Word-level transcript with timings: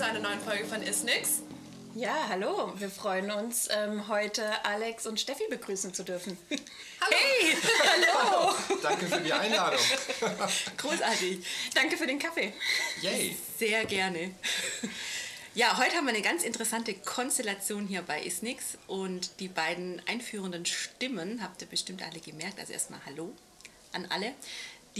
zu 0.00 0.06
einer 0.06 0.20
neuen 0.20 0.40
Folge 0.40 0.64
von 0.64 0.80
Isnix. 0.80 1.42
Ja, 1.94 2.26
hallo. 2.30 2.72
Wir 2.78 2.88
freuen 2.88 3.30
uns, 3.30 3.68
ähm, 3.70 4.08
heute 4.08 4.42
Alex 4.64 5.06
und 5.06 5.20
Steffi 5.20 5.42
begrüßen 5.50 5.92
zu 5.92 6.04
dürfen. 6.04 6.38
Hallo. 7.02 7.16
Hey, 7.18 7.56
hallo. 7.86 8.78
Danke 8.82 9.06
für 9.06 9.20
die 9.20 9.30
Einladung. 9.30 9.78
Großartig. 10.78 11.44
Danke 11.74 11.98
für 11.98 12.06
den 12.06 12.18
Kaffee. 12.18 12.54
Yay. 13.02 13.36
Sehr 13.58 13.84
gerne. 13.84 14.34
Ja, 15.54 15.76
heute 15.76 15.96
haben 15.96 16.06
wir 16.06 16.14
eine 16.14 16.22
ganz 16.22 16.44
interessante 16.44 16.94
Konstellation 16.94 17.86
hier 17.86 18.00
bei 18.00 18.22
Isnix 18.22 18.78
und 18.86 19.38
die 19.38 19.48
beiden 19.48 20.00
einführenden 20.06 20.64
Stimmen 20.64 21.42
habt 21.42 21.60
ihr 21.60 21.68
bestimmt 21.68 22.02
alle 22.02 22.20
gemerkt. 22.20 22.58
Also 22.58 22.72
erstmal 22.72 23.00
Hallo 23.04 23.34
an 23.92 24.06
alle. 24.08 24.32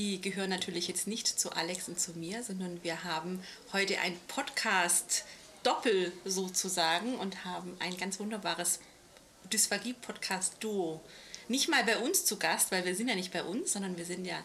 Die 0.00 0.18
gehören 0.18 0.48
natürlich 0.48 0.88
jetzt 0.88 1.06
nicht 1.06 1.28
zu 1.28 1.52
Alex 1.52 1.86
und 1.86 2.00
zu 2.00 2.12
mir, 2.12 2.42
sondern 2.42 2.82
wir 2.82 3.04
haben 3.04 3.44
heute 3.74 3.98
ein 3.98 4.18
Podcast 4.28 5.26
Doppel 5.62 6.10
sozusagen 6.24 7.16
und 7.16 7.44
haben 7.44 7.76
ein 7.80 7.98
ganz 7.98 8.18
wunderbares 8.18 8.80
Dysphagie-Podcast-Duo. 9.52 11.02
Nicht 11.48 11.68
mal 11.68 11.84
bei 11.84 11.98
uns 11.98 12.24
zu 12.24 12.38
Gast, 12.38 12.72
weil 12.72 12.86
wir 12.86 12.96
sind 12.96 13.08
ja 13.08 13.14
nicht 13.14 13.30
bei 13.30 13.44
uns, 13.44 13.74
sondern 13.74 13.98
wir 13.98 14.06
sind 14.06 14.24
ja 14.24 14.42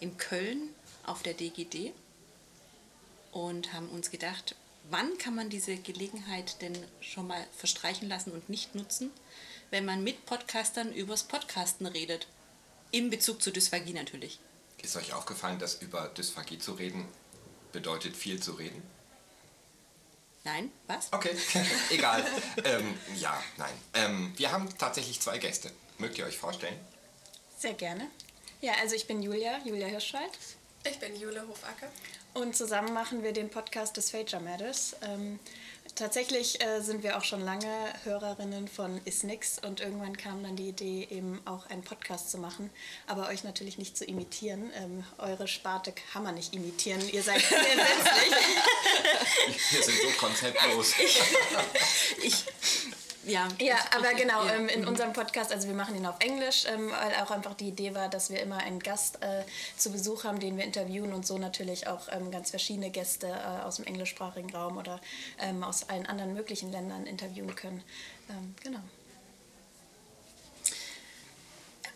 in 0.00 0.16
Köln 0.16 0.70
auf 1.06 1.22
der 1.22 1.34
DGD 1.34 1.92
und 3.30 3.72
haben 3.72 3.90
uns 3.90 4.10
gedacht, 4.10 4.56
wann 4.90 5.16
kann 5.18 5.36
man 5.36 5.48
diese 5.48 5.76
Gelegenheit 5.76 6.60
denn 6.60 6.76
schon 7.00 7.28
mal 7.28 7.46
verstreichen 7.56 8.08
lassen 8.08 8.32
und 8.32 8.48
nicht 8.48 8.74
nutzen, 8.74 9.12
wenn 9.70 9.84
man 9.84 10.02
mit 10.02 10.26
Podcastern 10.26 10.92
übers 10.92 11.22
Podcasten 11.22 11.86
redet? 11.86 12.26
Im 12.90 13.10
Bezug 13.10 13.40
zur 13.40 13.52
Dysphagie 13.52 13.92
natürlich. 13.92 14.40
Ist 14.82 14.96
euch 14.96 15.12
aufgefallen, 15.12 15.58
dass 15.58 15.76
über 15.76 16.08
Dysphagie 16.08 16.58
zu 16.58 16.72
reden 16.72 17.06
bedeutet 17.72 18.16
viel 18.16 18.40
zu 18.40 18.52
reden? 18.52 18.82
Nein? 20.44 20.70
Was? 20.86 21.12
Okay, 21.12 21.36
egal. 21.90 22.24
ähm, 22.64 22.98
ja, 23.16 23.42
nein. 23.56 23.74
Ähm, 23.94 24.32
wir 24.36 24.50
haben 24.52 24.68
tatsächlich 24.78 25.20
zwei 25.20 25.38
Gäste. 25.38 25.70
Mögt 25.98 26.16
ihr 26.16 26.24
euch 26.24 26.38
vorstellen? 26.38 26.78
Sehr 27.58 27.74
gerne. 27.74 28.08
Ja, 28.60 28.72
also 28.80 28.94
ich 28.94 29.06
bin 29.06 29.22
Julia, 29.22 29.58
Julia 29.64 29.88
Hirschwald. 29.88 30.30
Ich 30.84 30.98
bin 30.98 31.14
Jule 31.20 31.46
Hofacker. 31.46 31.88
Und 32.34 32.56
zusammen 32.56 32.94
machen 32.94 33.22
wir 33.22 33.32
den 33.32 33.50
Podcast 33.50 33.96
des 33.96 34.10
Fager 34.10 34.40
Matters. 34.40 34.96
Ähm, 35.02 35.38
tatsächlich 35.98 36.62
äh, 36.62 36.80
sind 36.80 37.02
wir 37.02 37.18
auch 37.18 37.24
schon 37.24 37.40
lange 37.40 37.66
Hörerinnen 38.04 38.68
von 38.68 39.00
Isnix 39.04 39.58
und 39.58 39.80
irgendwann 39.80 40.16
kam 40.16 40.42
dann 40.42 40.56
die 40.56 40.68
Idee, 40.68 41.06
eben 41.10 41.40
auch 41.44 41.66
einen 41.66 41.82
Podcast 41.82 42.30
zu 42.30 42.38
machen, 42.38 42.70
aber 43.06 43.28
euch 43.28 43.44
natürlich 43.44 43.78
nicht 43.78 43.96
zu 43.96 44.04
imitieren. 44.04 44.70
Ähm, 44.76 45.04
eure 45.18 45.48
Sparte 45.48 45.92
kann 46.12 46.22
man 46.22 46.36
nicht 46.36 46.54
imitieren, 46.54 47.00
ihr 47.10 47.22
seid 47.22 47.40
sehr 47.42 47.58
Wir 49.70 49.82
sind 49.82 49.98
so 50.00 50.08
konzeptlos. 50.18 50.94
Ich, 52.22 52.44
ja, 53.28 53.46
Ja, 53.60 53.76
aber 53.96 54.14
genau, 54.14 54.44
ja. 54.44 54.54
ähm, 54.54 54.68
in 54.68 54.86
unserem 54.86 55.12
Podcast, 55.12 55.52
also 55.52 55.68
wir 55.68 55.74
machen 55.74 55.94
ihn 55.96 56.06
auf 56.06 56.16
Englisch, 56.20 56.64
ähm, 56.66 56.90
weil 56.90 57.14
auch 57.22 57.30
einfach 57.30 57.54
die 57.54 57.68
Idee 57.68 57.94
war, 57.94 58.08
dass 58.08 58.30
wir 58.30 58.40
immer 58.40 58.58
einen 58.58 58.80
Gast 58.80 59.22
äh, 59.22 59.44
zu 59.76 59.92
Besuch 59.92 60.24
haben, 60.24 60.40
den 60.40 60.56
wir 60.56 60.64
interviewen 60.64 61.12
und 61.12 61.26
so 61.26 61.38
natürlich 61.38 61.86
auch 61.86 62.08
ähm, 62.10 62.30
ganz 62.30 62.50
verschiedene 62.50 62.90
Gäste 62.90 63.28
äh, 63.28 63.62
aus 63.64 63.76
dem 63.76 63.84
englischsprachigen 63.86 64.50
Raum 64.54 64.76
oder 64.76 65.00
ähm, 65.38 65.62
aus 65.62 65.88
allen 65.88 66.06
anderen 66.06 66.34
möglichen 66.34 66.72
Ländern 66.72 67.06
interviewen 67.06 67.54
können. 67.54 67.82
Ähm, 68.30 68.54
genau. 68.62 68.80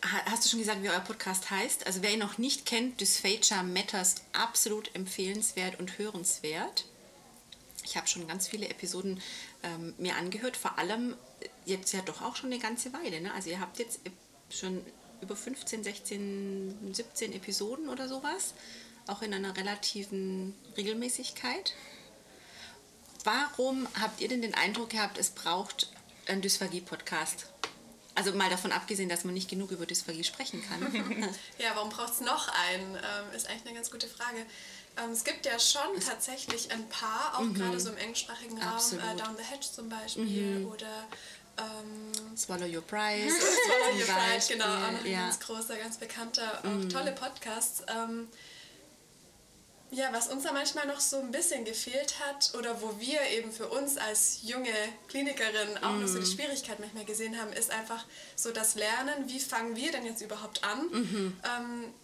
Ha- 0.05 0.25
Hast 0.31 0.45
du 0.45 0.49
schon 0.51 0.59
gesagt, 0.59 0.83
wie 0.83 0.89
euer 0.91 1.01
Podcast 1.01 1.51
heißt? 1.51 1.87
Also 1.87 2.03
wer 2.03 2.11
ihn 2.13 2.19
noch 2.19 2.39
nicht 2.39 2.67
kennt, 2.67 3.01
Dysphagia 3.01 3.63
Matters, 3.63 4.17
absolut 4.33 4.95
empfehlenswert 4.95 5.79
und 5.79 5.97
hörenswert. 5.99 6.87
Ich 7.83 7.97
habe 7.97 8.07
schon 8.07 8.27
ganz 8.29 8.49
viele 8.49 8.69
Episoden 8.69 9.21
ähm, 9.63 9.95
mir 9.99 10.17
angehört, 10.17 10.57
vor 10.57 10.79
allem 10.79 11.15
äh, 11.41 11.49
jetzt 11.67 11.93
ja 11.93 12.01
doch 12.03 12.23
auch 12.23 12.37
schon 12.37 12.53
eine 12.53 12.61
ganze 12.61 12.93
Weile. 12.93 13.21
Ne? 13.21 13.33
Also 13.35 13.51
ihr 13.51 13.61
habt 13.61 13.79
jetzt 13.79 14.07
äh, 14.07 14.11
schon 14.51 14.85
über 15.21 15.37
15, 15.37 15.85
16, 15.85 16.95
17 16.95 17.33
Episoden 17.33 17.89
oder 17.89 18.09
sowas, 18.09 18.55
auch 19.07 19.23
in 19.23 19.33
einer 19.33 19.57
relativen 19.57 20.55
Regelmäßigkeit. 20.77 21.75
Warum 23.25 23.87
habt 24.01 24.21
ihr 24.21 24.29
denn 24.29 24.43
den 24.43 24.55
Eindruck 24.55 24.91
gehabt, 24.91 25.17
es 25.17 25.31
braucht 25.31 25.93
einen 26.27 26.43
Dysphagie-Podcast? 26.43 27.47
Also 28.15 28.33
mal 28.33 28.51
davon 28.51 28.73
abgesehen, 28.73 29.09
dass 29.09 29.25
man 29.25 29.33
nicht 29.33 29.49
genug 29.49 29.71
über 29.71 29.87
Dysphagie 29.87 30.25
sprechen 30.25 30.63
kann. 30.69 30.81
Ja, 31.59 31.71
warum 31.75 31.89
braucht 31.91 32.13
es 32.15 32.21
noch 32.21 32.49
einen? 32.49 32.97
Ähm, 32.97 33.35
ist 33.35 33.49
eigentlich 33.49 33.67
eine 33.67 33.75
ganz 33.75 33.91
gute 33.91 34.09
Frage. 34.09 34.45
Ähm, 34.99 35.13
es 35.13 35.25
gibt 35.25 35.47
ja 35.47 35.59
schon 35.59 36.01
tatsächlich 36.07 36.71
ein 36.71 36.89
paar, 36.89 37.39
auch 37.39 37.55
gerade 37.55 37.81
so 37.81 37.91
im 37.91 37.97
englischsprachigen 37.97 38.61
Raum, 38.61 38.81
äh, 38.93 39.17
Down 39.17 39.37
the 39.37 39.43
Hedge 39.43 39.67
zum 39.75 39.89
Beispiel 39.89 40.67
oder 40.71 41.09
ähm, 41.59 42.37
Swallow 42.37 42.67
Your 42.67 42.83
Prize. 42.83 43.31
Swallow 43.65 43.99
Your 43.99 44.07
Pride, 44.07 44.35
Beispiel, 44.35 44.57
genau, 44.57 44.67
auch 44.67 44.93
noch 44.93 45.05
ein 45.05 45.11
ja. 45.11 45.21
ganz 45.21 45.41
großer, 45.41 45.77
ganz 45.77 45.97
bekannter, 45.97 46.63
auch 46.65 46.89
tolle 46.93 47.13
Podcasts. 47.13 47.83
Ähm, 47.89 48.29
ja, 49.91 50.09
was 50.11 50.29
uns 50.29 50.45
da 50.45 50.53
manchmal 50.53 50.87
noch 50.87 51.01
so 51.01 51.19
ein 51.19 51.31
bisschen 51.31 51.67
gefehlt 51.67 52.15
hat 52.21 52.55
oder 52.59 52.81
wo 52.81 52.99
wir 52.99 53.21
eben 53.37 53.53
für 53.53 53.69
uns 53.69 53.99
als 53.99 54.39
junge 54.43 54.73
Klinikerin 55.09 55.77
auch 55.83 55.93
noch 55.93 56.09
so 56.09 56.19
die 56.19 56.27
Schwierigkeit 56.27 56.81
manchmal 56.81 57.05
gesehen 57.05 57.39
haben, 57.39 57.53
ist 57.53 57.71
einfach 57.71 58.07
so 58.35 58.53
das 58.53 58.75
Lernen, 58.75 59.29
wie 59.29 59.39
fangen 59.39 59.77
wir 59.77 59.93
denn 59.93 60.07
jetzt 60.07 60.23
überhaupt 60.23 60.65
an? 60.65 60.89
Ähm, 60.93 61.95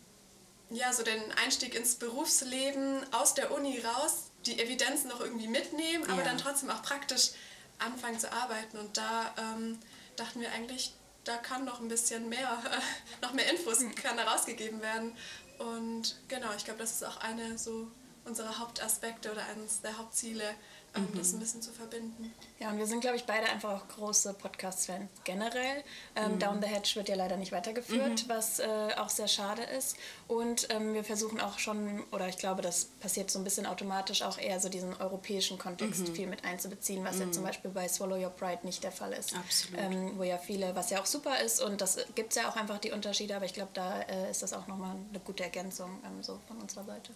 ja, 0.70 0.92
so 0.92 1.02
den 1.02 1.20
Einstieg 1.32 1.74
ins 1.74 1.94
Berufsleben 1.96 3.00
aus 3.12 3.34
der 3.34 3.52
Uni 3.52 3.80
raus, 3.80 4.30
die 4.46 4.60
Evidenz 4.60 5.04
noch 5.04 5.20
irgendwie 5.20 5.48
mitnehmen, 5.48 6.04
aber 6.10 6.18
Ja. 6.22 6.28
dann 6.28 6.38
trotzdem 6.38 6.70
auch 6.70 6.82
praktisch 6.82 7.30
anfangen 7.78 8.18
zu 8.18 8.30
arbeiten. 8.32 8.78
Und 8.78 8.96
da 8.96 9.34
ähm, 9.38 9.78
dachten 10.16 10.40
wir 10.40 10.52
eigentlich, 10.52 10.92
da 11.24 11.36
kann 11.36 11.64
noch 11.64 11.80
ein 11.80 11.88
bisschen 11.88 12.28
mehr, 12.28 12.58
noch 13.22 13.32
mehr 13.32 13.50
Infos 13.50 13.78
kann 14.02 14.16
da 14.16 14.24
rausgegeben 14.24 14.80
werden. 14.82 15.16
Und 15.58 16.16
genau, 16.28 16.48
ich 16.56 16.64
glaube, 16.64 16.80
das 16.80 16.92
ist 16.92 17.04
auch 17.04 17.18
eine 17.18 17.58
so 17.58 17.88
unserer 18.24 18.58
Hauptaspekte 18.58 19.32
oder 19.32 19.44
eines 19.46 19.80
der 19.80 19.96
Hauptziele, 19.98 20.54
ähm, 20.94 21.08
das 21.14 21.32
ein 21.32 21.38
bisschen 21.38 21.62
zu 21.62 21.72
verbinden. 21.72 22.32
Ja, 22.58 22.70
und 22.70 22.78
wir 22.78 22.86
sind, 22.86 23.00
glaube 23.00 23.16
ich, 23.16 23.24
beide 23.24 23.46
einfach 23.48 23.70
auch 23.70 23.88
große 23.88 24.34
Podcast-Fans 24.34 25.08
generell. 25.24 25.84
Ähm, 26.16 26.38
Down 26.38 26.60
the 26.60 26.68
Hedge 26.68 26.90
wird 26.94 27.08
ja 27.08 27.14
leider 27.14 27.36
nicht 27.36 27.52
weitergeführt, 27.52 28.28
was 28.28 28.58
äh, 28.58 28.66
auch 28.96 29.08
sehr 29.08 29.28
schade 29.28 29.62
ist. 29.62 29.96
Und 30.26 30.68
ähm, 30.70 30.94
wir 30.94 31.04
versuchen 31.04 31.40
auch 31.40 31.58
schon, 31.58 32.02
oder 32.10 32.28
ich 32.28 32.38
glaube, 32.38 32.62
das 32.62 32.86
passiert 33.00 33.30
so 33.30 33.38
ein 33.38 33.44
bisschen 33.44 33.66
automatisch, 33.66 34.22
auch 34.22 34.38
eher 34.38 34.60
so 34.60 34.68
diesen 34.68 34.96
europäischen 34.96 35.58
Kontext 35.58 36.08
viel 36.08 36.26
mit 36.26 36.44
einzubeziehen, 36.44 37.04
was 37.04 37.18
ja 37.18 37.30
zum 37.30 37.44
Beispiel 37.44 37.70
bei 37.70 37.86
Swallow 37.88 38.16
Your 38.16 38.30
Pride 38.30 38.60
nicht 38.64 38.82
der 38.82 38.92
Fall 38.92 39.12
ist. 39.12 39.34
Absolut. 39.36 39.80
Ähm, 39.80 40.18
wo 40.18 40.22
ja 40.22 40.38
viele, 40.38 40.74
was 40.74 40.90
ja 40.90 41.00
auch 41.00 41.06
super 41.06 41.40
ist 41.40 41.60
und 41.60 41.80
das 41.80 41.98
gibt 42.14 42.30
es 42.30 42.36
ja 42.36 42.48
auch 42.50 42.56
einfach 42.56 42.78
die 42.78 42.92
Unterschiede, 42.92 43.36
aber 43.36 43.44
ich 43.44 43.54
glaube, 43.54 43.70
da 43.74 44.00
äh, 44.02 44.30
ist 44.30 44.42
das 44.42 44.52
auch 44.52 44.66
nochmal 44.66 44.96
eine 45.08 45.20
gute 45.20 45.44
Ergänzung 45.44 45.90
ähm, 46.04 46.22
so 46.22 46.40
von 46.46 46.58
unserer 46.58 46.84
Seite. 46.84 47.12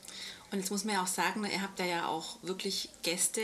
Und 0.52 0.58
jetzt 0.58 0.70
muss 0.70 0.84
man 0.84 0.94
ja 0.94 1.02
auch 1.02 1.08
sagen, 1.08 1.40
ne, 1.40 1.50
ihr 1.50 1.62
habt 1.62 1.80
da 1.80 1.84
ja 1.84 2.06
auch 2.06 2.36
wirklich 2.42 2.90
Gäste 3.02 3.40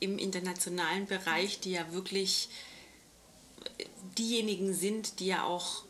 im 0.00 0.18
internationalen 0.18 1.06
Bereich, 1.06 1.60
die 1.60 1.72
ja 1.72 1.92
wirklich 1.92 2.48
diejenigen 4.16 4.74
sind, 4.74 5.20
die 5.20 5.26
ja 5.26 5.44
auch 5.44 5.84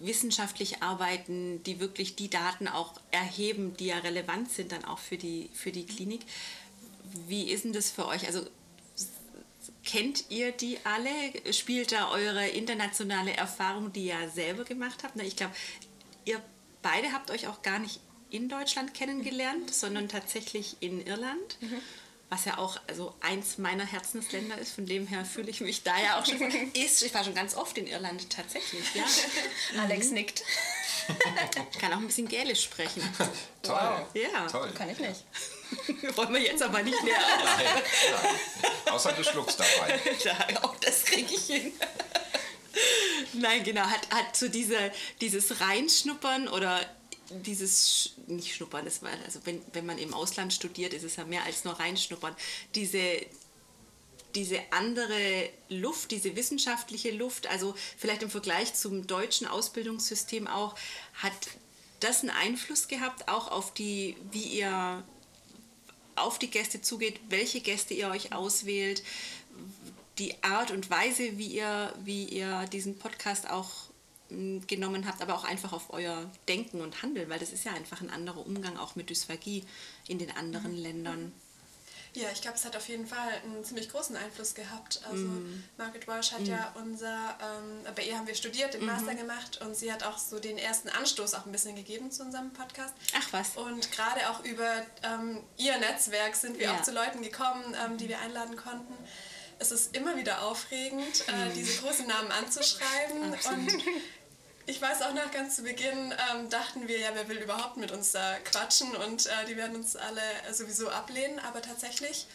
wissenschaftlich 0.00 0.82
arbeiten, 0.82 1.62
die 1.64 1.80
wirklich 1.80 2.16
die 2.16 2.28
Daten 2.28 2.68
auch 2.68 2.92
erheben, 3.10 3.74
die 3.78 3.86
ja 3.86 3.98
relevant 3.98 4.50
sind 4.50 4.72
dann 4.72 4.84
auch 4.84 4.98
für 4.98 5.16
die, 5.16 5.48
für 5.54 5.72
die 5.72 5.86
Klinik. 5.86 6.20
Wie 7.26 7.50
ist 7.50 7.64
denn 7.64 7.72
das 7.72 7.90
für 7.90 8.06
euch? 8.06 8.26
Also 8.26 8.42
kennt 9.84 10.24
ihr 10.28 10.52
die 10.52 10.78
alle? 10.84 11.10
Spielt 11.54 11.92
da 11.92 12.10
eure 12.10 12.46
internationale 12.48 13.32
Erfahrung, 13.32 13.92
die 13.94 14.08
ihr 14.08 14.28
selber 14.28 14.64
gemacht 14.64 15.02
habt? 15.04 15.16
Na, 15.16 15.24
Ich 15.24 15.36
glaube, 15.36 15.54
ihr 16.26 16.42
beide 16.82 17.12
habt 17.12 17.30
euch 17.30 17.46
auch 17.46 17.62
gar 17.62 17.78
nicht 17.78 18.00
in 18.30 18.48
Deutschland 18.48 18.94
kennengelernt, 18.94 19.74
sondern 19.74 20.08
tatsächlich 20.08 20.76
in 20.80 21.04
Irland. 21.06 21.58
Was 22.28 22.44
ja 22.44 22.58
auch 22.58 22.80
also 22.88 23.14
eins 23.20 23.56
meiner 23.56 23.86
Herzensländer 23.86 24.58
ist, 24.58 24.72
von 24.72 24.84
dem 24.84 25.06
her 25.06 25.24
fühle 25.24 25.48
ich 25.48 25.60
mich 25.60 25.84
da 25.84 25.96
ja 25.96 26.18
auch 26.18 26.26
schon. 26.26 26.40
Ist, 26.72 27.02
ich 27.02 27.14
war 27.14 27.22
schon 27.22 27.36
ganz 27.36 27.54
oft 27.54 27.78
in 27.78 27.86
Irland 27.86 28.28
tatsächlich, 28.30 28.82
ja. 28.94 29.04
Alex 29.80 30.10
nickt. 30.10 30.42
Ich 31.72 31.78
kann 31.78 31.92
auch 31.92 31.98
ein 31.98 32.06
bisschen 32.06 32.26
Gälisch 32.26 32.64
sprechen. 32.64 33.00
Toll. 33.62 34.06
Ja. 34.14 34.46
Toll. 34.48 34.72
Kann 34.76 34.90
ich 34.90 34.98
nicht. 34.98 35.24
Wollen 36.16 36.32
wir 36.34 36.40
jetzt 36.40 36.62
aber 36.62 36.82
nicht 36.82 37.00
mehr. 37.04 37.14
Nein, 37.14 37.64
nein. 37.64 38.72
Außer 38.92 39.12
du 39.12 39.22
schluckst 39.22 39.60
dabei. 39.60 40.00
Ja, 40.24 40.36
auch 40.62 40.74
das 40.76 41.04
kriege 41.04 41.32
ich 41.32 41.46
hin. 41.46 41.72
Nein, 43.34 43.62
genau, 43.64 43.82
hat, 43.82 44.08
hat 44.10 44.36
so 44.36 44.48
diese, 44.48 44.92
dieses 45.20 45.60
Reinschnuppern 45.60 46.48
oder 46.48 46.80
dieses, 47.30 48.14
nicht 48.26 48.54
Schnuppern, 48.54 48.84
das 48.84 49.02
war, 49.02 49.10
also 49.24 49.40
wenn, 49.44 49.60
wenn 49.72 49.86
man 49.86 49.98
im 49.98 50.14
Ausland 50.14 50.52
studiert, 50.52 50.92
ist 50.92 51.04
es 51.04 51.16
ja 51.16 51.24
mehr 51.24 51.44
als 51.44 51.64
nur 51.64 51.74
Reinschnuppern. 51.74 52.34
Diese, 52.74 53.20
diese 54.34 54.60
andere 54.70 55.48
Luft, 55.68 56.10
diese 56.10 56.36
wissenschaftliche 56.36 57.10
Luft, 57.10 57.46
also 57.48 57.74
vielleicht 57.96 58.22
im 58.22 58.30
Vergleich 58.30 58.74
zum 58.74 59.06
deutschen 59.06 59.46
Ausbildungssystem 59.46 60.46
auch, 60.46 60.74
hat 61.14 61.32
das 62.00 62.20
einen 62.20 62.30
Einfluss 62.30 62.88
gehabt, 62.88 63.28
auch 63.28 63.50
auf 63.50 63.72
die, 63.72 64.16
wie 64.30 64.44
ihr 64.44 65.02
auf 66.14 66.38
die 66.38 66.50
Gäste 66.50 66.80
zugeht, 66.80 67.20
welche 67.28 67.60
Gäste 67.60 67.94
ihr 67.94 68.08
euch 68.08 68.32
auswählt, 68.32 69.02
die 70.18 70.42
Art 70.42 70.70
und 70.70 70.88
Weise, 70.90 71.36
wie 71.36 71.48
ihr, 71.48 71.92
wie 72.04 72.24
ihr 72.24 72.66
diesen 72.72 72.98
Podcast 72.98 73.48
auch 73.50 73.70
genommen 74.28 75.06
habt, 75.06 75.22
aber 75.22 75.34
auch 75.34 75.44
einfach 75.44 75.72
auf 75.72 75.90
euer 75.90 76.30
Denken 76.48 76.80
und 76.80 77.02
Handeln, 77.02 77.28
weil 77.28 77.38
das 77.38 77.52
ist 77.52 77.64
ja 77.64 77.72
einfach 77.72 78.00
ein 78.00 78.10
anderer 78.10 78.44
Umgang 78.44 78.76
auch 78.76 78.96
mit 78.96 79.10
Dysphagie 79.10 79.64
in 80.08 80.18
den 80.18 80.30
anderen 80.36 80.72
mhm. 80.72 80.82
Ländern. 80.82 81.32
Ja, 82.16 82.28
ich 82.32 82.40
glaube, 82.40 82.56
es 82.56 82.64
hat 82.64 82.74
auf 82.76 82.88
jeden 82.88 83.06
Fall 83.06 83.28
einen 83.44 83.62
ziemlich 83.62 83.90
großen 83.90 84.16
Einfluss 84.16 84.54
gehabt. 84.54 85.02
Also 85.06 85.24
mm. 85.24 85.64
Margaret 85.76 86.08
Walsh 86.08 86.32
hat 86.32 86.40
mm. 86.40 86.46
ja 86.46 86.74
unser, 86.74 87.36
ähm, 87.42 87.94
bei 87.94 88.04
ihr 88.04 88.16
haben 88.16 88.26
wir 88.26 88.34
studiert, 88.34 88.72
den 88.72 88.84
mm 88.84 88.86
Master 88.86 89.14
gemacht 89.14 89.60
und 89.60 89.76
sie 89.76 89.92
hat 89.92 90.02
auch 90.02 90.16
so 90.16 90.40
den 90.40 90.56
ersten 90.56 90.88
Anstoß 90.88 91.34
auch 91.34 91.44
ein 91.44 91.52
bisschen 91.52 91.76
gegeben 91.76 92.10
zu 92.10 92.22
unserem 92.22 92.54
Podcast. 92.54 92.94
Ach 93.14 93.32
was. 93.32 93.58
Und 93.58 93.92
gerade 93.92 94.30
auch 94.30 94.42
über 94.44 94.76
ähm, 95.02 95.42
ihr 95.58 95.76
Netzwerk 95.76 96.36
sind 96.36 96.58
wir 96.58 96.68
ja. 96.68 96.76
auch 96.76 96.82
zu 96.82 96.92
Leuten 96.92 97.20
gekommen, 97.20 97.76
ähm, 97.84 97.98
die 97.98 98.08
wir 98.08 98.18
einladen 98.20 98.56
konnten. 98.56 98.94
Es 99.58 99.70
ist 99.70 99.96
immer 99.96 100.16
wieder 100.16 100.42
aufregend, 100.42 101.24
äh, 101.28 101.48
mm. 101.48 101.54
diese 101.54 101.80
großen 101.82 102.06
Namen 102.06 102.30
anzuschreiben 102.30 103.22
und 103.32 103.84
ich 104.66 104.82
weiß 104.82 105.02
auch 105.02 105.14
noch 105.14 105.30
ganz 105.30 105.56
zu 105.56 105.62
Beginn 105.62 106.12
ähm, 106.30 106.50
dachten 106.50 106.88
wir 106.88 106.98
ja, 106.98 107.10
wer 107.14 107.28
will 107.28 107.38
überhaupt 107.38 107.76
mit 107.76 107.92
uns 107.92 108.12
da 108.12 108.36
quatschen 108.40 108.94
und 108.96 109.26
äh, 109.26 109.46
die 109.48 109.56
werden 109.56 109.76
uns 109.76 109.96
alle 109.96 110.20
sowieso 110.52 110.90
ablehnen, 110.90 111.38
aber 111.38 111.62
tatsächlich 111.62 112.26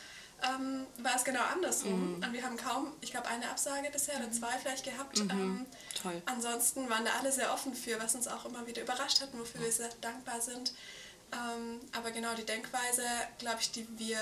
ähm, 0.44 0.88
war 0.98 1.16
es 1.16 1.24
genau 1.24 1.42
andersrum. 1.54 2.18
Mhm. 2.18 2.24
Und 2.24 2.34
wir 2.34 2.44
haben 2.44 2.58
kaum, 2.58 2.94
ich 3.02 3.12
glaube, 3.12 3.28
eine 3.28 3.50
Absage 3.50 3.90
bisher 3.92 4.18
oder 4.18 4.32
zwei 4.32 4.58
vielleicht 4.58 4.86
gehabt. 4.86 5.20
Mhm. 5.20 5.30
Ähm, 5.30 5.66
Toll. 6.02 6.22
Ansonsten 6.26 6.90
waren 6.90 7.06
da 7.06 7.12
alle 7.20 7.32
sehr 7.32 7.54
offen 7.54 7.76
für, 7.76 8.00
was 8.00 8.16
uns 8.16 8.28
auch 8.28 8.46
immer 8.46 8.66
wieder 8.66 8.82
überrascht 8.82 9.22
hat, 9.22 9.30
wofür 9.34 9.62
wir 9.62 9.72
sehr 9.72 9.90
dankbar 10.02 10.42
sind. 10.42 10.74
Ähm, 11.32 11.80
aber 11.94 12.12
genau 12.12 12.34
die 12.34 12.46
Denkweise, 12.46 13.04
glaube 13.38 13.58
ich, 13.62 13.72
die 13.72 13.88
wir 13.98 14.20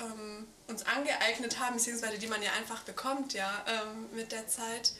ähm, 0.00 0.46
uns 0.66 0.84
angeeignet 0.86 1.58
haben, 1.58 1.76
beziehungsweise 1.76 2.18
die 2.18 2.26
man 2.26 2.42
ja 2.42 2.52
einfach 2.52 2.82
bekommt, 2.82 3.34
ja, 3.34 3.64
ähm, 3.66 4.08
mit 4.14 4.32
der 4.32 4.46
Zeit, 4.46 4.92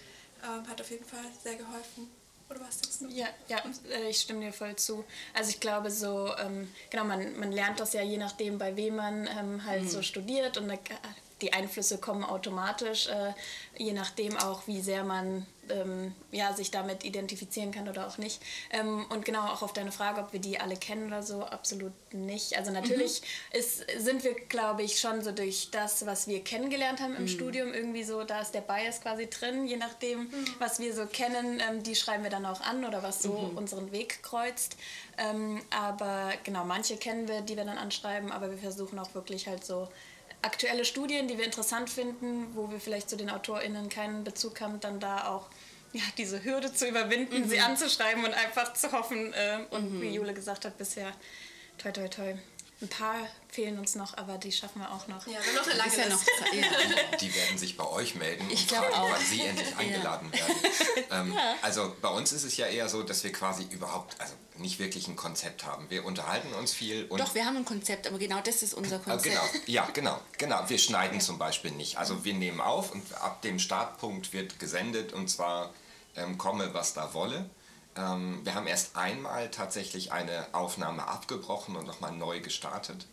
ähm, 0.45 0.69
hat 0.69 0.81
auf 0.81 0.91
jeden 0.91 1.05
Fall 1.05 1.25
sehr 1.43 1.56
geholfen. 1.56 2.11
Oder 2.50 2.61
was 2.61 2.81
denkst 2.81 2.99
du? 3.00 3.09
Ja, 3.09 3.29
ja, 3.49 3.62
äh, 3.91 4.09
ich 4.09 4.21
stimme 4.21 4.41
dir 4.41 4.53
voll 4.53 4.75
zu. 4.77 5.05
Also 5.35 5.50
ich 5.50 5.61
glaube 5.61 5.91
so, 5.91 6.35
ähm, 6.39 6.73
genau, 6.91 7.05
man, 7.05 7.39
man 7.39 7.53
lernt 7.53 7.79
das 7.81 7.93
ja 7.93 8.03
je 8.03 8.17
nachdem, 8.17 8.59
bei 8.59 8.75
wem 8.77 8.97
man 8.97 9.27
ähm, 9.27 9.65
halt 9.65 9.83
mhm. 9.83 9.89
so 9.89 10.03
studiert 10.03 10.56
und 10.56 10.69
da 10.69 10.77
die 11.40 11.52
Einflüsse 11.52 11.99
kommen 11.99 12.25
automatisch, 12.25 13.08
äh, 13.08 13.32
je 13.76 13.93
nachdem 13.93 14.37
auch, 14.37 14.67
wie 14.67 14.81
sehr 14.81 15.05
man 15.05 15.46
ähm, 15.70 16.14
ja, 16.31 16.52
sich 16.52 16.70
damit 16.70 17.05
identifizieren 17.05 17.73
kann 17.73 17.88
oder 17.88 18.06
auch 18.06 18.19
nicht. 18.19 18.43
Ähm, 18.70 19.06
und 19.11 19.25
genau 19.25 19.46
auch 19.46 19.62
auf 19.62 19.73
deine 19.73 19.93
Frage, 19.93 20.20
ob 20.20 20.32
wir 20.32 20.40
die 20.40 20.58
alle 20.58 20.76
kennen 20.76 21.06
oder 21.06 21.23
so, 21.23 21.43
absolut 21.43 21.93
nicht. 22.12 22.56
Also 22.56 22.70
natürlich 22.70 23.20
mhm. 23.20 23.58
ist, 23.58 23.85
sind 23.99 24.25
wir, 24.25 24.35
glaube 24.35 24.82
ich, 24.82 24.99
schon 24.99 25.23
so 25.23 25.32
durch 25.32 25.70
das, 25.70 26.06
was 26.06 26.26
wir 26.26 26.43
kennengelernt 26.43 27.00
haben 27.00 27.14
im 27.17 27.23
mhm. 27.23 27.29
Studium, 27.29 27.73
irgendwie 27.73 28.05
so, 28.05 28.25
da 28.25 28.40
ist 28.40 28.52
der 28.52 28.61
Bias 28.61 29.00
quasi 29.00 29.29
drin, 29.29 29.67
je 29.67 29.76
nachdem, 29.76 30.20
mhm. 30.20 30.46
was 30.58 30.79
wir 30.79 30.94
so 30.94 31.06
kennen, 31.06 31.61
ähm, 31.69 31.82
die 31.82 31.94
schreiben 31.94 32.23
wir 32.23 32.31
dann 32.31 32.46
auch 32.46 32.61
an 32.62 32.85
oder 32.85 33.02
was 33.02 33.23
so 33.23 33.32
mhm. 33.32 33.58
unseren 33.58 33.93
Weg 33.93 34.23
kreuzt. 34.23 34.76
Ähm, 35.19 35.61
aber 35.70 36.32
genau, 36.44 36.64
manche 36.64 36.96
kennen 36.96 37.29
wir, 37.29 37.43
die 37.43 37.56
wir 37.56 37.64
dann 37.64 37.79
anschreiben, 37.79 38.32
aber 38.32 38.50
wir 38.50 38.58
versuchen 38.58 38.99
auch 38.99 39.14
wirklich 39.14 39.49
halt 39.49 39.64
so 39.64 39.88
aktuelle 40.43 40.85
Studien, 40.85 41.29
die 41.29 41.38
wir 41.38 41.44
interessant 41.44 41.90
finden, 41.90 42.55
wo 42.55 42.70
wir 42.70 42.81
vielleicht 42.81 43.11
zu 43.11 43.17
den 43.17 43.31
AutorInnen 43.31 43.88
keinen 43.88 44.25
Bezug 44.25 44.61
haben, 44.61 44.81
dann 44.81 45.00
da 45.00 45.29
auch 45.29 45.49
ja, 45.93 46.02
diese 46.17 46.44
Hürde 46.44 46.73
zu 46.73 46.87
überwinden, 46.87 47.40
mhm. 47.40 47.49
sie 47.49 47.61
anzuschreiben 47.61 48.25
und 48.25 48.35
einfach 48.35 48.73
zu 48.75 48.93
hoffen. 48.93 49.32
Äh, 49.32 49.61
und 49.70 49.94
mhm. 49.94 50.02
wie 50.02 50.11
Jule 50.11 50.35
gesagt 50.35 50.64
hat, 50.64 50.76
bisher 50.79 51.12
toi 51.79 51.93
toi 51.93 52.08
toi. 52.08 52.35
Ein 52.80 52.88
paar 52.88 53.26
fehlen 53.48 53.76
uns 53.78 53.96
noch, 53.96 54.16
aber 54.16 54.38
die 54.38 54.52
schaffen 54.52 54.80
wir 54.80 54.92
auch 54.92 55.08
noch. 55.08 55.26
Ja, 55.26 55.38
wir 55.44 55.52
noch 55.52 55.66
eine 55.66 55.75
lange 55.75 55.98
ja 55.98 56.08
noch 56.08 56.22
Zeit. 56.22 56.54
Ja. 56.54 57.16
Die 57.16 57.34
werden 57.34 57.58
sich 57.58 57.76
bei 57.76 57.84
euch 57.84 58.14
melden 58.14 58.44
und 58.44 58.52
ich 58.52 58.66
fragen, 58.66 58.94
auch. 58.94 59.10
wann 59.10 59.25
sie 59.25 59.40
endlich 59.40 59.76
eingeladen 59.78 60.30
ja. 60.32 60.38
werden. 60.38 60.56
Ähm, 61.10 61.32
ja. 61.32 61.54
Also 61.62 61.96
bei 62.02 62.08
uns 62.08 62.32
ist 62.32 62.44
es 62.44 62.56
ja 62.58 62.66
eher 62.66 62.88
so, 62.88 63.02
dass 63.02 63.25
wir 63.25 63.32
quasi 63.32 63.66
überhaupt, 63.70 64.20
also 64.20 64.34
nicht 64.58 64.78
wirklich 64.78 65.08
ein 65.08 65.16
Konzept 65.16 65.64
haben. 65.64 65.88
Wir 65.88 66.04
unterhalten 66.04 66.52
uns 66.54 66.72
viel. 66.72 67.06
Und 67.06 67.19
Doch, 67.19 67.34
wir 67.34 67.46
haben 67.46 67.56
ein 67.56 67.64
Konzept, 67.64 68.06
aber 68.06 68.19
genau 68.19 68.40
das 68.42 68.62
ist 68.62 68.75
unser 68.75 68.98
Konzept. 68.98 69.25
Genau, 69.25 69.64
ja, 69.66 69.88
genau, 69.94 70.20
genau. 70.36 70.69
Wir 70.69 70.78
schneiden 70.78 71.20
zum 71.20 71.38
Beispiel 71.38 71.70
nicht. 71.70 71.96
Also 71.96 72.25
wir 72.25 72.34
nehmen 72.34 72.60
auf 72.60 72.92
und 72.92 73.02
ab 73.14 73.40
dem 73.42 73.58
Startpunkt 73.58 74.32
wird 74.32 74.58
gesendet 74.58 75.14
und 75.14 75.28
zwar 75.28 75.72
ähm, 76.14 76.36
komme, 76.36 76.75
was 76.75 76.92
da 76.92 77.14
wolle. 77.14 77.48
Ähm, 77.99 78.41
wir 78.45 78.55
haben 78.55 78.67
erst 78.67 78.97
einmal 78.97 79.50
tatsächlich 79.50 80.12
eine 80.12 80.47
Aufnahme 80.53 81.09
abgebrochen 81.09 81.77
und 81.77 81.87
nochmal 81.87 82.12
neu 82.12 82.41
gestartet, 82.41 83.06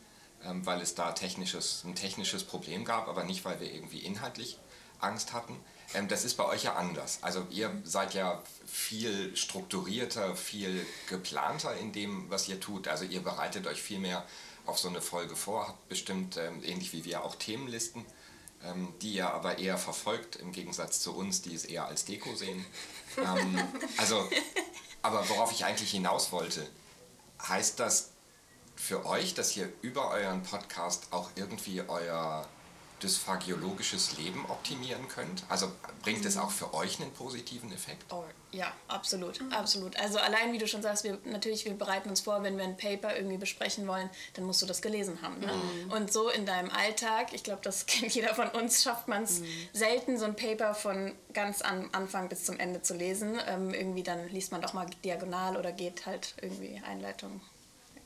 ähm, 0.44 0.66
weil 0.66 0.80
es 0.82 0.94
da 0.94 1.12
technisches, 1.12 1.84
ein 1.84 1.96
technisches 1.96 2.44
Problem 2.44 2.86
gab, 2.86 3.08
aber 3.08 3.24
nicht, 3.24 3.44
weil 3.46 3.60
wir 3.60 3.74
irgendwie 3.74 4.00
inhaltlich 4.00 4.60
Angst 5.00 5.34
hatten. 5.34 5.60
Ähm, 5.96 6.08
das 6.08 6.24
ist 6.24 6.36
bei 6.36 6.46
euch 6.46 6.64
ja 6.64 6.76
anders. 6.76 7.20
Also 7.22 7.48
ihr 7.50 7.72
seid 7.84 8.14
ja 8.14 8.44
viel 8.68 9.36
strukturierter, 9.36 10.36
viel 10.36 10.86
geplanter 11.10 11.76
in 11.78 11.92
dem, 11.92 12.30
was 12.30 12.48
ihr 12.48 12.60
tut. 12.60 12.88
Also 12.88 13.06
ihr 13.06 13.24
bereitet 13.24 13.66
euch 13.66 13.82
viel 13.82 14.00
mehr 14.00 14.24
auf 14.68 14.78
so 14.78 14.88
eine 14.88 15.02
Folge 15.02 15.36
vor, 15.36 15.68
habt 15.68 15.90
bestimmt 15.90 16.38
ähm, 16.38 16.64
ähnlich 16.64 16.94
wie 16.94 17.06
wir 17.06 17.24
auch 17.24 17.36
Themenlisten, 17.36 18.06
ähm, 18.68 18.94
die 19.02 19.14
ihr 19.14 19.30
aber 19.30 19.58
eher 19.60 19.78
verfolgt 19.78 20.36
im 20.38 20.52
Gegensatz 20.52 21.00
zu 21.00 21.16
uns, 21.16 21.42
die 21.42 21.54
es 21.54 21.66
eher 21.66 21.86
als 21.86 22.06
Deko 22.06 22.36
sehen. 22.36 22.66
Ähm, 23.18 23.58
also, 23.98 24.30
aber 25.02 25.28
worauf 25.30 25.52
ich 25.52 25.66
eigentlich 25.66 25.92
hinaus 25.92 26.32
wollte, 26.32 26.68
heißt 27.48 27.80
das 27.80 28.12
für 28.76 29.06
euch, 29.06 29.34
dass 29.34 29.56
ihr 29.56 29.72
über 29.82 30.12
euren 30.12 30.44
Podcast 30.44 31.08
auch 31.12 31.30
irgendwie 31.36 31.82
euer 31.88 32.48
dysphagiologisches 33.04 34.18
Leben 34.18 34.46
optimieren 34.48 35.08
könnt? 35.08 35.44
Also 35.50 35.72
bringt 36.04 36.26
es 36.26 36.38
auch 36.38 36.52
für 36.52 36.74
euch 36.74 37.00
einen 37.00 37.12
positiven 37.12 37.72
Effekt? 37.72 38.12
Oh, 38.12 38.24
ja, 38.52 38.72
absolut, 38.88 39.42
absolut. 39.52 39.98
Also 39.98 40.18
allein, 40.18 40.54
wie 40.54 40.58
du 40.58 40.68
schon 40.68 40.82
sagst, 40.82 41.04
wir, 41.04 41.18
natürlich, 41.26 41.66
wir 41.66 41.74
bereiten 41.74 42.10
uns 42.10 42.22
vor, 42.22 42.42
wenn 42.44 42.58
wir 42.58 42.64
ein 42.64 42.78
Paper 42.78 43.16
irgendwie 43.16 43.38
besprechen 43.38 43.88
wollen, 43.88 44.10
dann 44.34 44.46
musst 44.46 44.62
du 44.62 44.66
das 44.66 44.82
gelesen 44.82 45.22
haben. 45.22 45.40
Ne? 45.40 45.52
Mhm. 45.52 45.92
Und 45.92 46.14
so 46.14 46.30
in 46.30 46.46
deinem 46.46 46.70
Alltag, 46.70 47.34
ich 47.34 47.44
glaube, 47.44 47.62
das 47.64 47.86
kennt 47.88 48.16
jeder 48.16 48.34
von 48.34 48.48
uns, 48.50 48.84
schafft 48.84 49.08
man 49.08 49.24
es 49.24 49.42
mhm. 49.42 49.48
selten, 49.74 50.18
so 50.18 50.26
ein 50.26 50.36
Paper 50.36 50.74
von 50.74 51.14
ganz 51.34 51.62
am 51.62 51.90
Anfang 51.92 52.30
bis 52.30 52.46
zum 52.46 52.60
Ende 52.60 52.82
zu 52.82 52.94
lesen. 52.94 53.38
Ähm, 53.48 53.74
irgendwie 53.74 54.04
dann 54.04 54.28
liest 54.30 54.52
man 54.52 54.62
doch 54.62 54.74
mal 54.74 54.88
diagonal 55.04 55.58
oder 55.58 55.72
geht 55.72 56.06
halt 56.06 56.34
irgendwie 56.42 56.82
Einleitung 56.88 57.42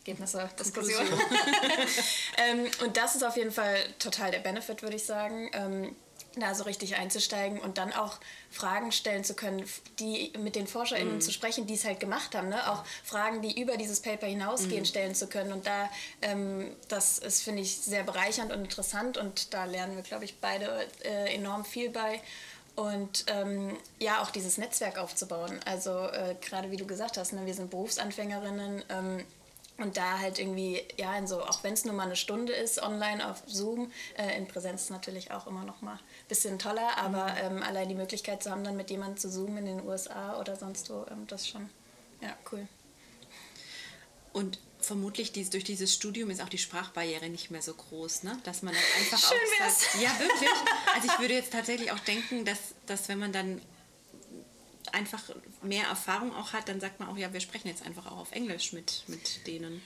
Ergebnisse, 0.09 0.49
Diskussion. 0.59 1.05
ähm, 2.37 2.65
und 2.83 2.97
das 2.97 3.15
ist 3.15 3.23
auf 3.23 3.37
jeden 3.37 3.51
Fall 3.51 3.77
total 3.99 4.31
der 4.31 4.39
Benefit, 4.39 4.81
würde 4.81 4.95
ich 4.95 5.05
sagen. 5.05 5.49
Ähm, 5.53 5.95
da 6.35 6.53
so 6.53 6.63
richtig 6.63 6.95
einzusteigen 6.95 7.59
und 7.59 7.77
dann 7.77 7.91
auch 7.91 8.19
Fragen 8.51 8.91
stellen 8.91 9.23
zu 9.23 9.33
können, 9.33 9.65
die 9.99 10.31
mit 10.37 10.55
den 10.55 10.67
ForscherInnen 10.67 11.17
mm. 11.17 11.21
zu 11.21 11.31
sprechen, 11.31 11.65
die 11.65 11.73
es 11.73 11.85
halt 11.85 11.99
gemacht 11.99 12.35
haben. 12.35 12.49
Ne? 12.49 12.71
Auch 12.71 12.83
Fragen, 13.03 13.41
die 13.41 13.59
über 13.59 13.77
dieses 13.77 13.99
Paper 13.99 14.27
hinausgehen, 14.27 14.83
mm. 14.83 14.85
stellen 14.85 15.15
zu 15.15 15.27
können. 15.27 15.51
Und 15.51 15.65
da, 15.65 15.89
ähm, 16.21 16.75
das 16.87 17.17
ist, 17.19 17.41
finde 17.41 17.61
ich, 17.63 17.77
sehr 17.77 18.03
bereichernd 18.03 18.51
und 18.51 18.59
interessant 18.59 19.17
und 19.17 19.53
da 19.53 19.65
lernen 19.65 19.95
wir, 19.95 20.03
glaube 20.03 20.23
ich, 20.25 20.39
beide 20.39 20.87
äh, 21.03 21.33
enorm 21.33 21.65
viel 21.65 21.89
bei. 21.89 22.21
Und 22.75 23.25
ähm, 23.27 23.75
ja, 23.99 24.21
auch 24.21 24.29
dieses 24.29 24.57
Netzwerk 24.57 24.97
aufzubauen. 24.97 25.59
Also 25.65 25.91
äh, 26.07 26.35
gerade 26.39 26.71
wie 26.71 26.77
du 26.77 26.85
gesagt 26.85 27.17
hast, 27.17 27.33
ne, 27.33 27.45
wir 27.45 27.53
sind 27.53 27.71
Berufsanfängerinnen. 27.71 28.83
Ähm, 28.89 29.25
und 29.81 29.97
da 29.97 30.19
halt 30.19 30.39
irgendwie, 30.39 30.81
ja, 30.97 31.17
in 31.17 31.27
so, 31.27 31.43
auch 31.43 31.63
wenn 31.63 31.73
es 31.73 31.85
nur 31.85 31.93
mal 31.93 32.03
eine 32.03 32.15
Stunde 32.15 32.53
ist, 32.53 32.81
online 32.81 33.29
auf 33.29 33.43
Zoom, 33.47 33.91
äh, 34.17 34.37
in 34.37 34.47
Präsenz 34.47 34.89
natürlich 34.89 35.31
auch 35.31 35.47
immer 35.47 35.63
noch 35.63 35.81
mal 35.81 35.93
ein 35.93 36.27
bisschen 36.27 36.59
toller, 36.59 36.97
aber 36.97 37.25
mhm. 37.25 37.57
ähm, 37.57 37.63
allein 37.63 37.89
die 37.89 37.95
Möglichkeit 37.95 38.43
zu 38.43 38.51
haben, 38.51 38.63
dann 38.63 38.77
mit 38.77 38.89
jemandem 38.89 39.17
zu 39.17 39.29
zoomen 39.29 39.57
in 39.57 39.65
den 39.77 39.87
USA 39.87 40.39
oder 40.39 40.55
sonst 40.55 40.89
wo, 40.89 41.05
ähm, 41.09 41.27
das 41.27 41.41
ist 41.41 41.49
schon, 41.49 41.69
ja, 42.21 42.35
cool. 42.51 42.67
Und 44.33 44.59
vermutlich 44.79 45.31
dies, 45.31 45.49
durch 45.49 45.63
dieses 45.63 45.93
Studium 45.93 46.29
ist 46.29 46.41
auch 46.41 46.49
die 46.49 46.57
Sprachbarriere 46.57 47.29
nicht 47.29 47.51
mehr 47.51 47.61
so 47.61 47.73
groß, 47.73 48.23
ne? 48.23 48.39
dass 48.43 48.61
man 48.61 48.73
dann 48.73 48.83
einfach 49.01 49.19
Schön 49.29 49.37
auch 49.37 49.59
wär's. 49.59 49.81
sagt, 49.81 50.03
ja 50.03 50.19
wirklich. 50.19 50.49
Also 50.95 51.07
ich 51.07 51.19
würde 51.19 51.33
jetzt 51.33 51.51
tatsächlich 51.51 51.91
auch 51.91 51.99
denken, 51.99 52.45
dass, 52.45 52.59
dass 52.85 53.09
wenn 53.09 53.19
man 53.19 53.31
dann 53.31 53.61
einfach 54.93 55.23
mehr 55.61 55.85
Erfahrung 55.85 56.35
auch 56.35 56.53
hat, 56.53 56.69
dann 56.69 56.79
sagt 56.79 56.99
man 56.99 57.09
auch, 57.09 57.17
ja, 57.17 57.31
wir 57.33 57.39
sprechen 57.39 57.67
jetzt 57.67 57.85
einfach 57.85 58.05
auch 58.07 58.17
auf 58.17 58.31
Englisch 58.31 58.73
mit, 58.73 59.03
mit 59.07 59.45
denen. 59.47 59.81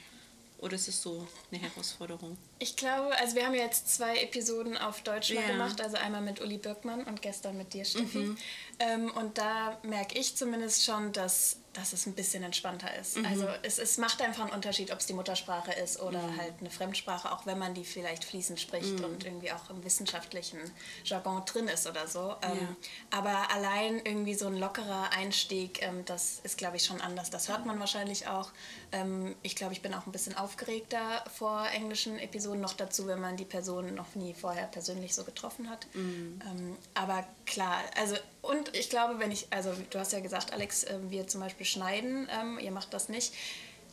Oder 0.59 0.75
ist 0.75 0.87
es 0.87 1.01
so 1.01 1.27
eine 1.51 1.61
Herausforderung? 1.61 2.37
Ich 2.63 2.77
glaube, 2.77 3.13
also 3.17 3.35
wir 3.35 3.45
haben 3.45 3.55
jetzt 3.55 3.93
zwei 3.93 4.15
Episoden 4.19 4.77
auf 4.77 5.01
Deutsch 5.01 5.31
ja. 5.31 5.41
gemacht, 5.41 5.81
also 5.81 5.97
einmal 5.97 6.21
mit 6.21 6.39
Uli 6.39 6.57
Birkmann 6.57 7.03
und 7.03 7.21
gestern 7.21 7.57
mit 7.57 7.73
dir, 7.73 7.83
Steffi. 7.83 8.19
Mhm. 8.19 8.37
Ähm, 8.79 9.11
und 9.11 9.37
da 9.37 9.77
merke 9.83 10.17
ich 10.17 10.37
zumindest 10.37 10.85
schon, 10.85 11.11
dass 11.11 11.57
dass 11.73 11.91
es 11.91 12.05
ein 12.05 12.13
bisschen 12.13 12.43
entspannter 12.43 12.95
ist. 12.95 13.17
Mhm. 13.17 13.25
Also 13.25 13.47
es, 13.63 13.79
es 13.79 13.97
macht 13.97 14.21
einfach 14.21 14.43
einen 14.43 14.53
Unterschied, 14.53 14.91
ob 14.91 14.99
es 14.99 15.07
die 15.07 15.13
Muttersprache 15.13 15.73
ist 15.73 15.99
oder 15.99 16.21
mhm. 16.21 16.37
halt 16.37 16.53
eine 16.59 16.69
Fremdsprache, 16.69 17.31
auch 17.31 17.45
wenn 17.45 17.57
man 17.57 17.73
die 17.73 17.83
vielleicht 17.83 18.23
fließend 18.23 18.59
spricht 18.59 18.99
mhm. 18.99 19.05
und 19.05 19.25
irgendwie 19.25 19.51
auch 19.51 19.69
im 19.71 19.83
wissenschaftlichen 19.83 20.59
Jargon 21.03 21.43
drin 21.45 21.67
ist 21.67 21.87
oder 21.87 22.07
so. 22.07 22.35
Ähm, 22.43 22.59
ja. 22.61 23.17
aber 23.17 23.51
allein 23.51 23.99
irgendwie 24.05 24.35
so 24.35 24.47
ein 24.47 24.55
lockerer 24.55 25.11
Einstieg, 25.13 25.81
ähm, 25.81 26.05
das 26.05 26.39
ist, 26.43 26.57
glaube 26.57 26.77
ich, 26.77 26.85
schon 26.85 27.01
anders. 27.01 27.31
Das 27.31 27.49
hört 27.49 27.65
man 27.65 27.79
wahrscheinlich 27.79 28.27
auch. 28.27 28.51
Ähm, 28.91 29.35
ich 29.41 29.55
glaube, 29.55 29.73
ich 29.73 29.81
bin 29.81 29.93
auch 29.95 30.05
ein 30.05 30.11
bisschen 30.11 30.37
aufgeregter 30.37 31.23
vor 31.35 31.67
englischen 31.73 32.19
Episoden 32.19 32.52
noch 32.61 32.73
dazu, 32.73 33.07
wenn 33.07 33.19
man 33.19 33.37
die 33.37 33.45
Person 33.45 33.93
noch 33.95 34.15
nie 34.15 34.33
vorher 34.33 34.65
persönlich 34.65 35.13
so 35.15 35.23
getroffen 35.23 35.69
hat. 35.69 35.87
Mhm. 35.93 36.39
Ähm, 36.45 36.77
aber 36.93 37.25
klar, 37.45 37.79
also 37.97 38.15
und 38.41 38.75
ich 38.75 38.89
glaube, 38.89 39.19
wenn 39.19 39.31
ich, 39.31 39.47
also 39.51 39.73
du 39.89 39.99
hast 39.99 40.13
ja 40.13 40.19
gesagt, 40.19 40.53
Alex, 40.53 40.83
äh, 40.83 40.97
wir 41.09 41.27
zum 41.27 41.41
Beispiel 41.41 41.65
schneiden, 41.65 42.27
ähm, 42.31 42.59
ihr 42.59 42.71
macht 42.71 42.93
das 42.93 43.09
nicht. 43.09 43.33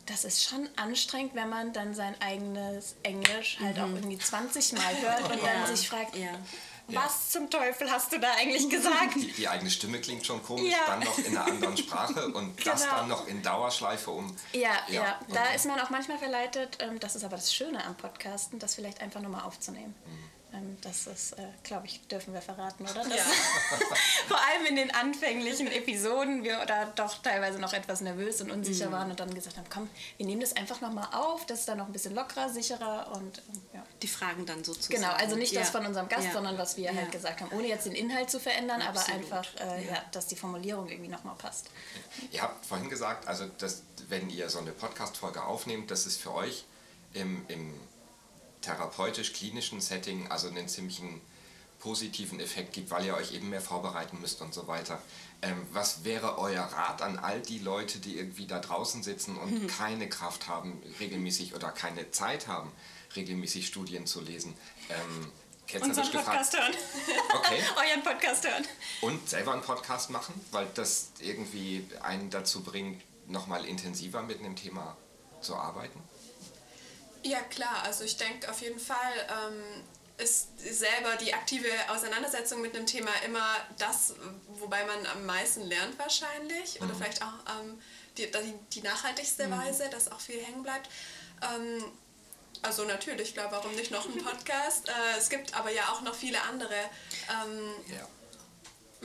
Das 0.07 0.25
ist 0.25 0.43
schon 0.43 0.67
anstrengend, 0.75 1.35
wenn 1.35 1.49
man 1.49 1.73
dann 1.73 1.93
sein 1.93 2.19
eigenes 2.21 2.95
Englisch 3.03 3.59
halt 3.61 3.77
mhm. 3.77 3.83
auch 3.83 3.89
irgendwie 3.89 4.17
20 4.17 4.73
Mal 4.73 5.01
hört 5.01 5.31
und 5.31 5.41
ja. 5.41 5.53
dann 5.53 5.75
sich 5.75 5.87
fragt, 5.87 6.15
ja. 6.15 6.31
Was 6.95 7.33
ja. 7.33 7.39
zum 7.39 7.49
Teufel 7.49 7.89
hast 7.89 8.11
du 8.11 8.19
da 8.19 8.33
eigentlich 8.33 8.69
gesagt? 8.69 9.15
Die, 9.37 9.47
eigene 9.47 9.69
Stimme 9.69 9.99
klingt 9.99 10.25
schon 10.25 10.43
komisch, 10.43 10.73
dann 10.85 10.99
noch 10.99 11.17
in 11.17 11.37
einer 11.37 11.45
anderen 11.45 11.77
Sprache 11.77 12.27
und 12.27 12.57
genau. 12.57 12.71
das 12.71 12.81
dann 12.83 13.07
noch 13.07 13.27
in 13.27 13.41
Dauerschleife 13.41 14.11
um. 14.11 14.35
Ja, 14.53 14.79
ja, 14.87 15.19
da 15.29 15.51
ist 15.53 15.65
man 15.65 15.79
auch 15.79 15.89
manchmal 15.89 16.17
verleitet, 16.17 16.77
ähm, 16.81 16.99
das 16.99 17.15
ist 17.15 17.23
aber 17.23 17.35
das 17.35 17.53
Schöne 17.53 17.83
am 17.85 17.95
Podcasten, 17.95 18.59
das 18.59 18.75
vielleicht 18.75 19.01
einfach 19.01 19.21
nochmal 19.21 19.43
aufzunehmen. 19.43 19.95
Mhm. 20.05 20.40
Ähm, 20.53 20.77
das 20.81 21.07
ist, 21.07 21.33
äh, 21.33 21.43
glaube 21.63 21.87
ich, 21.87 22.05
dürfen 22.07 22.33
wir 22.33 22.41
verraten, 22.41 22.83
oder? 22.83 23.03
Das 23.03 23.15
ja. 23.15 23.23
vor 24.27 24.37
allem 24.37 24.65
in 24.67 24.75
den 24.75 24.91
anfänglichen 24.91 25.67
Episoden 25.67 26.43
wir 26.43 26.65
da 26.65 26.85
doch 26.85 27.21
teilweise 27.21 27.59
noch 27.59 27.71
etwas 27.71 28.01
nervös 28.01 28.41
und 28.41 28.51
unsicher 28.51 28.87
mhm. 28.87 28.91
waren 28.91 29.11
und 29.11 29.19
dann 29.19 29.33
gesagt 29.33 29.57
haben, 29.57 29.67
komm, 29.69 29.89
wir 30.17 30.25
nehmen 30.25 30.41
das 30.41 30.55
einfach 30.55 30.81
nochmal 30.81 31.07
auf, 31.13 31.45
das 31.45 31.59
ist 31.59 31.69
dann 31.69 31.77
noch 31.77 31.85
ein 31.85 31.93
bisschen 31.93 32.15
lockerer, 32.15 32.49
sicherer 32.49 33.11
und 33.13 33.41
ähm, 33.49 33.61
ja. 33.73 33.83
Die 34.01 34.07
Fragen 34.07 34.45
dann 34.45 34.63
sozusagen. 34.63 34.95
Genau, 35.01 35.13
also 35.13 35.35
nicht 35.35 35.53
ja. 35.53 35.61
das 35.61 35.69
von 35.69 35.85
unserem 35.85 36.09
Gast, 36.09 36.25
ja. 36.25 36.33
sondern 36.33 36.57
was 36.57 36.75
wir 36.75 36.93
halt 36.93 37.11
gesagt 37.11 37.39
haben, 37.41 37.51
ohne 37.51 37.67
jetzt 37.67 37.85
den 37.85 37.93
Inhalt 37.93 38.29
zu 38.29 38.39
verändern, 38.39 38.81
Absolut. 38.81 39.25
aber 39.25 39.39
einfach, 39.39 39.55
äh, 39.61 39.87
ja. 39.87 40.03
dass 40.11 40.27
die 40.27 40.35
Formulierung 40.35 40.89
irgendwie 40.89 41.11
nochmal 41.11 41.35
passt. 41.35 41.67
Ihr 42.31 42.41
habt 42.41 42.65
vorhin 42.65 42.89
gesagt, 42.89 43.27
also 43.27 43.45
dass, 43.57 43.83
wenn 44.09 44.29
ihr 44.29 44.49
so 44.49 44.59
eine 44.59 44.71
Podcast-Folge 44.71 45.43
aufnehmt, 45.43 45.91
das 45.91 46.05
ist 46.05 46.19
für 46.19 46.33
euch 46.33 46.65
im, 47.13 47.45
im 47.47 47.73
therapeutisch-klinischen 48.61 49.81
Setting 49.81 50.27
also 50.27 50.47
einen 50.47 50.67
ziemlichen 50.67 51.21
positiven 51.79 52.39
Effekt 52.39 52.73
gibt, 52.73 52.91
weil 52.91 53.05
ihr 53.05 53.15
euch 53.15 53.33
eben 53.33 53.49
mehr 53.49 53.61
vorbereiten 53.61 54.19
müsst 54.21 54.41
und 54.41 54.53
so 54.53 54.67
weiter. 54.67 55.01
Ähm, 55.41 55.65
was 55.73 56.03
wäre 56.03 56.37
euer 56.37 56.63
Rat 56.63 57.01
an 57.01 57.17
all 57.17 57.41
die 57.41 57.57
Leute, 57.57 57.97
die 57.99 58.17
irgendwie 58.17 58.45
da 58.45 58.59
draußen 58.59 59.01
sitzen 59.01 59.35
und 59.37 59.63
mhm. 59.63 59.67
keine 59.67 60.07
Kraft 60.07 60.47
haben, 60.47 60.81
regelmäßig 60.99 61.55
oder 61.55 61.71
keine 61.71 62.11
Zeit 62.11 62.47
haben, 62.47 62.71
regelmäßig 63.15 63.65
Studien 63.65 64.05
zu 64.05 64.21
lesen? 64.21 64.55
Ähm, 64.89 65.31
Unseren 65.79 66.11
Podcast 66.11 66.53
hören. 66.57 66.73
Okay. 67.33 67.63
Euren 67.89 68.03
Podcast 68.03 68.45
hören. 68.45 68.67
Und 68.99 69.29
selber 69.29 69.53
einen 69.53 69.61
Podcast 69.61 70.09
machen, 70.09 70.33
weil 70.51 70.67
das 70.73 71.11
irgendwie 71.19 71.87
einen 72.01 72.29
dazu 72.29 72.61
bringt, 72.61 73.01
nochmal 73.27 73.65
intensiver 73.65 74.21
mit 74.21 74.39
einem 74.39 74.57
Thema 74.57 74.97
zu 75.39 75.55
arbeiten? 75.55 75.99
Ja, 77.23 77.41
klar. 77.41 77.83
Also 77.83 78.03
ich 78.03 78.17
denke 78.17 78.49
auf 78.49 78.61
jeden 78.61 78.79
Fall 78.79 78.97
ähm, 79.29 79.83
ist 80.21 80.47
selber 80.59 81.15
die 81.15 81.33
aktive 81.33 81.67
Auseinandersetzung 81.89 82.61
mit 82.61 82.75
einem 82.75 82.85
Thema 82.85 83.11
immer 83.25 83.55
das, 83.77 84.15
wobei 84.59 84.85
man 84.85 85.05
am 85.07 85.25
meisten 85.25 85.61
lernt 85.61 85.97
wahrscheinlich. 85.97 86.79
Mhm. 86.79 86.85
Oder 86.85 86.95
vielleicht 86.95 87.21
auch 87.21 87.61
ähm, 87.61 87.81
die, 88.17 88.29
die, 88.73 88.81
nachhaltigste 88.81 89.47
mhm. 89.47 89.57
Weise, 89.57 89.89
dass 89.89 90.11
auch 90.11 90.19
viel 90.19 90.41
hängen 90.41 90.63
bleibt. 90.63 90.89
Ähm, 91.41 91.83
also 92.61 92.85
natürlich, 92.85 93.33
klar, 93.33 93.51
warum 93.51 93.73
nicht 93.75 93.91
noch 93.91 94.05
ein 94.05 94.23
Podcast? 94.23 94.87
äh, 94.87 95.17
es 95.17 95.29
gibt 95.29 95.55
aber 95.55 95.71
ja 95.71 95.89
auch 95.89 96.01
noch 96.01 96.13
viele 96.13 96.41
andere 96.43 96.75
ähm, 96.75 97.71
ja. 97.87 98.07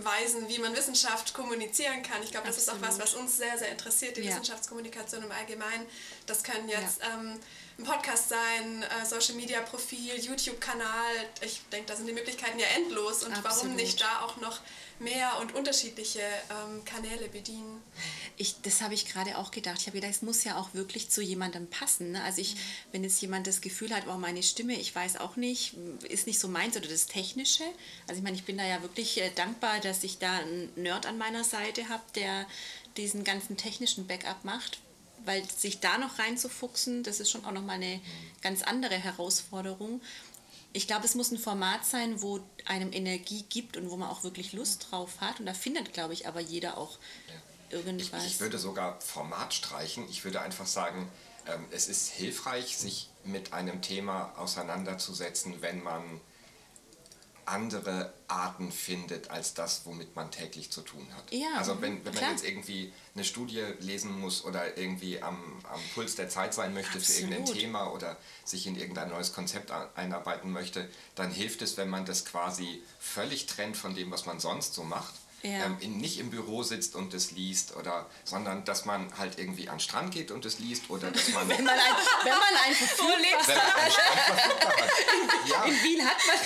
Weisen, 0.05 0.47
wie 0.49 0.59
man 0.59 0.77
Wissenschaft 0.77 1.33
kommunizieren 1.33 2.03
kann. 2.03 2.23
Ich 2.23 2.31
glaube, 2.31 2.47
das 2.47 2.59
Absolut. 2.59 2.83
ist 2.83 2.87
auch 2.87 2.89
was, 2.89 2.99
was 2.99 3.15
uns 3.15 3.39
sehr, 3.39 3.57
sehr 3.57 3.71
interessiert, 3.71 4.19
die 4.19 4.23
ja. 4.23 4.33
Wissenschaftskommunikation 4.33 5.23
im 5.23 5.33
Allgemeinen. 5.33 5.87
Das 6.27 6.43
können 6.43 6.69
jetzt... 6.69 7.01
Ja 7.01 7.15
ähm, 7.15 7.41
ein 7.79 7.85
Podcast 7.85 8.31
sein, 8.31 8.83
äh, 8.83 9.05
Social 9.05 9.35
Media 9.35 9.61
Profil, 9.61 10.15
YouTube-Kanal. 10.19 11.15
Ich 11.43 11.61
denke, 11.71 11.89
da 11.89 11.97
sind 11.97 12.07
die 12.07 12.15
Möglichkeiten 12.15 12.59
ja 12.59 12.67
endlos 12.77 13.23
und 13.23 13.33
Absolut. 13.33 13.45
warum 13.45 13.77
nicht 13.77 14.01
da 14.01 14.23
auch 14.23 14.39
noch 14.39 14.61
mehr 14.99 15.39
und 15.41 15.55
unterschiedliche 15.55 16.21
ähm, 16.21 16.83
Kanäle 16.87 17.29
bedienen. 17.29 17.83
Ich, 18.39 18.63
das 18.63 18.81
habe 18.81 18.95
ich 18.95 19.07
gerade 19.07 19.37
auch 19.37 19.51
gedacht. 19.51 19.77
Ich 19.81 19.87
habe 19.87 19.97
gedacht, 19.97 20.13
es 20.13 20.23
muss 20.23 20.45
ja 20.45 20.59
auch 20.59 20.73
wirklich 20.73 21.11
zu 21.11 21.21
jemandem 21.21 21.69
passen. 21.69 22.13
Ne? 22.13 22.23
Also 22.23 22.41
ich, 22.41 22.55
mhm. 22.55 22.61
wenn 22.93 23.05
jetzt 23.05 23.21
jemand 23.21 23.47
das 23.47 23.61
Gefühl 23.61 23.95
hat, 23.95 24.05
oh, 24.09 24.17
meine 24.17 24.43
Stimme, 24.43 24.75
ich 24.75 24.95
weiß 24.95 25.19
auch 25.19 25.37
nicht, 25.37 25.75
ist 26.09 26.27
nicht 26.27 26.39
so 26.39 26.49
meins 26.49 26.77
oder 26.79 26.89
das 26.89 27.07
Technische. 27.07 27.65
Also 28.09 28.19
ich 28.19 28.25
meine, 28.25 28.37
ich 28.37 28.45
bin 28.45 28.57
da 28.57 28.65
ja 28.65 28.81
wirklich 28.81 29.21
äh, 29.21 29.31
dankbar, 29.35 29.81
dass 29.81 30.03
ich 30.03 30.19
da 30.19 30.39
einen 30.39 30.71
Nerd 30.77 31.05
an 31.05 31.19
meiner 31.19 31.45
Seite 31.45 31.91
habe, 31.91 32.05
der 32.15 32.47
diesen 32.97 33.25
ganzen 33.25 33.59
technischen 33.59 34.07
Backup 34.07 34.45
macht, 34.45 34.79
weil 35.25 35.45
sich 35.49 35.81
da 35.81 35.99
noch 35.99 36.19
reinzufuchsen, 36.19 37.03
das 37.03 37.21
ist 37.21 37.31
schon 37.31 37.45
auch 37.45 37.53
nochmal 37.53 37.77
eine 37.77 38.01
ganz 38.43 38.63
andere 38.63 38.95
Herausforderung. 38.95 40.01
Ich 40.73 40.87
glaube, 40.87 41.07
es 41.07 41.15
muss 41.15 41.31
ein 41.31 41.39
Format 41.39 41.87
sein, 41.87 42.21
wo 42.21 42.41
einem 42.67 42.93
Energie 42.93 43.45
gibt 43.49 43.77
und 43.77 43.91
wo 43.91 43.97
man 43.97 44.11
auch 44.11 44.25
wirklich 44.25 44.53
Lust 44.53 44.89
drauf 44.91 45.21
hat. 45.21 45.41
Und 45.41 45.47
da 45.47 45.55
findet, 45.55 45.93
glaube 45.93 46.13
ich, 46.13 46.29
aber 46.29 46.41
jeder 46.41 46.77
auch 46.77 46.99
irgendwas. 47.71 48.25
Ich, 48.25 48.33
ich, 48.33 48.41
würde 48.41 48.59
sogar 48.59 49.01
Format 49.01 49.55
streichen. 49.55 50.09
Ich 50.09 50.25
würde 50.25 50.41
einfach 50.41 50.67
sagen, 50.67 51.11
ähm, 51.47 51.65
es 51.71 51.89
ist 51.89 52.09
hilfreich, 52.09 52.77
sich 52.77 53.09
mit 53.25 53.53
einem 53.53 53.83
Thema 53.83 54.33
auseinanderzusetzen, 54.37 55.63
wenn 55.63 55.83
man 55.83 56.21
andere 57.47 58.13
Arten 58.29 58.73
findet 58.73 59.31
als 59.31 59.55
das, 59.55 59.83
womit 59.85 60.17
man 60.17 60.31
täglich 60.31 60.71
zu 60.71 60.83
tun 60.83 61.07
hat. 61.17 61.33
Ja, 61.33 61.55
also 61.57 61.81
wenn, 61.81 62.05
wenn 62.05 62.15
man 62.15 62.31
jetzt 62.31 62.45
irgendwie 62.45 62.93
eine 63.15 63.25
Studie 63.25 63.63
lesen 63.79 64.21
muss 64.21 64.45
oder 64.45 64.77
irgendwie 64.77 65.23
am, 65.23 65.39
am 65.71 65.81
Puls 65.95 66.17
der 66.17 66.29
Zeit 66.29 66.53
sein 66.53 66.75
möchte 66.75 66.99
Absolut. 66.99 67.31
für 67.31 67.35
irgendein 67.35 67.55
Thema 67.59 67.93
oder 67.93 68.17
sich 68.45 68.67
in 68.67 68.77
irgendein 68.77 69.11
neues 69.11 69.33
Konzept 69.33 69.71
einarbeiten 69.95 70.51
möchte, 70.51 70.89
dann 71.15 71.31
hilft 71.31 71.63
es, 71.63 71.77
wenn 71.77 71.89
man 71.89 72.05
das 72.05 72.25
quasi 72.25 72.83
völlig 72.99 73.47
trennt 73.47 73.77
von 73.77 73.95
dem, 73.95 74.11
was 74.11 74.27
man 74.27 74.41
sonst 74.41 74.75
so 74.75 74.83
macht 74.83 75.15
ja. 75.47 75.67
ähm, 75.67 75.77
in, 75.81 75.99
nicht 75.99 76.19
im 76.19 76.31
Büro 76.31 76.63
sitzt 76.63 76.95
und 76.95 77.15
es 77.15 77.31
liest, 77.31 77.77
oder, 77.77 78.07
sondern 78.25 78.65
dass 78.65 78.85
man 78.85 79.17
halt 79.19 79.39
irgendwie 79.39 79.69
an 79.69 79.77
den 79.77 79.81
Strand 79.81 80.13
geht 80.13 80.31
und 80.31 80.45
es 80.45 80.59
liest 80.59 80.91
oder 80.91 81.11
dass 81.11 81.29
man... 81.29 81.49
wenn, 81.49 81.65
man 81.65 81.75
ein, 81.75 81.95
wenn 82.25 82.33
man 82.33 82.57
Strand 83.93 84.21
verfügbar 84.21 84.73
hat. 84.77 84.91
Ja. 85.49 85.65
In 85.65 85.83
Wien 85.83 86.05
hat 86.05 86.17
man 86.27 86.37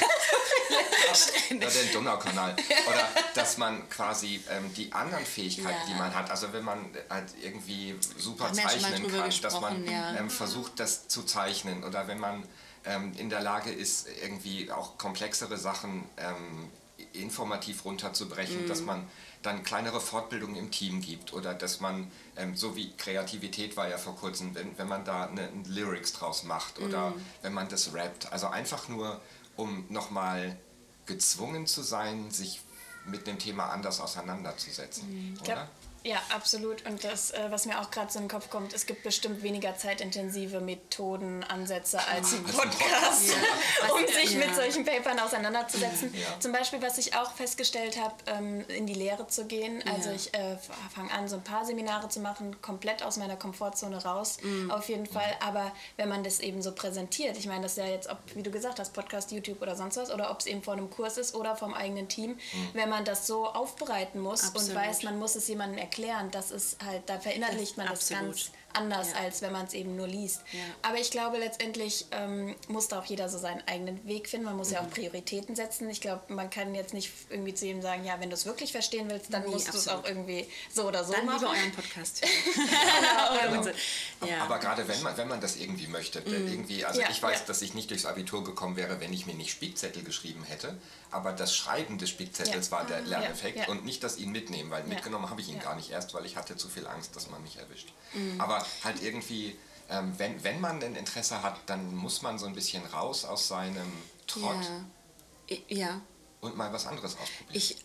ja, 1.51 1.57
den 1.57 1.93
Donaukanal. 1.93 2.55
Oder 2.89 3.09
dass 3.35 3.59
man 3.59 3.89
quasi 3.89 4.41
ähm, 4.51 4.73
die 4.75 4.93
anderen 4.93 5.25
Fähigkeiten, 5.25 5.69
ja. 5.69 5.87
die 5.89 5.95
man 5.95 6.15
hat, 6.15 6.31
also 6.31 6.53
wenn 6.53 6.65
man 6.65 6.91
halt 7.09 7.35
irgendwie 7.43 7.97
super 8.17 8.53
zeichnen 8.53 9.11
kann, 9.11 9.31
dass 9.43 9.61
man 9.61 9.85
ähm, 9.87 10.31
versucht, 10.31 10.79
das 10.81 11.09
zu 11.09 11.23
zeichnen 11.23 11.85
oder 11.85 12.09
wenn 12.09 12.19
man 12.19 12.45
ähm, 12.85 13.13
in 13.17 13.31
der 13.31 13.41
Lage 13.41 13.71
ist, 13.71 14.09
irgendwie 14.23 14.71
auch 14.71 14.99
komplexere 14.99 15.57
Sachen 15.57 16.05
ähm, 16.17 16.71
informativ 17.13 17.85
runterzubrechen, 17.85 18.65
mhm. 18.65 18.69
dass 18.69 18.83
man 18.83 19.07
dann 19.43 19.63
kleinere 19.63 20.01
Fortbildungen 20.01 20.57
im 20.57 20.71
Team 20.71 21.01
gibt 21.01 21.33
oder 21.33 21.55
dass 21.55 21.81
man, 21.81 22.11
ähm, 22.37 22.57
so 22.57 22.77
wie 22.77 22.93
Kreativität 22.97 23.77
war 23.77 23.89
ja 23.89 23.97
vor 23.97 24.17
kurzem, 24.17 24.55
wenn, 24.55 24.77
wenn 24.79 24.89
man 24.89 25.05
da 25.05 25.27
eine, 25.27 25.49
eine 25.49 25.63
Lyrics 25.67 26.13
draus 26.13 26.45
macht 26.45 26.79
oder 26.79 27.11
mhm. 27.11 27.25
wenn 27.43 27.53
man 27.55 27.69
das 27.69 27.95
rappt. 27.95 28.33
Also 28.33 28.49
einfach 28.49 28.89
nur, 28.89 29.21
um 29.57 29.87
nochmal 29.89 30.57
gezwungen 31.07 31.67
zu 31.67 31.83
sein, 31.83 32.31
sich 32.31 32.61
mit 33.07 33.27
dem 33.27 33.39
Thema 33.39 33.71
anders 33.71 34.01
auseinanderzusetzen. 34.01 35.35
Ich 35.35 35.43
glaube, 35.43 35.69
ja, 36.03 36.17
absolut. 36.35 36.87
Und 36.87 37.05
das, 37.05 37.31
äh, 37.31 37.51
was 37.51 37.67
mir 37.67 37.79
auch 37.79 37.91
gerade 37.91 38.11
so 38.11 38.19
in 38.19 38.25
den 38.25 38.31
Kopf 38.31 38.49
kommt, 38.49 38.73
es 38.73 38.87
gibt 38.87 39.03
bestimmt 39.03 39.43
weniger 39.43 39.77
zeitintensive 39.77 40.61
Methoden, 40.61 41.45
Ansätze 41.45 41.99
als 42.07 42.33
ein 42.33 42.43
Podcast, 42.45 43.35
ja. 43.83 43.93
um 43.93 44.07
sich 44.07 44.33
ja. 44.33 44.39
mit 44.39 44.55
solchen 44.55 44.85
Papern 44.87 45.19
auseinanderzusetzen. 45.19 46.15
Ja. 46.15 46.41
Zum 46.41 46.53
Beispiel, 46.53 46.81
was 46.81 46.97
ich 46.97 47.15
auch 47.15 47.33
festgestellt 47.33 47.99
habe, 48.01 48.15
ähm, 48.27 48.65
in 48.69 48.87
die 48.87 48.95
Lehre 48.95 49.27
zu 49.27 49.45
gehen. 49.45 49.83
Also 49.95 50.11
ich 50.11 50.33
äh, 50.33 50.57
fange 50.95 51.11
an, 51.11 51.29
so 51.29 51.37
ein 51.37 51.45
paar 51.45 51.67
Seminare 51.67 52.09
zu 52.09 52.21
machen, 52.21 52.63
komplett 52.63 53.03
aus 53.03 53.19
meiner 53.19 53.37
Komfortzone 53.37 54.03
raus, 54.03 54.39
mhm. 54.43 54.71
auf 54.71 54.89
jeden 54.89 55.07
Fall. 55.07 55.37
Aber 55.41 55.71
wenn 55.99 56.09
man 56.09 56.25
das 56.25 56.41
eben 56.41 56.63
so 56.63 56.73
präsentiert, 56.73 57.37
ich 57.37 57.47
meine, 57.47 57.63
das 57.63 57.73
ist 57.73 57.79
ja 57.79 57.87
jetzt, 57.87 58.09
ob, 58.09 58.19
wie 58.35 58.43
du 58.43 58.51
gesagt 58.51 58.79
hast, 58.79 58.95
Podcast, 58.95 59.33
YouTube 59.33 59.61
oder 59.61 59.77
sonst 59.77 59.99
was, 59.99 60.11
oder 60.11 60.31
ob 60.31 60.41
es 60.41 60.47
eben 60.47 60.63
vor 60.63 60.73
einem 60.73 60.89
Kurs 60.89 61.19
ist 61.19 61.35
oder 61.35 61.57
vom 61.57 61.75
eigenen 61.75 62.09
Team, 62.09 62.31
mhm. 62.31 62.69
wenn 62.73 62.89
man 62.89 63.05
das 63.05 63.27
so 63.27 63.47
aufbereiten 63.47 64.21
muss 64.21 64.45
Absolut. 64.45 64.71
und 64.71 64.75
weiß, 64.77 65.03
man 65.03 65.19
muss 65.19 65.35
es 65.35 65.47
jemandem 65.47 65.77
erklären, 65.77 65.90
erklären. 65.91 66.31
Das 66.31 66.51
ist 66.51 66.77
halt, 66.85 67.03
da 67.07 67.19
verinnerlicht 67.19 67.77
man 67.77 67.89
das, 67.89 68.09
das 68.09 68.09
ganz 68.09 68.51
anders, 68.73 69.11
ja. 69.11 69.17
als 69.17 69.43
wenn 69.43 69.51
man 69.51 69.67
es 69.67 69.75
eben 69.75 69.97
nur 69.97 70.07
liest. 70.07 70.43
Ja. 70.53 70.61
Aber 70.83 70.99
ich 70.99 71.11
glaube, 71.11 71.39
letztendlich 71.39 72.07
ähm, 72.13 72.55
muss 72.69 72.87
da 72.87 73.01
auch 73.01 73.05
jeder 73.05 73.29
so 73.29 73.37
seinen 73.37 73.67
eigenen 73.67 74.07
Weg 74.07 74.29
finden. 74.29 74.47
Man 74.47 74.57
muss 74.57 74.69
mhm. 74.69 74.75
ja 74.75 74.81
auch 74.81 74.87
mhm. 74.87 74.91
Prioritäten 74.91 75.57
setzen. 75.57 75.91
Ich 75.91 76.01
glaube, 76.01 76.33
man 76.33 76.51
kann 76.51 76.73
jetzt 76.75 76.95
nicht 76.95 77.11
irgendwie 77.31 77.53
zu 77.53 77.67
ihm 77.67 77.83
sagen, 77.83 78.05
ja, 78.05 78.21
wenn 78.21 78.31
du 78.31 78.35
es 78.35 78.47
wirklich 78.47 78.71
verstehen 78.71 79.11
willst, 79.11 79.35
dann 79.35 79.43
nee, 79.43 79.49
musst 79.49 79.73
du 79.73 79.77
es 79.77 79.89
auch 79.89 80.05
irgendwie 80.05 80.47
so 80.73 80.87
oder 80.87 81.03
so 81.03 81.13
dann 81.13 81.27
machen. 81.27 81.43
Dann 81.43 81.57
euren 81.57 81.73
Podcast. 81.73 82.23
genau. 83.43 83.67
ja. 84.31 84.45
Aber 84.45 84.61
gerade 84.61 84.87
wenn 84.87 85.03
man, 85.03 85.17
wenn 85.17 85.27
man 85.27 85.41
das 85.41 85.57
irgendwie 85.57 85.89
möchte, 85.89 86.21
mhm. 86.21 86.47
irgendwie, 86.47 86.85
also 86.85 87.01
ich 87.11 87.21
weiß, 87.21 87.47
dass 87.47 87.63
ich 87.63 87.75
nicht 87.75 87.91
durchs 87.91 88.07
Abitur 88.07 88.45
gekommen 88.45 88.77
wäre, 88.77 89.01
wenn 89.01 89.13
ich 89.13 89.27
mir 89.27 89.35
nicht 89.35 89.51
Spickzettel 89.51 90.05
geschrieben 90.05 90.45
hätte 90.45 90.77
aber 91.11 91.33
das 91.33 91.55
Schreiben 91.57 91.99
des 91.99 92.11
Spickzettels 92.11 92.71
ja. 92.71 92.73
war 92.73 92.87
der 92.87 93.01
Lerneffekt 93.03 93.57
ja, 93.57 93.65
ja. 93.65 93.69
und 93.69 93.85
nicht 93.85 94.03
das 94.05 94.19
ihn 94.19 94.31
mitnehmen, 94.31 94.71
weil 94.71 94.85
mitgenommen 94.85 95.29
habe 95.29 95.41
ich 95.41 95.49
ihn 95.49 95.59
gar 95.59 95.75
nicht 95.75 95.80
erst, 95.89 96.13
weil 96.13 96.27
ich 96.27 96.37
hatte 96.37 96.55
zu 96.57 96.69
viel 96.69 96.87
Angst, 96.87 97.17
dass 97.17 97.31
man 97.31 97.43
mich 97.43 97.57
erwischt. 97.57 97.95
Mhm. 98.13 98.39
Aber 98.39 98.67
halt 98.85 99.03
irgendwie, 99.03 99.57
ähm, 99.89 100.13
wenn, 100.19 100.45
wenn 100.45 100.61
man 100.61 100.81
denn 100.81 100.95
Interesse 100.95 101.43
hat, 101.43 101.59
dann 101.65 101.95
muss 101.95 102.21
man 102.21 102.39
so 102.39 102.45
ein 102.45 102.55
bisschen 102.55 102.85
raus 102.85 103.25
aus 103.25 103.49
seinem 103.49 103.91
Trott. 104.27 104.67
Ja. 105.69 106.03
Und 106.43 106.57
mal 106.57 106.73
was 106.73 106.87
anderes 106.87 107.17
ausprobieren. 107.17 107.57
Ich, 107.57 107.77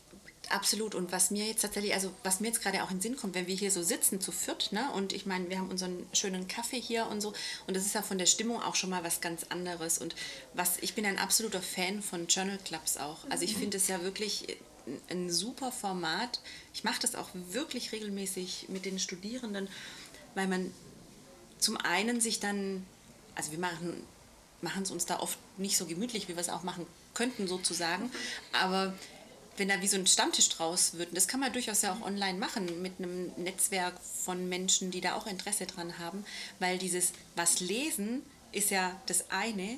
Absolut. 0.50 0.96
Und 0.96 1.12
was 1.12 1.32
mir 1.32 1.46
jetzt 1.46 1.62
tatsächlich, 1.62 1.94
also 1.94 2.12
was 2.24 2.40
mir 2.40 2.48
jetzt 2.48 2.62
gerade 2.62 2.84
auch 2.84 2.92
in 2.92 2.98
den 2.98 3.02
Sinn 3.02 3.18
kommt, 3.18 3.36
wenn 3.36 3.48
wir 3.48 3.56
hier 3.56 3.72
so 3.72 3.84
sitzen 3.84 4.22
zu 4.22 4.32
viert, 4.32 4.72
ne? 4.72 4.92
Und 4.94 5.14
ich 5.14 5.26
meine, 5.26 5.50
wir 5.50 5.58
haben 5.58 5.70
unseren 5.70 6.06
schönen 6.14 6.48
Kaffee 6.48 6.80
hier 6.80 7.08
und 7.08 7.22
so. 7.22 7.34
Und 7.68 7.76
das 7.76 7.86
ist 7.86 7.96
ja 7.96 8.02
von 8.02 8.18
der 8.18 8.26
Stimmung 8.26 8.62
auch 8.62 8.76
schon 8.76 8.90
mal 8.90 9.04
was 9.04 9.22
ganz 9.22 9.46
anderes. 9.50 9.98
Und 9.98 10.16
was, 10.54 10.78
ich 10.78 10.94
bin 10.96 11.06
ein 11.06 11.18
absoluter 11.18 11.62
Fan 11.62 12.02
von 12.02 12.28
Journal 12.28 12.60
Clubs 12.64 12.98
auch. 12.98 13.18
Also 13.30 13.44
ich 13.44 13.56
mhm. 13.56 13.62
finde 13.62 13.78
es 13.78 13.88
ja 13.88 14.02
wirklich 14.04 14.58
ein 15.10 15.32
super 15.32 15.72
Format. 15.72 16.40
Ich 16.74 16.84
mache 16.84 17.02
das 17.02 17.16
auch 17.16 17.30
wirklich 17.50 17.92
regelmäßig 17.92 18.68
mit 18.70 18.86
den 18.86 19.00
Studierenden, 19.00 19.68
weil 20.36 20.48
man 20.48 20.72
zum 21.60 21.78
einen 21.78 22.22
sich 22.22 22.40
dann, 22.40 22.86
also 23.36 23.52
wir 23.52 23.60
machen 23.60 24.04
machen 24.62 24.84
es 24.84 24.92
uns 24.92 25.06
da 25.06 25.20
oft 25.20 25.38
nicht 25.58 25.78
so 25.78 25.86
gemütlich, 25.86 26.28
wie 26.28 26.36
wir 26.36 26.42
es 26.42 26.50
auch 26.50 26.64
machen 26.64 26.86
könnten 27.14 27.48
sozusagen, 27.48 28.12
aber 28.52 28.94
wenn 29.58 29.70
da 29.70 29.82
wie 29.82 29.88
so 29.88 29.96
ein 29.96 30.08
Stammtisch 30.08 30.50
draus 30.50 30.96
wird, 30.96 31.10
und 31.10 31.16
das 31.16 31.30
kann 31.30 31.40
man 31.40 31.54
durchaus 31.54 31.82
ja 31.82 31.94
auch 31.94 32.02
online 32.02 32.38
machen 32.38 32.82
mit 32.82 32.94
einem 33.00 33.32
Netzwerk 33.38 33.94
von 34.02 34.50
Menschen, 34.50 34.92
die 34.92 35.00
da 35.00 35.16
auch 35.16 35.28
Interesse 35.28 35.66
dran 35.66 35.98
haben, 35.98 36.26
weil 36.60 36.78
dieses 36.78 37.14
was 37.36 37.62
lesen 37.62 38.24
ist 38.52 38.70
ja 38.70 39.00
das 39.06 39.30
eine, 39.30 39.78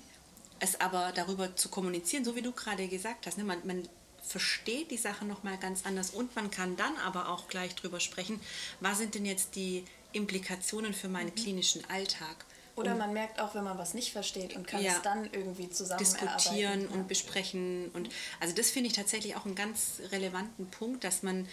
es 0.59 0.81
aber 0.81 1.11
darüber 1.13 1.55
zu 1.55 1.69
kommunizieren, 1.69 2.25
so 2.25 2.35
wie 2.35 2.41
du 2.41 2.51
gerade 2.51 2.87
gesagt 2.87 3.27
hast, 3.27 3.37
ne, 3.37 3.43
man, 3.43 3.65
man 3.67 3.87
versteht 4.27 4.91
die 4.91 4.98
Sache 4.98 5.25
nochmal 5.25 5.57
ganz 5.57 5.86
anders 5.86 6.12
und 6.12 6.36
man 6.36 6.51
kann 6.51 6.75
dann 6.75 6.96
aber 6.98 7.29
auch 7.29 7.48
gleich 7.48 7.75
drüber 7.75 8.00
sprechen, 8.00 8.39
was 8.79 8.98
sind 8.98 9.15
denn 9.15 9.25
jetzt 9.25 9.55
die 9.55 9.84
Implikationen 10.12 10.93
für 10.93 11.07
meinen 11.07 11.31
mhm. 11.31 11.36
klinischen 11.36 11.89
Alltag. 11.89 12.46
Oder 12.75 12.93
man 12.93 13.12
merkt 13.12 13.39
auch, 13.39 13.55
wenn 13.55 13.63
man 13.63 13.79
was 13.79 13.96
nicht 13.96 14.12
versteht 14.12 14.55
und 14.55 14.67
kann 14.67 14.84
ja, 14.84 14.91
es 14.91 15.01
dann 15.01 15.27
irgendwie 15.31 15.67
zusammen 15.67 15.98
diskutieren 15.98 16.88
und 16.88 17.00
ja. 17.00 17.05
besprechen. 17.07 17.89
Und 17.93 18.10
also 18.39 18.53
das 18.53 18.69
finde 18.69 18.89
ich 18.89 18.93
tatsächlich 18.96 19.36
auch 19.36 19.46
einen 19.46 19.55
ganz 19.55 20.00
relevanten 20.12 20.67
Punkt, 20.67 21.03
dass 21.03 21.24
man 21.24 21.48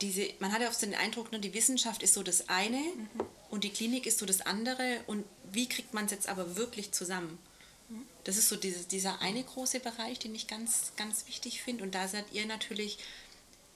diese, 0.00 0.28
man 0.38 0.52
hat 0.52 0.60
ja 0.60 0.68
oft 0.68 0.80
den 0.80 0.94
Eindruck, 0.94 1.32
ne, 1.32 1.40
die 1.40 1.52
Wissenschaft 1.54 2.04
ist 2.04 2.14
so 2.14 2.22
das 2.22 2.48
eine 2.48 2.76
mhm. 2.76 3.26
und 3.50 3.64
die 3.64 3.70
Klinik 3.70 4.06
ist 4.06 4.20
so 4.20 4.26
das 4.26 4.40
andere. 4.40 5.00
Und 5.08 5.24
wie 5.50 5.68
kriegt 5.68 5.92
man 5.92 6.04
es 6.04 6.12
jetzt 6.12 6.28
aber 6.28 6.56
wirklich 6.56 6.92
zusammen? 6.92 7.36
Das 8.24 8.36
ist 8.36 8.48
so 8.48 8.56
dieses, 8.56 8.88
dieser 8.88 9.20
eine 9.20 9.42
große 9.42 9.80
Bereich, 9.80 10.18
den 10.18 10.34
ich 10.34 10.46
ganz, 10.46 10.92
ganz 10.96 11.26
wichtig 11.26 11.62
finde. 11.62 11.84
Und 11.84 11.94
da 11.94 12.08
seid 12.08 12.26
ihr 12.32 12.46
natürlich 12.46 12.98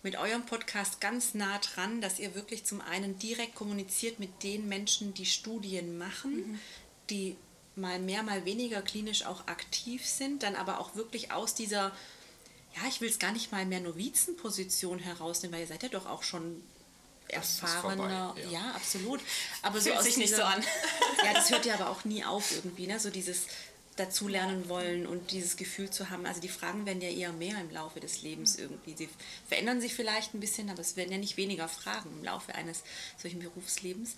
mit 0.03 0.17
eurem 0.17 0.45
Podcast 0.45 1.01
ganz 1.01 1.35
nah 1.35 1.59
dran, 1.59 2.01
dass 2.01 2.19
ihr 2.19 2.35
wirklich 2.35 2.65
zum 2.65 2.81
einen 2.81 3.19
direkt 3.19 3.55
kommuniziert 3.55 4.19
mit 4.19 4.43
den 4.43 4.69
Menschen, 4.69 5.15
die 5.15 5.27
Studien 5.27 5.97
machen, 5.97 6.37
mhm. 6.37 6.61
die 7.09 7.37
mal 7.77 7.99
mehr, 7.99 8.23
mal 8.23 8.45
weniger 8.45 8.83
klinisch 8.83 9.25
auch 9.25 9.47
aktiv 9.47 10.07
sind, 10.07 10.43
dann 10.43 10.57
aber 10.57 10.81
auch 10.81 10.95
wirklich 10.97 11.33
aus 11.33 11.55
dieser, 11.55 11.93
ja, 12.77 12.89
ich 12.89 13.01
will 13.01 13.09
es 13.09 13.19
gar 13.19 13.33
nicht 13.33 13.53
mal 13.53 13.65
mehr 13.65 13.81
Novizenposition 13.81 14.99
herausnehmen, 14.99 15.55
weil 15.55 15.63
ihr 15.63 15.69
seid 15.69 15.83
ja 15.83 15.89
doch 15.89 16.07
auch 16.07 16.23
schon 16.23 16.63
erfahrener, 17.29 18.35
ja. 18.37 18.51
ja. 18.51 18.71
absolut. 18.73 19.21
Aber 19.63 19.81
Fühlt 19.81 19.95
so 19.95 19.99
aus 19.99 20.05
sich 20.05 20.15
dieser, 20.17 20.27
nicht 20.27 20.37
so 20.37 20.43
an. 20.43 20.63
ja, 21.25 21.33
das 21.33 21.51
hört 21.51 21.65
ja 21.65 21.75
aber 21.75 21.89
auch 21.91 22.05
nie 22.05 22.25
auf 22.25 22.53
irgendwie, 22.53 22.87
ne? 22.87 23.01
So 23.01 23.09
dieses 23.09 23.47
dazulernen 24.03 24.69
wollen 24.69 25.07
und 25.07 25.31
dieses 25.31 25.57
Gefühl 25.57 25.91
zu 25.91 26.11
haben. 26.11 26.27
Also 26.27 26.41
die 26.41 26.49
Fragen 26.49 26.87
werden 26.87 27.01
ja 27.01 27.09
eher 27.09 27.33
mehr 27.33 27.61
im 27.61 27.71
Laufe 27.71 28.01
des 28.01 28.23
Lebens 28.23 28.57
irgendwie. 28.57 28.95
Sie 28.97 29.09
verändern 29.47 29.81
sich 29.81 29.95
vielleicht 29.95 30.35
ein 30.35 30.41
bisschen, 30.41 30.71
aber 30.71 30.81
es 30.81 30.97
werden 30.97 31.13
ja 31.13 31.19
nicht 31.19 31.37
weniger 31.37 31.69
Fragen 31.69 32.11
im 32.11 32.25
Laufe 32.25 32.55
eines 32.55 32.83
solchen 33.17 33.41
Berufslebens. 33.41 34.17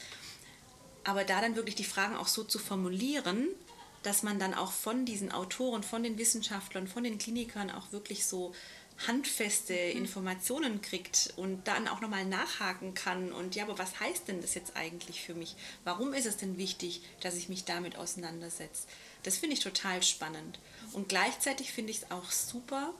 Aber 1.05 1.25
da 1.25 1.41
dann 1.41 1.57
wirklich 1.57 1.75
die 1.75 1.85
Fragen 1.85 2.17
auch 2.17 2.29
so 2.29 2.45
zu 2.45 2.59
formulieren, 2.59 3.49
dass 4.03 4.23
man 4.23 4.39
dann 4.39 4.55
auch 4.55 4.73
von 4.73 5.05
diesen 5.05 5.33
Autoren, 5.33 5.83
von 5.83 6.03
den 6.03 6.19
Wissenschaftlern, 6.19 6.89
von 6.89 7.05
den 7.05 7.19
Klinikern 7.19 7.71
auch 7.71 7.93
wirklich 7.93 8.27
so 8.27 8.55
handfeste 9.07 9.75
mhm. 9.75 9.99
Informationen 9.99 10.81
kriegt 10.81 11.33
und 11.37 11.67
dann 11.67 11.89
auch 11.89 12.01
nochmal 12.01 12.25
nachhaken 12.25 12.95
kann 12.95 13.33
und 13.33 13.55
ja, 13.55 13.65
aber 13.65 13.79
was 13.79 13.99
heißt 14.01 14.29
denn 14.29 14.41
das 14.41 14.55
jetzt 14.55 14.77
eigentlich 14.77 15.23
für 15.23 15.35
mich? 15.35 15.57
Warum 15.85 16.15
ist 16.15 16.27
es 16.27 16.37
denn 16.37 16.57
wichtig, 16.59 17.03
dass 17.21 17.35
ich 17.35 17.49
mich 17.49 17.65
damit 17.65 17.97
auseinandersetze? 17.97 18.87
Das 19.25 19.39
finde 19.39 19.55
ich 19.55 19.61
total 19.61 20.03
spannend. 20.03 20.59
Und 20.93 21.09
gleichzeitig 21.09 21.73
finde 21.73 21.91
ich 21.91 22.03
es 22.03 22.11
auch 22.11 22.31
super, 22.31 22.95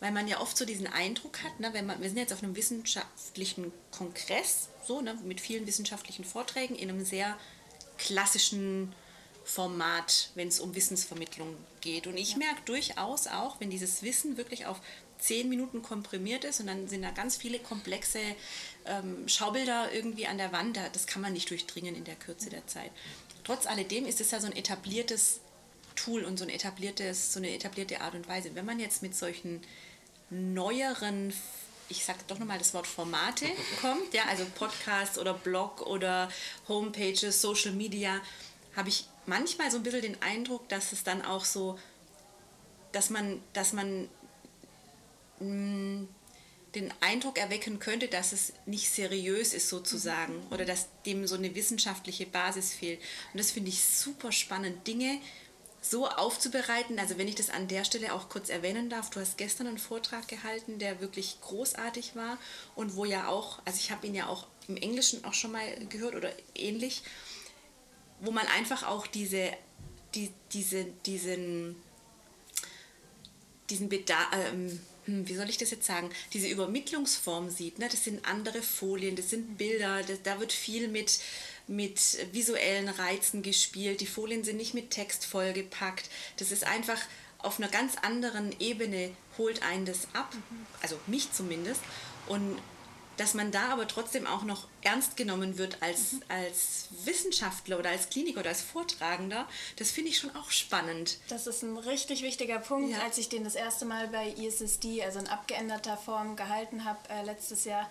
weil 0.00 0.12
man 0.12 0.28
ja 0.28 0.40
oft 0.40 0.56
so 0.56 0.64
diesen 0.64 0.86
Eindruck 0.86 1.42
hat, 1.42 1.60
ne, 1.60 1.72
wenn 1.72 1.86
man, 1.86 2.00
wir 2.00 2.08
sind 2.08 2.18
jetzt 2.18 2.32
auf 2.32 2.42
einem 2.42 2.56
wissenschaftlichen 2.56 3.72
Kongress, 3.90 4.68
so, 4.86 5.00
ne, 5.00 5.18
mit 5.24 5.40
vielen 5.40 5.66
wissenschaftlichen 5.66 6.24
Vorträgen 6.24 6.76
in 6.76 6.88
einem 6.88 7.04
sehr 7.04 7.36
klassischen 7.98 8.94
Format, 9.44 10.30
wenn 10.34 10.48
es 10.48 10.60
um 10.60 10.74
Wissensvermittlung 10.74 11.56
geht. 11.80 12.06
Und 12.06 12.16
ich 12.16 12.32
ja. 12.32 12.38
merke 12.38 12.62
durchaus 12.64 13.26
auch, 13.26 13.60
wenn 13.60 13.70
dieses 13.70 14.02
Wissen 14.02 14.36
wirklich 14.36 14.66
auf 14.66 14.80
zehn 15.18 15.48
Minuten 15.48 15.82
komprimiert 15.82 16.44
ist 16.44 16.60
und 16.60 16.66
dann 16.66 16.88
sind 16.88 17.02
da 17.02 17.10
ganz 17.10 17.36
viele 17.36 17.58
komplexe 17.58 18.20
ähm, 18.84 19.26
Schaubilder 19.28 19.92
irgendwie 19.92 20.26
an 20.26 20.36
der 20.36 20.52
Wand, 20.52 20.78
das 20.92 21.06
kann 21.06 21.22
man 21.22 21.32
nicht 21.32 21.48
durchdringen 21.48 21.94
in 21.94 22.04
der 22.04 22.16
Kürze 22.16 22.50
der 22.50 22.66
Zeit 22.66 22.90
trotz 23.46 23.66
alledem 23.66 24.06
ist 24.06 24.20
es 24.20 24.32
ja 24.32 24.40
so 24.40 24.48
ein 24.48 24.56
etabliertes 24.56 25.40
Tool 25.94 26.24
und 26.24 26.36
so, 26.36 26.44
ein 26.44 26.50
etabliertes, 26.50 27.32
so 27.32 27.38
eine 27.38 27.54
etablierte 27.54 28.00
Art 28.00 28.14
und 28.14 28.28
Weise. 28.28 28.54
Wenn 28.54 28.66
man 28.66 28.80
jetzt 28.80 29.02
mit 29.02 29.14
solchen 29.14 29.62
neueren, 30.30 31.32
ich 31.88 32.04
sage 32.04 32.18
doch 32.26 32.40
nochmal 32.40 32.58
das 32.58 32.74
Wort 32.74 32.88
Formate 32.88 33.46
kommt, 33.80 34.12
ja, 34.12 34.24
also 34.28 34.44
Podcasts 34.56 35.16
oder 35.16 35.32
Blog 35.32 35.82
oder 35.82 36.28
Homepages, 36.66 37.40
Social 37.40 37.72
Media, 37.72 38.20
habe 38.74 38.88
ich 38.88 39.06
manchmal 39.26 39.70
so 39.70 39.76
ein 39.76 39.84
bisschen 39.84 40.02
den 40.02 40.22
Eindruck, 40.22 40.68
dass 40.68 40.92
es 40.92 41.04
dann 41.04 41.24
auch 41.24 41.44
so, 41.44 41.78
dass 42.90 43.10
man, 43.10 43.40
dass 43.52 43.72
man 43.72 44.08
mh, 45.38 45.46
mm, 46.02 46.08
den 46.74 46.92
Eindruck 47.00 47.38
erwecken 47.38 47.78
könnte, 47.78 48.08
dass 48.08 48.32
es 48.32 48.52
nicht 48.66 48.90
seriös 48.90 49.54
ist 49.54 49.68
sozusagen 49.68 50.34
mhm. 50.34 50.52
oder 50.52 50.64
dass 50.64 50.88
dem 51.06 51.26
so 51.26 51.36
eine 51.36 51.54
wissenschaftliche 51.54 52.26
Basis 52.26 52.74
fehlt. 52.74 53.00
Und 53.32 53.38
das 53.38 53.50
finde 53.50 53.70
ich 53.70 53.82
super 53.84 54.32
spannend, 54.32 54.86
Dinge 54.86 55.20
so 55.80 56.08
aufzubereiten. 56.08 56.98
Also 56.98 57.16
wenn 57.18 57.28
ich 57.28 57.34
das 57.34 57.50
an 57.50 57.68
der 57.68 57.84
Stelle 57.84 58.12
auch 58.12 58.28
kurz 58.28 58.48
erwähnen 58.48 58.90
darf, 58.90 59.10
du 59.10 59.20
hast 59.20 59.38
gestern 59.38 59.68
einen 59.68 59.78
Vortrag 59.78 60.28
gehalten, 60.28 60.78
der 60.78 61.00
wirklich 61.00 61.38
großartig 61.40 62.16
war 62.16 62.38
und 62.74 62.96
wo 62.96 63.04
ja 63.04 63.28
auch, 63.28 63.60
also 63.64 63.78
ich 63.78 63.90
habe 63.90 64.06
ihn 64.06 64.14
ja 64.14 64.26
auch 64.26 64.46
im 64.68 64.76
Englischen 64.76 65.24
auch 65.24 65.34
schon 65.34 65.52
mal 65.52 65.66
gehört 65.88 66.14
oder 66.14 66.32
ähnlich, 66.54 67.02
wo 68.20 68.30
man 68.30 68.46
einfach 68.48 68.82
auch 68.82 69.06
diese, 69.06 69.52
die, 70.14 70.32
diese, 70.52 70.84
diesen, 71.06 71.76
diesen 73.70 73.88
Bedarf, 73.88 74.28
ähm, 74.32 74.80
hm, 75.06 75.26
wie 75.28 75.34
soll 75.34 75.48
ich 75.48 75.58
das 75.58 75.70
jetzt 75.70 75.86
sagen, 75.86 76.10
diese 76.32 76.48
Übermittlungsform 76.48 77.50
sieht. 77.50 77.78
Ne? 77.78 77.88
Das 77.90 78.04
sind 78.04 78.24
andere 78.26 78.62
Folien, 78.62 79.16
das 79.16 79.30
sind 79.30 79.56
Bilder, 79.56 80.02
das, 80.02 80.22
da 80.22 80.38
wird 80.38 80.52
viel 80.52 80.88
mit, 80.88 81.18
mit 81.66 82.00
visuellen 82.32 82.88
Reizen 82.88 83.42
gespielt. 83.42 84.00
Die 84.00 84.06
Folien 84.06 84.44
sind 84.44 84.56
nicht 84.56 84.74
mit 84.74 84.90
Text 84.90 85.24
vollgepackt. 85.24 86.10
Das 86.38 86.52
ist 86.52 86.64
einfach 86.64 87.00
auf 87.38 87.58
einer 87.58 87.68
ganz 87.68 87.96
anderen 88.02 88.54
Ebene 88.60 89.12
holt 89.38 89.62
einen 89.62 89.86
das 89.86 90.08
ab, 90.12 90.34
also 90.82 90.98
mich 91.06 91.32
zumindest. 91.32 91.80
Und 92.26 92.58
dass 93.16 93.34
man 93.34 93.50
da 93.50 93.70
aber 93.70 93.88
trotzdem 93.88 94.26
auch 94.26 94.42
noch 94.42 94.66
ernst 94.82 95.16
genommen 95.16 95.58
wird 95.58 95.82
als, 95.82 96.12
mhm. 96.12 96.22
als 96.28 96.88
Wissenschaftler 97.04 97.78
oder 97.78 97.90
als 97.90 98.08
Kliniker 98.08 98.40
oder 98.40 98.50
als 98.50 98.62
Vortragender, 98.62 99.48
das 99.76 99.90
finde 99.90 100.10
ich 100.10 100.18
schon 100.18 100.34
auch 100.36 100.50
spannend. 100.50 101.18
Das 101.28 101.46
ist 101.46 101.62
ein 101.62 101.76
richtig 101.76 102.22
wichtiger 102.22 102.58
Punkt. 102.58 102.90
Ja. 102.90 103.02
Als 103.02 103.18
ich 103.18 103.28
den 103.28 103.44
das 103.44 103.54
erste 103.54 103.84
Mal 103.84 104.08
bei 104.08 104.28
ISSD, 104.30 105.02
also 105.02 105.18
in 105.18 105.28
abgeänderter 105.28 105.96
Form, 105.96 106.36
gehalten 106.36 106.84
habe 106.84 106.98
äh, 107.08 107.24
letztes 107.24 107.64
Jahr, 107.64 107.90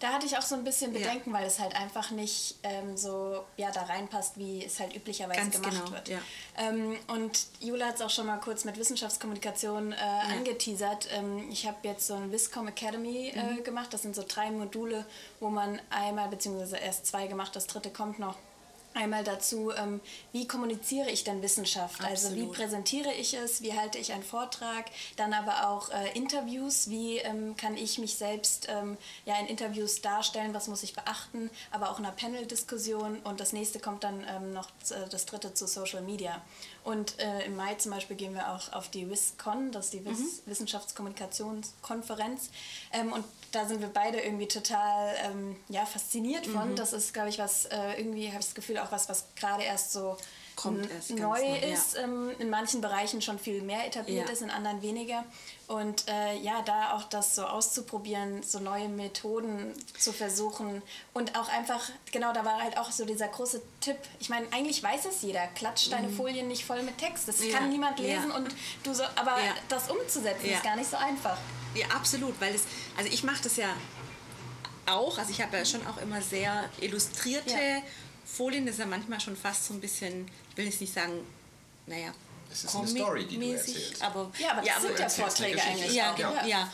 Da 0.00 0.12
hatte 0.12 0.26
ich 0.26 0.36
auch 0.36 0.42
so 0.42 0.54
ein 0.54 0.64
bisschen 0.64 0.92
Bedenken, 0.92 1.30
ja. 1.30 1.38
weil 1.38 1.46
es 1.46 1.58
halt 1.58 1.74
einfach 1.74 2.10
nicht 2.10 2.56
ähm, 2.62 2.96
so 2.96 3.44
ja, 3.56 3.70
da 3.70 3.82
reinpasst, 3.82 4.38
wie 4.38 4.64
es 4.64 4.78
halt 4.78 4.94
üblicherweise 4.94 5.40
Ganz 5.40 5.56
gemacht 5.56 5.84
genau, 5.84 5.90
wird. 5.90 6.08
Ja. 6.08 6.18
Ähm, 6.56 6.96
und 7.08 7.46
Jula 7.60 7.86
hat 7.86 7.96
es 7.96 8.02
auch 8.02 8.10
schon 8.10 8.26
mal 8.26 8.38
kurz 8.38 8.64
mit 8.64 8.78
Wissenschaftskommunikation 8.78 9.92
äh, 9.92 9.96
ja. 9.96 10.20
angeteasert. 10.36 11.08
Ähm, 11.12 11.48
ich 11.50 11.66
habe 11.66 11.76
jetzt 11.82 12.06
so 12.06 12.14
ein 12.14 12.30
Viscom 12.30 12.68
Academy 12.68 13.32
äh, 13.34 13.42
mhm. 13.42 13.64
gemacht. 13.64 13.92
Das 13.92 14.02
sind 14.02 14.14
so 14.14 14.24
drei 14.26 14.50
Module, 14.50 15.04
wo 15.40 15.48
man 15.48 15.80
einmal, 15.90 16.28
beziehungsweise 16.28 16.76
erst 16.76 17.06
zwei 17.06 17.26
gemacht, 17.26 17.56
das 17.56 17.66
dritte 17.66 17.90
kommt 17.90 18.18
noch, 18.18 18.36
Einmal 18.98 19.22
dazu, 19.22 19.70
ähm, 19.70 20.00
wie 20.32 20.48
kommuniziere 20.48 21.08
ich 21.08 21.22
denn 21.22 21.40
Wissenschaft? 21.40 22.00
Absolut. 22.00 22.10
Also 22.10 22.34
wie 22.34 22.46
präsentiere 22.52 23.14
ich 23.14 23.32
es? 23.32 23.62
Wie 23.62 23.72
halte 23.72 23.96
ich 23.96 24.12
einen 24.12 24.24
Vortrag? 24.24 24.86
Dann 25.14 25.32
aber 25.32 25.68
auch 25.68 25.90
äh, 25.90 26.16
Interviews. 26.18 26.90
Wie 26.90 27.18
ähm, 27.18 27.56
kann 27.56 27.76
ich 27.76 27.98
mich 27.98 28.16
selbst 28.16 28.66
ähm, 28.68 28.96
ja, 29.24 29.38
in 29.38 29.46
Interviews 29.46 30.00
darstellen? 30.00 30.52
Was 30.52 30.66
muss 30.66 30.82
ich 30.82 30.94
beachten? 30.94 31.48
Aber 31.70 31.92
auch 31.92 32.00
in 32.00 32.06
einer 32.06 32.14
Panel-Diskussion. 32.16 33.20
Und 33.20 33.38
das 33.38 33.52
nächste 33.52 33.78
kommt 33.78 34.02
dann 34.02 34.26
ähm, 34.28 34.52
noch 34.52 34.68
äh, 34.90 35.08
das 35.08 35.26
dritte 35.26 35.54
zu 35.54 35.68
Social 35.68 36.02
Media. 36.02 36.42
Und 36.84 37.18
äh, 37.18 37.44
im 37.44 37.56
Mai 37.56 37.74
zum 37.74 37.92
Beispiel 37.92 38.16
gehen 38.16 38.34
wir 38.34 38.52
auch 38.52 38.72
auf 38.72 38.88
die 38.88 39.10
WISCON, 39.10 39.72
das 39.72 39.86
ist 39.86 39.94
die 39.94 40.04
Wiss 40.04 40.18
mhm. 40.18 40.42
Wissenschaftskommunikationskonferenz. 40.46 42.50
Ähm, 42.92 43.12
und 43.12 43.24
da 43.52 43.66
sind 43.66 43.80
wir 43.80 43.88
beide 43.88 44.20
irgendwie 44.20 44.48
total 44.48 45.14
ähm, 45.24 45.56
ja, 45.68 45.86
fasziniert 45.86 46.46
von. 46.46 46.70
Mhm. 46.70 46.76
Das 46.76 46.92
ist, 46.92 47.12
glaube 47.12 47.28
ich, 47.28 47.38
was 47.38 47.66
äh, 47.66 47.98
irgendwie, 47.98 48.28
habe 48.28 48.40
ich 48.40 48.46
das 48.46 48.54
Gefühl, 48.54 48.78
auch 48.78 48.92
was, 48.92 49.08
was 49.08 49.26
gerade 49.36 49.64
erst 49.64 49.92
so 49.92 50.16
neu 51.10 51.40
ist, 51.72 51.94
ja. 51.94 52.02
ähm, 52.02 52.30
in 52.38 52.50
manchen 52.50 52.80
Bereichen 52.80 53.22
schon 53.22 53.38
viel 53.38 53.62
mehr 53.62 53.86
etabliert 53.86 54.26
ja. 54.26 54.32
ist, 54.32 54.42
in 54.42 54.50
anderen 54.50 54.82
weniger. 54.82 55.24
Und 55.68 56.08
äh, 56.08 56.38
ja, 56.38 56.62
da 56.62 56.96
auch 56.96 57.04
das 57.04 57.34
so 57.34 57.44
auszuprobieren, 57.44 58.42
so 58.42 58.58
neue 58.58 58.88
Methoden 58.88 59.74
zu 59.98 60.14
versuchen 60.14 60.80
und 61.12 61.38
auch 61.38 61.50
einfach, 61.50 61.90
genau, 62.10 62.32
da 62.32 62.42
war 62.46 62.62
halt 62.62 62.78
auch 62.78 62.90
so 62.90 63.04
dieser 63.04 63.28
große 63.28 63.60
Tipp. 63.80 63.98
Ich 64.18 64.30
meine, 64.30 64.50
eigentlich 64.50 64.82
weiß 64.82 65.04
es 65.04 65.20
jeder, 65.20 65.46
klatscht 65.48 65.92
deine 65.92 66.08
mhm. 66.08 66.16
Folien 66.16 66.48
nicht 66.48 66.64
voll 66.64 66.82
mit 66.84 66.96
Text. 66.96 67.28
Das 67.28 67.44
ja. 67.44 67.58
kann 67.58 67.68
niemand 67.68 67.98
lesen 67.98 68.30
und 68.30 68.48
du 68.82 68.94
so, 68.94 69.02
aber 69.14 69.36
das 69.68 69.90
umzusetzen 69.90 70.46
ist 70.46 70.62
gar 70.62 70.74
nicht 70.74 70.88
so 70.88 70.96
einfach. 70.96 71.36
Ja, 71.74 71.86
absolut, 71.88 72.40
weil 72.40 72.54
es, 72.54 72.62
also 72.96 73.10
ich 73.10 73.22
mache 73.22 73.42
das 73.42 73.56
ja 73.58 73.68
auch, 74.86 75.18
also 75.18 75.30
ich 75.30 75.42
habe 75.42 75.54
ja 75.54 75.66
schon 75.66 75.86
auch 75.86 75.98
immer 75.98 76.22
sehr 76.22 76.64
illustrierte 76.80 77.82
Folien, 78.24 78.64
das 78.64 78.76
ist 78.76 78.80
ja 78.80 78.86
manchmal 78.86 79.20
schon 79.20 79.36
fast 79.36 79.66
so 79.66 79.74
ein 79.74 79.80
bisschen, 79.80 80.26
ich 80.50 80.56
will 80.56 80.64
jetzt 80.64 80.80
nicht 80.80 80.94
sagen, 80.94 81.12
naja, 81.86 82.12
es 82.50 82.64
ist 82.64 82.74
eine 82.74 82.86
Story, 82.86 83.26
die 83.26 83.38
du 83.38 83.52
erzählst. 83.52 84.02
Aber, 84.02 84.32
ja, 84.38 84.52
aber 84.52 84.60
das 84.60 84.68
ja, 84.68 84.80
sind 84.80 84.98
ja 84.98 85.08
Vorträge 85.08 85.62
eigentlich. 85.62 85.92
Ja, 85.92 86.12
genau. 86.12 86.34
Ja. 86.34 86.46
ja. 86.46 86.72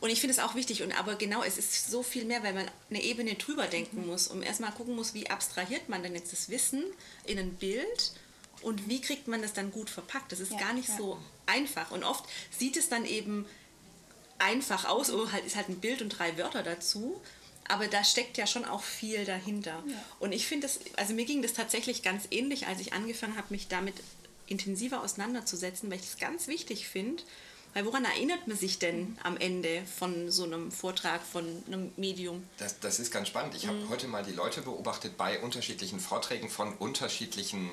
Und 0.00 0.10
ich 0.10 0.20
finde 0.20 0.32
es 0.32 0.38
auch 0.38 0.54
wichtig, 0.54 0.82
und 0.82 0.92
aber 0.98 1.16
genau, 1.16 1.42
es 1.42 1.58
ist 1.58 1.90
so 1.90 2.02
viel 2.02 2.24
mehr, 2.24 2.42
weil 2.44 2.54
man 2.54 2.70
eine 2.88 3.02
Ebene 3.02 3.34
drüber 3.34 3.66
denken 3.66 4.02
mhm. 4.02 4.06
muss 4.06 4.28
und 4.28 4.42
erstmal 4.42 4.70
gucken 4.70 4.94
muss, 4.94 5.12
wie 5.14 5.28
abstrahiert 5.28 5.88
man 5.88 6.02
denn 6.02 6.14
jetzt 6.14 6.32
das 6.32 6.48
Wissen 6.50 6.84
in 7.24 7.38
ein 7.38 7.54
Bild 7.54 8.12
und 8.62 8.88
wie 8.88 9.00
kriegt 9.00 9.26
man 9.26 9.42
das 9.42 9.52
dann 9.54 9.72
gut 9.72 9.90
verpackt. 9.90 10.30
Das 10.30 10.40
ist 10.40 10.52
ja, 10.52 10.58
gar 10.58 10.72
nicht 10.72 10.88
ja. 10.88 10.96
so 10.96 11.18
einfach. 11.46 11.90
Und 11.90 12.04
oft 12.04 12.24
sieht 12.56 12.76
es 12.76 12.88
dann 12.88 13.04
eben 13.04 13.46
einfach 14.38 14.84
aus, 14.84 15.10
oh, 15.10 15.32
halt 15.32 15.44
ist 15.44 15.56
halt 15.56 15.68
ein 15.68 15.80
Bild 15.80 16.00
und 16.00 16.10
drei 16.10 16.36
Wörter 16.38 16.62
dazu. 16.62 17.20
Aber 17.66 17.86
da 17.86 18.02
steckt 18.02 18.38
ja 18.38 18.46
schon 18.46 18.64
auch 18.64 18.82
viel 18.82 19.24
dahinter. 19.24 19.82
Ja. 19.86 20.04
Und 20.20 20.32
ich 20.32 20.46
finde 20.46 20.66
das, 20.66 20.80
also 20.96 21.12
mir 21.12 21.26
ging 21.26 21.42
das 21.42 21.52
tatsächlich 21.52 22.02
ganz 22.02 22.24
ähnlich, 22.30 22.66
als 22.66 22.80
ich 22.80 22.92
angefangen 22.92 23.36
habe, 23.36 23.48
mich 23.50 23.68
damit 23.68 23.94
intensiver 24.48 25.02
auseinanderzusetzen, 25.02 25.90
weil 25.90 25.98
ich 25.98 26.04
das 26.06 26.18
ganz 26.18 26.46
wichtig 26.48 26.88
finde. 26.88 27.22
Weil 27.74 27.84
woran 27.84 28.04
erinnert 28.04 28.48
man 28.48 28.56
sich 28.56 28.78
denn 28.78 29.18
am 29.22 29.36
Ende 29.36 29.82
von 29.98 30.30
so 30.30 30.44
einem 30.44 30.72
Vortrag, 30.72 31.20
von 31.22 31.44
einem 31.66 31.92
Medium? 31.96 32.42
Das, 32.56 32.80
das 32.80 32.98
ist 32.98 33.10
ganz 33.10 33.28
spannend. 33.28 33.54
Ich 33.54 33.66
habe 33.66 33.76
mhm. 33.76 33.90
heute 33.90 34.08
mal 34.08 34.24
die 34.24 34.32
Leute 34.32 34.62
beobachtet 34.62 35.16
bei 35.16 35.38
unterschiedlichen 35.40 36.00
Vorträgen 36.00 36.48
von 36.48 36.74
unterschiedlichen 36.78 37.70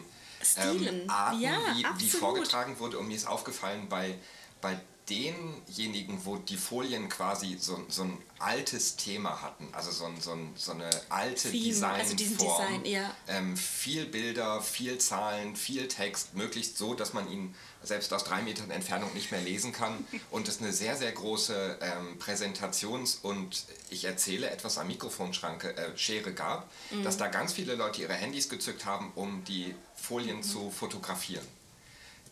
ähm, 0.58 1.10
Arten, 1.10 1.42
ja, 1.42 1.58
wie, 1.76 1.86
wie, 2.04 2.10
vorgetragen 2.10 2.78
wurde. 2.80 3.00
Und 3.00 3.08
mir 3.08 3.16
ist 3.16 3.26
aufgefallen, 3.26 3.88
bei, 3.90 4.18
bei 4.62 4.78
denjenigen, 5.10 6.26
wo 6.26 6.38
die 6.38 6.58
Folien 6.58 7.10
quasi 7.10 7.58
so, 7.60 7.80
so 7.90 8.04
ein 8.04 8.18
altes 8.40 8.96
Thema 8.96 9.42
hatten, 9.42 9.68
also 9.72 9.92
so, 9.92 10.06
ein, 10.06 10.20
so, 10.20 10.32
ein, 10.32 10.52
so 10.56 10.72
eine 10.72 10.90
alte 11.10 11.52
Theme, 11.52 11.66
Designform, 11.66 12.00
also 12.00 12.16
Design, 12.16 12.86
ja. 12.86 13.16
ähm, 13.28 13.56
viel 13.56 14.06
Bilder, 14.06 14.62
viel 14.62 14.98
Zahlen, 14.98 15.56
viel 15.56 15.88
Text, 15.88 16.34
möglichst 16.34 16.78
so, 16.78 16.96
dass 16.96 17.14
man 17.14 17.30
ihn 17.32 17.54
selbst 17.84 18.12
aus 18.14 18.24
drei 18.24 18.42
Metern 18.42 18.72
Entfernung 18.72 19.14
nicht 19.14 19.32
mehr 19.32 19.42
lesen 19.42 19.72
kann 19.72 20.06
und 20.32 20.48
es 20.48 20.60
eine 20.60 20.74
sehr, 20.74 20.96
sehr 20.96 21.12
große 21.12 21.80
ähm, 21.82 22.20
Präsentations- 22.20 23.20
und 23.22 23.66
ich 23.92 24.06
erzähle 24.06 24.50
etwas 24.50 24.80
am 24.80 24.88
Mikrofonschranke, 24.88 25.78
äh, 25.78 25.98
Schere 25.98 26.34
gab, 26.34 26.72
mhm. 26.90 27.04
dass 27.04 27.18
da 27.18 27.28
ganz 27.28 27.54
viele 27.54 27.76
Leute 27.76 28.02
ihre 28.02 28.14
Handys 28.14 28.50
gezückt 28.50 28.86
haben, 28.86 29.12
um 29.14 29.44
die 29.44 29.76
Folien 29.96 30.38
mhm. 30.38 30.44
zu 30.44 30.72
fotografieren. 30.72 31.46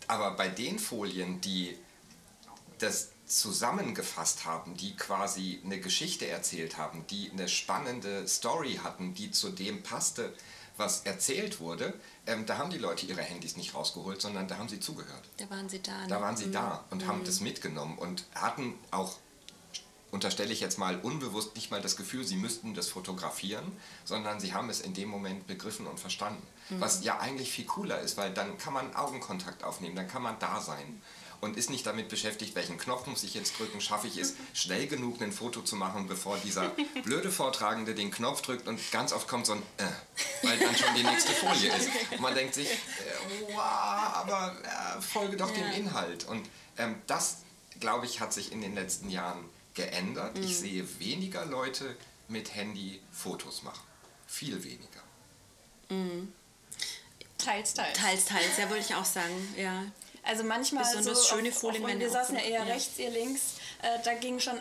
Aber 0.07 0.31
bei 0.31 0.49
den 0.49 0.79
Folien, 0.79 1.39
die 1.39 1.77
das 2.83 3.09
zusammengefasst 3.25 4.45
haben, 4.45 4.75
die 4.75 4.95
quasi 4.95 5.61
eine 5.63 5.79
Geschichte 5.79 6.27
erzählt 6.27 6.77
haben, 6.77 7.05
die 7.07 7.31
eine 7.31 7.47
spannende 7.47 8.27
Story 8.27 8.79
hatten, 8.83 9.13
die 9.13 9.31
zu 9.31 9.49
dem 9.49 9.81
passte, 9.81 10.33
was 10.75 11.01
erzählt 11.01 11.59
wurde, 11.59 11.93
ähm, 12.25 12.45
da 12.45 12.57
haben 12.57 12.69
die 12.69 12.77
Leute 12.77 13.05
ihre 13.05 13.21
Handys 13.21 13.57
nicht 13.57 13.75
rausgeholt, 13.75 14.21
sondern 14.21 14.47
da 14.47 14.57
haben 14.57 14.69
sie 14.69 14.79
zugehört. 14.79 15.29
Da 15.37 15.49
waren 15.49 15.69
sie 15.69 15.81
da. 15.81 16.01
Ne? 16.01 16.07
Da 16.07 16.21
waren 16.21 16.35
sie 16.35 16.47
mhm. 16.47 16.53
da 16.53 16.83
und 16.89 17.03
mhm. 17.03 17.07
haben 17.07 17.23
das 17.23 17.41
mitgenommen 17.41 17.97
und 17.97 18.25
hatten 18.33 18.73
auch, 18.89 19.17
unterstelle 20.09 20.51
ich 20.51 20.61
jetzt 20.61 20.79
mal 20.79 20.99
unbewusst, 20.99 21.55
nicht 21.55 21.69
mal 21.69 21.81
das 21.81 21.95
Gefühl, 21.95 22.23
sie 22.23 22.37
müssten 22.37 22.73
das 22.73 22.87
fotografieren, 22.89 23.71
sondern 24.03 24.39
sie 24.39 24.53
haben 24.53 24.69
es 24.69 24.81
in 24.81 24.93
dem 24.95 25.09
Moment 25.09 25.45
begriffen 25.45 25.85
und 25.85 25.99
verstanden. 25.99 26.45
Mhm. 26.69 26.81
Was 26.81 27.03
ja 27.03 27.19
eigentlich 27.19 27.51
viel 27.51 27.65
cooler 27.65 27.99
ist, 27.99 28.17
weil 28.17 28.33
dann 28.33 28.57
kann 28.57 28.73
man 28.73 28.95
Augenkontakt 28.95 29.63
aufnehmen, 29.63 29.95
dann 29.95 30.07
kann 30.07 30.23
man 30.23 30.39
da 30.39 30.59
sein 30.59 31.01
und 31.43 31.57
ist 31.57 31.69
nicht 31.69 31.85
damit 31.85 32.09
beschäftigt, 32.09 32.55
welchen 32.55 32.77
Knopf 32.77 33.05
muss 33.07 33.23
ich 33.23 33.33
jetzt 33.33 33.57
drücken, 33.59 33.81
schaffe 33.81 34.07
ich 34.07 34.17
es 34.17 34.35
schnell 34.53 34.87
genug, 34.87 35.21
ein 35.21 35.31
Foto 35.31 35.61
zu 35.61 35.75
machen, 35.75 36.07
bevor 36.07 36.37
dieser 36.37 36.71
blöde 37.03 37.31
Vortragende 37.31 37.93
den 37.93 38.11
Knopf 38.11 38.41
drückt 38.41 38.67
und 38.67 38.79
ganz 38.91 39.13
oft 39.13 39.27
kommt 39.27 39.45
so 39.45 39.53
ein 39.53 39.63
äh, 39.77 39.83
weil 40.43 40.57
dann 40.57 40.75
schon 40.75 40.93
die 40.95 41.03
nächste 41.03 41.31
Folie 41.33 41.73
ist. 41.75 41.89
Und 42.11 42.21
man 42.21 42.33
denkt 42.33 42.53
sich, 42.53 42.69
äh, 42.69 42.75
wow, 43.47 43.57
aber 43.57 44.55
äh, 44.63 45.01
folge 45.01 45.37
doch 45.37 45.49
ja. 45.55 45.63
dem 45.63 45.85
Inhalt. 45.85 46.25
Und 46.25 46.47
ähm, 46.77 46.95
das, 47.07 47.37
glaube 47.79 48.05
ich, 48.05 48.19
hat 48.19 48.33
sich 48.33 48.51
in 48.51 48.61
den 48.61 48.75
letzten 48.75 49.09
Jahren 49.09 49.43
geändert. 49.73 50.37
Mhm. 50.37 50.43
Ich 50.43 50.57
sehe 50.57 50.99
weniger 50.99 51.45
Leute 51.45 51.95
mit 52.27 52.55
Handy 52.55 53.01
Fotos 53.11 53.63
machen. 53.63 53.83
Viel 54.27 54.63
weniger. 54.63 55.01
Mhm. 55.89 56.33
Teils, 57.37 57.73
teils. 57.73 57.97
Teils, 57.97 58.25
teils, 58.25 58.57
ja, 58.57 58.69
würde 58.69 58.81
ich 58.81 58.95
auch 58.95 59.05
sagen, 59.05 59.55
ja. 59.57 59.83
Also 60.23 60.43
manchmal 60.43 60.83
Besonders 60.83 61.27
so 61.27 61.35
schöne 61.35 61.51
Folien, 61.51 61.83
auf, 61.83 61.99
wir 61.99 62.09
saßen 62.09 62.35
ja 62.35 62.41
eher 62.41 62.65
ja. 62.65 62.73
rechts, 62.73 62.97
ihr 62.97 63.09
links, 63.09 63.55
äh, 63.81 63.99
da 64.03 64.13
ging 64.13 64.39
schon 64.39 64.57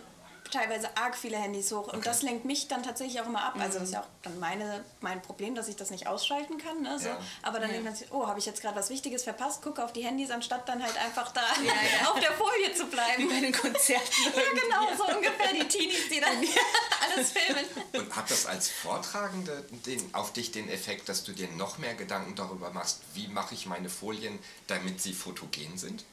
teilweise 0.53 0.97
arg 0.97 1.17
viele 1.17 1.37
Handys 1.37 1.73
hoch. 1.73 1.87
Und 1.88 1.97
okay. 1.97 2.03
das 2.05 2.23
lenkt 2.23 2.45
mich 2.45 2.69
dann 2.69 2.83
tatsächlich 2.83 3.21
auch 3.21 3.27
immer 3.27 3.43
ab. 3.43 3.55
Also 3.59 3.79
das 3.79 3.88
ist 3.88 3.95
ja 3.95 4.01
auch 4.01 4.07
dann 4.23 4.38
meine, 4.38 4.85
mein 5.01 5.21
Problem, 5.23 5.55
dass 5.55 5.69
ich 5.69 5.77
das 5.77 5.91
nicht 5.91 6.07
ausschalten 6.07 6.59
kann. 6.59 6.83
Ne? 6.83 6.99
So. 6.99 7.09
Ja. 7.09 7.19
Aber 7.43 7.59
dann 7.59 7.69
ja. 7.69 7.75
denkt 7.75 7.85
man 7.85 7.95
sich, 7.95 8.12
oh, 8.12 8.27
habe 8.27 8.38
ich 8.38 8.47
jetzt 8.47 8.61
gerade 8.61 8.77
was 8.77 8.91
Wichtiges 8.91 9.25
verpasst? 9.25 9.62
Gucke 9.62 9.83
auf 9.83 9.93
die 9.93 10.05
Handys, 10.05 10.31
anstatt 10.31 10.69
dann 10.69 10.83
halt 10.83 10.97
einfach 10.99 11.33
da 11.33 11.41
ja, 11.41 12.11
auf 12.11 12.21
der 12.21 12.33
Folie 12.33 12.75
zu 12.75 12.87
bleiben. 12.87 13.25
Wie 13.25 13.29
bei 13.29 13.41
den 13.41 13.53
Konzerten. 13.53 14.07
ja, 14.25 14.61
genau, 14.62 14.97
so 14.97 15.17
ungefähr 15.17 15.53
die 15.53 15.67
Teenies, 15.67 16.09
die 16.09 16.21
dann 16.21 16.37
alles 17.17 17.33
filmen. 17.33 17.65
Und 17.93 18.15
hat 18.15 18.31
das 18.31 18.47
als 18.47 18.69
Vortragende 18.69 19.65
den, 19.87 20.15
auf 20.15 20.33
dich 20.33 20.53
den 20.53 20.69
Effekt, 20.69 21.09
dass 21.09 21.25
du 21.25 21.33
dir 21.33 21.49
noch 21.49 21.79
mehr 21.79 21.95
Gedanken 21.95 22.35
darüber 22.35 22.71
machst, 22.71 23.01
wie 23.15 23.29
mache 23.29 23.55
ich 23.55 23.67
meine 23.67 23.88
Folien, 23.88 24.38
damit 24.67 25.01
sie 25.01 25.15
fotogen 25.15 25.79
sind? 25.79 26.05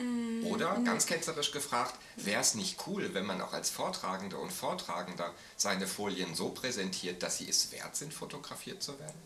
Mm, 0.00 0.46
Oder 0.46 0.80
ganz 0.84 1.06
ketzerisch 1.06 1.52
gefragt, 1.52 1.94
wäre 2.16 2.40
es 2.40 2.54
nicht 2.54 2.86
cool, 2.86 3.12
wenn 3.12 3.26
man 3.26 3.40
auch 3.40 3.52
als 3.52 3.70
Vortragende 3.70 4.38
und 4.38 4.52
Vortragender 4.52 5.34
seine 5.56 5.86
Folien 5.86 6.34
so 6.34 6.48
präsentiert, 6.50 7.22
dass 7.22 7.38
sie 7.38 7.48
es 7.48 7.70
wert 7.72 7.96
sind, 7.96 8.14
fotografiert 8.14 8.82
zu 8.82 8.98
werden? 8.98 9.18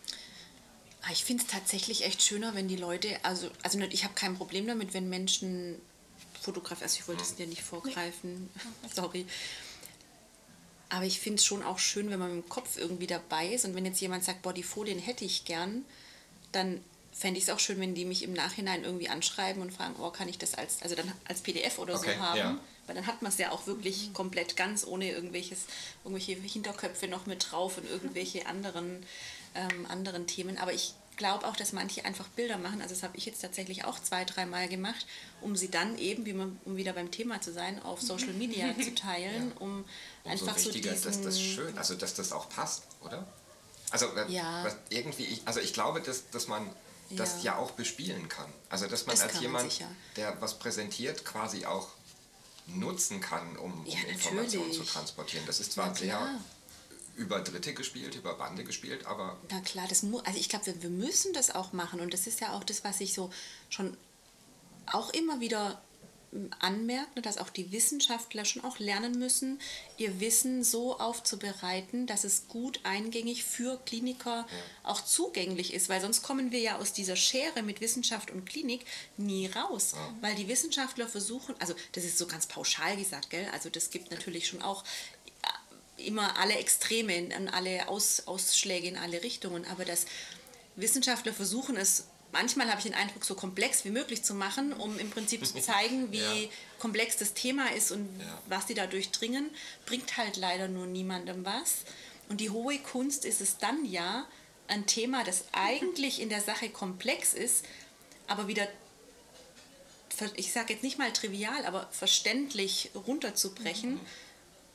Ah, 1.03 1.13
ich 1.13 1.25
finde 1.25 1.45
es 1.45 1.51
tatsächlich 1.51 2.05
echt 2.05 2.23
schöner, 2.23 2.55
wenn 2.55 2.67
die 2.67 2.77
Leute, 2.77 3.17
also, 3.25 3.51
also 3.63 3.79
ich 3.79 4.05
habe 4.05 4.15
kein 4.15 4.37
Problem 4.37 4.67
damit, 4.67 4.95
wenn 4.95 5.09
Menschen 5.09 5.81
fotografieren, 6.41 6.85
also 6.85 6.99
ich 7.01 7.09
wollte 7.09 7.23
es 7.23 7.31
hm. 7.31 7.37
dir 7.37 7.47
nicht 7.47 7.63
vorgreifen, 7.63 8.51
sorry. 8.95 9.27
Aber 10.89 11.05
ich 11.05 11.21
finde 11.21 11.39
es 11.39 11.45
schon 11.45 11.63
auch 11.63 11.79
schön, 11.79 12.11
wenn 12.11 12.19
man 12.19 12.35
mit 12.35 12.45
dem 12.45 12.49
Kopf 12.49 12.77
irgendwie 12.77 13.07
dabei 13.07 13.49
ist 13.49 13.65
und 13.65 13.75
wenn 13.75 13.85
jetzt 13.85 14.01
jemand 14.01 14.25
sagt, 14.25 14.43
boah, 14.43 14.53
die 14.53 14.63
Folien 14.63 14.99
hätte 14.99 15.25
ich 15.25 15.45
gern, 15.45 15.85
dann 16.53 16.83
fände 17.14 17.38
ich 17.38 17.44
es 17.44 17.50
auch 17.50 17.61
schön, 17.61 17.81
wenn 17.81 17.94
die 17.94 18.05
mich 18.05 18.22
im 18.24 18.33
Nachhinein 18.33 18.85
irgendwie 18.85 19.09
anschreiben 19.09 19.62
und 19.62 19.72
fragen, 19.72 19.94
oh, 20.00 20.11
kann 20.11 20.29
ich 20.29 20.37
das 20.37 20.55
als, 20.55 20.83
also 20.83 20.96
dann 20.96 21.11
als 21.27 21.40
PDF 21.40 21.79
oder 21.79 21.94
okay, 21.94 22.14
so 22.16 22.22
haben? 22.22 22.38
Ja. 22.38 22.59
Weil 22.87 22.96
dann 22.96 23.07
hat 23.07 23.22
man 23.22 23.31
es 23.31 23.38
ja 23.38 23.50
auch 23.50 23.66
wirklich 23.66 24.09
mhm. 24.09 24.14
komplett 24.14 24.57
ganz 24.57 24.85
ohne 24.85 25.11
irgendwelches, 25.11 25.61
irgendwelche 26.05 26.35
Hinterköpfe 26.35 27.07
noch 27.07 27.27
mit 27.27 27.50
drauf 27.50 27.79
und 27.79 27.88
irgendwelche 27.88 28.46
anderen, 28.46 29.07
ähm, 29.55 29.87
anderen 29.87 30.27
Themen. 30.27 30.59
Aber 30.59 30.72
ich 30.72 30.94
glaube 31.16 31.46
auch, 31.46 31.57
dass 31.57 31.72
manche 31.72 32.05
einfach 32.05 32.27
Bilder 32.29 32.59
machen. 32.59 32.83
Also 32.83 32.94
das 32.94 33.05
habe 33.05 33.16
ich 33.16 33.24
jetzt 33.24 33.40
tatsächlich 33.40 33.85
auch 33.85 34.00
zwei, 34.00 34.24
dreimal 34.24 34.68
gemacht, 34.68 35.07
um 35.40 35.55
sie 35.55 35.70
dann 35.70 35.96
eben, 35.98 36.27
wie 36.27 36.33
man, 36.33 36.59
um 36.64 36.77
wieder 36.77 36.92
beim 36.92 37.12
Thema 37.12 37.40
zu 37.40 37.53
sein, 37.53 37.81
auf 37.83 38.03
Social 38.03 38.33
Media 38.33 38.74
zu 38.79 38.92
teilen, 38.94 39.53
ja. 39.55 39.61
um 39.61 39.85
Umso 40.24 40.46
einfach 40.46 40.57
wichtiger, 40.57 40.96
so 40.96 41.09
diesen... 41.09 41.22
dass 41.22 41.22
das 41.22 41.40
schön, 41.40 41.79
also 41.79 41.94
dass 41.94 42.14
das 42.14 42.33
auch 42.33 42.48
passt, 42.48 42.83
oder? 43.03 43.24
Also 43.90 44.09
ja. 44.29 44.66
irgendwie, 44.88 45.24
ich, 45.24 45.42
also 45.44 45.61
ich 45.61 45.72
glaube, 45.72 46.00
dass, 46.00 46.29
dass 46.31 46.48
man 46.48 46.68
das 47.16 47.42
ja. 47.42 47.53
ja 47.53 47.59
auch 47.59 47.72
bespielen 47.72 48.29
kann. 48.29 48.53
Also 48.68 48.87
dass 48.87 49.07
man 49.07 49.16
das 49.16 49.24
als 49.24 49.40
jemand, 49.40 49.81
man 49.81 49.96
der 50.16 50.40
was 50.40 50.59
präsentiert, 50.59 51.24
quasi 51.24 51.66
auch 51.66 51.88
nutzen 52.66 53.20
kann, 53.20 53.57
um, 53.57 53.81
um 53.81 53.87
ja, 53.87 53.98
Informationen 54.09 54.72
zu 54.72 54.85
transportieren. 54.85 55.44
Das 55.46 55.61
ist 55.61 55.72
zwar 55.72 55.94
sehr 55.94 56.40
über 57.16 57.40
Dritte 57.40 57.74
gespielt, 57.74 58.16
über 58.16 58.35
Bande 58.35 58.64
gespielt, 58.64 59.07
aber... 59.07 59.38
Na 59.50 59.61
klar, 59.61 59.87
das 59.88 60.03
mu 60.03 60.18
also 60.20 60.38
ich 60.38 60.48
glaube, 60.48 60.66
wir, 60.66 60.83
wir 60.83 60.90
müssen 60.90 61.33
das 61.33 61.55
auch 61.55 61.72
machen 61.72 62.00
und 62.00 62.12
das 62.12 62.27
ist 62.27 62.40
ja 62.40 62.53
auch 62.53 62.64
das, 62.64 62.83
was 62.83 63.00
ich 63.00 63.14
so 63.14 63.31
schon 63.68 63.96
auch 64.87 65.11
immer 65.11 65.40
wieder 65.40 65.81
anmerkt, 66.59 67.16
ne, 67.16 67.23
dass 67.23 67.38
auch 67.38 67.51
die 67.51 67.70
Wissenschaftler 67.73 68.44
schon 68.44 68.64
auch 68.64 68.79
lernen 68.79 69.18
müssen, 69.18 69.61
ihr 69.99 70.20
Wissen 70.20 70.64
so 70.64 70.99
aufzubereiten, 70.99 72.07
dass 72.07 72.25
es 72.25 72.49
gut 72.49 72.81
eingängig 72.83 73.44
für 73.44 73.79
Kliniker 73.85 74.47
auch 74.83 75.01
zugänglich 75.05 75.73
ist, 75.73 75.88
weil 75.88 76.01
sonst 76.01 76.23
kommen 76.23 76.51
wir 76.51 76.61
ja 76.61 76.79
aus 76.79 76.92
dieser 76.92 77.16
Schere 77.16 77.62
mit 77.62 77.81
Wissenschaft 77.81 78.31
und 78.31 78.47
Klinik 78.47 78.85
nie 79.16 79.47
raus, 79.47 79.94
weil 80.20 80.35
die 80.35 80.49
Wissenschaftler 80.49 81.09
versuchen, 81.09 81.55
also 81.61 81.75
das 81.92 82.05
ist 82.05 82.18
so 82.18 82.27
ganz 82.27 82.47
pauschal 82.47 82.97
gesagt, 82.97 83.31
gell? 83.31 83.47
also 83.53 83.68
das 83.70 83.90
gibt 83.90 84.11
natürlich 84.11 84.49
schon 84.49 84.62
auch 84.62 84.85
äh, 85.99 86.09
immer 86.09 86.38
alle 86.38 86.55
Extreme 86.55 87.29
alle 87.53 87.88
Aus, 87.88 88.27
Ausschläge 88.27 88.88
in 88.88 88.97
alle 88.97 89.23
Richtungen, 89.23 89.64
aber 89.66 89.85
dass 89.85 90.07
Wissenschaftler 90.77 91.33
versuchen 91.33 91.77
es 91.77 92.09
manchmal 92.35 92.68
habe 92.68 92.79
ich 92.79 92.85
den 92.85 92.94
Eindruck, 92.94 93.25
so 93.25 93.35
komplex 93.35 93.85
wie 93.85 93.90
möglich 93.90 94.23
zu 94.23 94.35
machen, 94.35 94.75
um 94.75 94.99
im 94.99 95.09
Prinzip 95.09 95.47
zu 95.47 95.55
zeigen, 95.61 96.12
wie 96.12 96.18
ja. 96.18 96.51
komplex 96.79 97.16
das 97.16 97.33
Thema 97.33 97.73
ist 97.73 97.90
und 97.90 98.09
ja. 98.20 98.27
was 98.49 98.66
die 98.66 98.75
da 98.75 98.87
durchdringen, 98.87 99.49
bringt 99.87 100.18
halt 100.18 100.37
leider 100.37 100.68
nur 100.68 100.87
niemandem 100.87 101.44
was. 101.44 101.85
Und 102.29 102.40
die 102.40 102.51
hohe 102.51 102.79
Kunst 102.79 103.25
ist 103.25 103.40
es 103.40 103.57
dann 103.59 103.85
ja, 103.87 104.27
ein 104.66 104.87
Thema, 104.87 105.25
das 105.25 105.44
eigentlich 105.53 106.20
in 106.20 106.29
der 106.29 106.40
Sache 106.40 106.68
komplex 106.70 107.35
ist, 107.35 107.64
aber 108.27 108.49
wieder, 108.49 108.66
ich 110.37 110.53
sage 110.53 110.73
jetzt 110.73 110.83
nicht 110.83 110.99
mal 110.99 111.12
trivial, 111.12 111.64
aber 111.66 111.88
verständlich 111.90 112.90
runterzubrechen. 112.94 113.94
Mhm. 113.94 114.01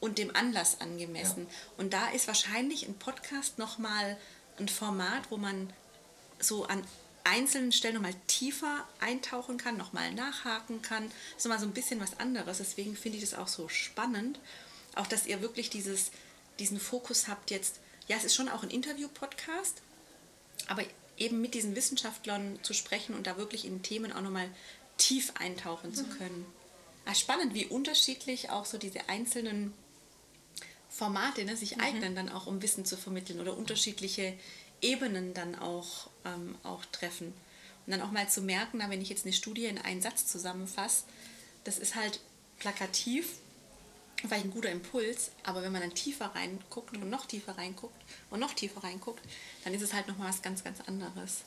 Und 0.02 0.18
dem 0.18 0.34
Anlass 0.34 0.80
angemessen. 0.80 1.46
Ja. 1.50 1.56
Und 1.76 1.92
da 1.92 2.08
ist 2.12 2.28
wahrscheinlich 2.28 2.88
ein 2.88 2.94
Podcast 2.94 3.58
nochmal 3.58 4.16
ein 4.58 4.70
Format, 4.70 5.30
wo 5.30 5.36
man 5.36 5.74
so 6.40 6.64
an 6.64 6.82
einzelnen 7.24 7.72
Stellen 7.72 7.96
nochmal 7.96 8.16
tiefer 8.28 8.88
eintauchen 9.00 9.58
kann, 9.58 9.78
nochmal 9.78 10.14
nachhaken 10.14 10.82
kann. 10.82 11.08
Das 11.08 11.40
ist 11.40 11.46
nochmal 11.46 11.60
so 11.60 11.66
ein 11.66 11.74
bisschen 11.74 12.00
was 12.00 12.20
anderes. 12.20 12.60
Deswegen 12.60 12.96
finde 12.96 13.18
ich 13.18 13.24
das 13.24 13.38
auch 13.38 13.48
so 13.48 13.68
spannend. 13.68 14.40
Auch, 14.96 15.08
dass 15.08 15.26
ihr 15.26 15.42
wirklich 15.42 15.70
dieses, 15.70 16.12
diesen 16.60 16.80
Fokus 16.80 17.28
habt 17.28 17.52
jetzt. 17.52 17.80
Ja, 18.08 18.18
es 18.18 18.24
ist 18.24 18.36
schon 18.36 18.50
auch 18.50 18.64
ein 18.64 18.72
Interview-Podcast, 18.72 19.82
aber 20.68 20.84
eben 21.18 21.42
mit 21.42 21.54
diesen 21.54 21.76
Wissenschaftlern 21.76 22.60
zu 22.64 22.74
sprechen 22.74 23.14
und 23.14 23.28
da 23.28 23.38
wirklich 23.38 23.66
in 23.66 23.84
Themen 23.84 24.12
auch 24.12 24.22
nochmal 24.22 24.50
tief 24.98 25.34
eintauchen 25.36 25.92
mhm. 25.92 25.96
zu 25.96 26.06
können. 26.06 26.46
Ja, 27.06 27.14
spannend, 27.16 27.54
wie 27.54 27.66
unterschiedlich 27.66 28.50
auch 28.50 28.66
so 28.66 28.78
diese 28.78 29.10
einzelnen 29.10 29.74
Formate 30.90 31.46
ne, 31.46 31.56
sich 31.56 31.78
mhm. 31.78 31.84
eignen, 31.84 32.16
dann 32.16 32.30
auch 32.30 32.48
um 32.48 32.62
Wissen 32.62 32.86
zu 32.86 32.98
vermitteln 32.98 33.40
oder 33.40 33.56
unterschiedliche 33.56 34.38
Ebenen 34.82 35.34
dann 35.34 35.56
auch, 35.56 36.10
ähm, 36.26 36.56
auch 36.64 36.86
treffen. 36.86 37.34
Und 37.86 37.92
dann 37.92 38.02
auch 38.02 38.12
mal 38.12 38.30
zu 38.30 38.42
merken, 38.42 38.78
na, 38.80 38.90
wenn 38.90 39.02
ich 39.02 39.10
jetzt 39.10 39.26
eine 39.26 39.34
Studie 39.34 39.66
in 39.66 39.78
einen 39.78 40.02
Satz 40.02 40.28
zusammenfasse, 40.28 41.06
das 41.64 41.80
ist 41.80 41.96
halt 41.96 42.20
plakativ, 42.60 43.38
vielleicht 44.18 44.46
ein 44.46 44.52
guter 44.52 44.70
Impuls, 44.70 45.32
aber 45.44 45.64
wenn 45.64 45.72
man 45.72 45.82
dann 45.82 45.94
tiefer 45.94 46.26
reinguckt 46.36 46.96
und 46.98 47.10
noch 47.10 47.26
tiefer 47.26 47.58
reinguckt 47.58 48.02
und 48.30 48.40
noch 48.40 48.54
tiefer 48.54 48.84
reinguckt, 48.84 49.24
dann 49.64 49.74
ist 49.74 49.82
es 49.82 49.94
halt 49.94 50.08
nochmal 50.08 50.30
was 50.30 50.42
ganz, 50.42 50.64
ganz 50.64 50.82
anderes 50.82 51.44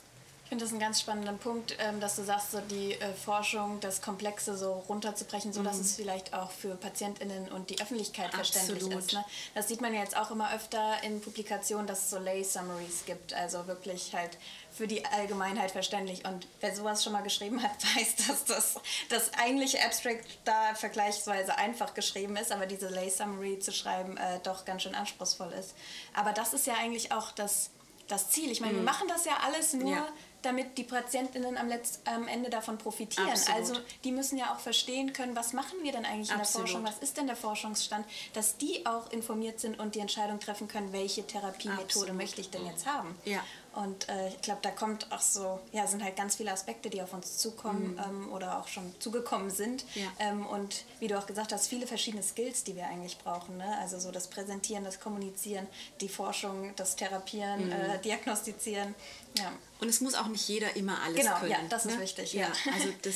finde 0.52 0.66
das 0.66 0.72
einen 0.72 0.80
ganz 0.80 1.00
spannenden 1.00 1.38
Punkt, 1.38 1.78
ähm, 1.78 1.98
dass 1.98 2.16
du 2.16 2.24
sagst, 2.24 2.50
so 2.50 2.60
die 2.60 2.92
äh, 2.92 3.14
Forschung, 3.14 3.80
das 3.80 4.02
Komplexe 4.02 4.54
so 4.54 4.84
runterzubrechen, 4.86 5.50
so 5.50 5.62
dass 5.62 5.76
mhm. 5.76 5.80
es 5.80 5.96
vielleicht 5.96 6.34
auch 6.34 6.50
für 6.50 6.76
PatientInnen 6.76 7.50
und 7.52 7.70
die 7.70 7.80
Öffentlichkeit 7.80 8.34
verständlich 8.34 8.82
Absolut. 8.82 8.98
ist. 8.98 9.12
Ne? 9.14 9.24
Das 9.54 9.68
sieht 9.68 9.80
man 9.80 9.94
ja 9.94 10.00
jetzt 10.00 10.14
auch 10.14 10.30
immer 10.30 10.52
öfter 10.52 11.02
in 11.04 11.22
Publikationen, 11.22 11.86
dass 11.86 12.00
es 12.00 12.10
so 12.10 12.18
Lay 12.18 12.44
Summaries 12.44 13.04
gibt, 13.06 13.32
also 13.32 13.66
wirklich 13.66 14.14
halt 14.14 14.36
für 14.70 14.86
die 14.86 15.02
Allgemeinheit 15.06 15.70
verständlich. 15.70 16.26
Und 16.26 16.46
wer 16.60 16.76
sowas 16.76 17.02
schon 17.02 17.14
mal 17.14 17.22
geschrieben 17.22 17.62
hat, 17.62 17.70
weiß, 17.96 18.16
dass 18.28 18.44
das, 18.44 18.74
das 19.08 19.32
eigentliche 19.42 19.82
Abstract 19.82 20.26
da 20.44 20.74
vergleichsweise 20.74 21.56
einfach 21.56 21.94
geschrieben 21.94 22.36
ist, 22.36 22.52
aber 22.52 22.66
diese 22.66 22.90
Lay 22.90 23.08
Summary 23.08 23.58
zu 23.58 23.72
schreiben 23.72 24.18
äh, 24.18 24.38
doch 24.42 24.66
ganz 24.66 24.82
schön 24.82 24.94
anspruchsvoll 24.94 25.50
ist. 25.58 25.74
Aber 26.12 26.32
das 26.32 26.52
ist 26.52 26.66
ja 26.66 26.74
eigentlich 26.74 27.10
auch 27.10 27.30
das, 27.30 27.70
das 28.08 28.28
Ziel. 28.28 28.50
Ich 28.50 28.60
meine, 28.60 28.74
mhm. 28.74 28.76
wir 28.80 28.84
machen 28.84 29.08
das 29.08 29.24
ja 29.24 29.38
alles 29.42 29.72
nur. 29.72 29.92
Ja 29.92 30.08
damit 30.42 30.76
die 30.78 30.84
Patientinnen 30.84 31.56
am, 31.56 31.68
Letz-, 31.68 31.98
am 32.04 32.28
Ende 32.28 32.50
davon 32.50 32.78
profitieren. 32.78 33.28
Absolut. 33.30 33.58
Also 33.58 33.74
die 34.04 34.12
müssen 34.12 34.38
ja 34.38 34.52
auch 34.52 34.58
verstehen 34.58 35.12
können, 35.12 35.34
was 35.36 35.52
machen 35.52 35.78
wir 35.82 35.92
denn 35.92 36.04
eigentlich 36.04 36.30
in 36.30 36.40
Absolut. 36.40 36.68
der 36.68 36.74
Forschung, 36.74 36.86
was 36.86 36.98
ist 36.98 37.16
denn 37.16 37.26
der 37.26 37.36
Forschungsstand, 37.36 38.06
dass 38.34 38.56
die 38.56 38.84
auch 38.86 39.10
informiert 39.12 39.60
sind 39.60 39.78
und 39.78 39.94
die 39.94 40.00
Entscheidung 40.00 40.40
treffen 40.40 40.68
können, 40.68 40.92
welche 40.92 41.26
Therapiemethode 41.26 41.84
Absolut. 41.84 42.14
möchte 42.14 42.40
ich 42.40 42.50
denn 42.50 42.66
jetzt 42.66 42.86
haben. 42.86 43.16
Ja. 43.24 43.42
Und 43.74 44.08
äh, 44.10 44.28
ich 44.28 44.40
glaube, 44.42 44.60
da 44.62 44.70
kommt 44.70 45.10
auch 45.10 45.20
so, 45.20 45.58
ja, 45.72 45.86
sind 45.86 46.04
halt 46.04 46.14
ganz 46.14 46.36
viele 46.36 46.52
Aspekte, 46.52 46.90
die 46.90 47.00
auf 47.00 47.14
uns 47.14 47.38
zukommen 47.38 47.92
mhm. 47.92 47.98
ähm, 47.98 48.32
oder 48.32 48.58
auch 48.58 48.68
schon 48.68 48.94
zugekommen 48.98 49.50
sind. 49.50 49.86
Ja. 49.94 50.08
Ähm, 50.18 50.46
und 50.46 50.84
wie 51.00 51.08
du 51.08 51.18
auch 51.18 51.26
gesagt 51.26 51.52
hast, 51.52 51.68
viele 51.68 51.86
verschiedene 51.86 52.22
Skills, 52.22 52.64
die 52.64 52.76
wir 52.76 52.86
eigentlich 52.86 53.16
brauchen. 53.16 53.56
Ne? 53.56 53.78
Also 53.80 53.98
so 53.98 54.10
das 54.10 54.28
Präsentieren, 54.28 54.84
das 54.84 55.00
Kommunizieren, 55.00 55.66
die 56.02 56.10
Forschung, 56.10 56.72
das 56.76 56.96
Therapieren, 56.96 57.66
mhm. 57.66 57.72
äh, 57.72 57.98
Diagnostizieren. 57.98 58.94
Ja. 59.38 59.52
Und 59.80 59.88
es 59.88 60.00
muss 60.00 60.14
auch 60.14 60.28
nicht 60.28 60.46
jeder 60.48 60.76
immer 60.76 61.02
alles 61.02 61.20
genau, 61.20 61.38
können. 61.38 61.52
Genau, 61.52 61.62
ja, 61.62 61.68
das 61.68 61.86
ist 61.86 61.96
ne? 61.96 62.02
wichtig. 62.02 62.32
Ja. 62.34 62.42
ja. 62.42 62.72
also 62.72 62.88
das 63.02 63.14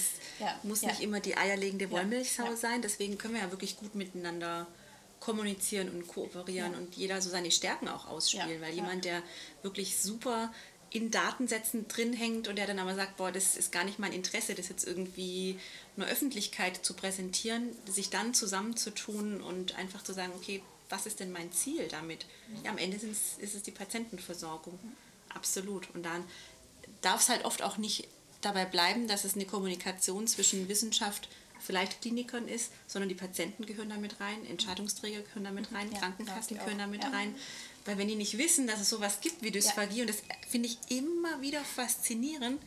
muss 0.63 0.83
nicht 0.83 1.01
immer 1.01 1.21
die 1.21 1.37
eierlegende 1.37 1.91
Wollmilchsau 1.91 2.55
sein. 2.55 2.83
Deswegen 2.83 3.19
können 3.19 3.35
wir 3.35 3.43
ja 3.43 3.51
wirklich 3.51 3.77
gut 3.77 3.95
miteinander 3.95 4.67
kommunizieren 5.21 5.89
und 5.89 6.07
kooperieren 6.07 6.75
und 6.75 6.95
jeder 6.95 7.21
so 7.21 7.31
seine 7.31 7.51
Stärken 7.51 7.89
auch 7.89 8.07
ausspielen, 8.07 8.61
weil 8.61 8.75
jemand, 8.75 9.05
der 9.05 9.23
wirklich 9.63 9.99
super 9.99 10.53
in 10.91 11.11
Datensätzen 11.11 11.89
drin 11.89 12.13
hängt 12.13 12.49
und 12.49 12.57
der 12.57 12.67
dann 12.67 12.79
aber 12.79 12.95
sagt, 12.95 13.17
boah, 13.17 13.33
das 13.33 13.57
ist 13.57 13.73
gar 13.73 13.85
nicht 13.85 13.99
mein 13.99 14.13
Interesse, 14.13 14.55
das 14.55 14.69
jetzt 14.69 14.87
irgendwie 14.87 15.59
einer 15.97 16.07
Öffentlichkeit 16.07 16.85
zu 16.85 16.95
präsentieren, 16.95 17.71
sich 17.87 18.09
dann 18.11 18.35
zusammenzutun 18.35 19.41
und 19.41 19.77
einfach 19.77 20.03
zu 20.03 20.13
sagen, 20.13 20.33
okay, 20.37 20.63
was 20.89 21.07
ist 21.07 21.21
denn 21.21 21.33
mein 21.33 21.51
Ziel 21.53 21.89
damit? 21.89 22.27
Ja, 22.63 22.71
am 22.71 22.79
Ende 22.79 22.97
ist 22.97 23.39
es 23.41 23.63
die 23.63 23.73
Patientenversorgung. 23.73 24.79
Absolut. 25.37 25.89
Und 25.95 26.05
dann 26.05 26.25
darf 27.03 27.21
es 27.21 27.29
halt 27.29 27.45
oft 27.45 27.63
auch 27.63 27.77
nicht 27.77 28.09
dabei 28.41 28.65
bleiben, 28.65 29.07
dass 29.07 29.25
es 29.25 29.35
eine 29.35 29.45
Kommunikation 29.45 30.27
zwischen 30.27 30.69
Wissenschaft 30.69 31.29
vielleicht 31.61 32.01
Klinikern 32.01 32.49
ist, 32.49 32.71
sondern 32.87 33.09
die 33.09 33.15
Patienten 33.15 33.67
gehören 33.67 33.91
damit 33.91 34.21
rein, 34.21 34.45
Entscheidungsträger 34.47 35.23
gehören 35.23 35.45
damit 35.45 35.73
rein, 35.73 35.91
ja, 35.91 35.99
Krankenkassen 35.99 36.59
gehören 36.59 36.79
damit 36.79 37.03
ja. 37.03 37.11
rein. 37.11 37.35
Weil 37.85 37.99
wenn 37.99 38.09
die 38.09 38.15
nicht 38.15 38.39
wissen, 38.39 38.67
dass 38.67 38.81
es 38.81 38.89
sowas 38.89 39.21
gibt 39.21 39.43
wie 39.43 39.51
Dysphagie, 39.51 39.99
ja. 39.99 40.03
und 40.03 40.11
das 40.11 40.23
finde 40.49 40.69
ich 40.69 40.79
immer 40.89 41.41
wieder 41.41 41.63
faszinierend, 41.65 42.61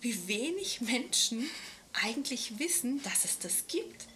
wie 0.00 0.28
wenig 0.28 0.80
Menschen 0.80 1.48
eigentlich 1.92 2.58
wissen, 2.58 3.02
dass 3.02 3.24
es 3.24 3.38
das 3.38 3.66
gibt. 3.66 4.06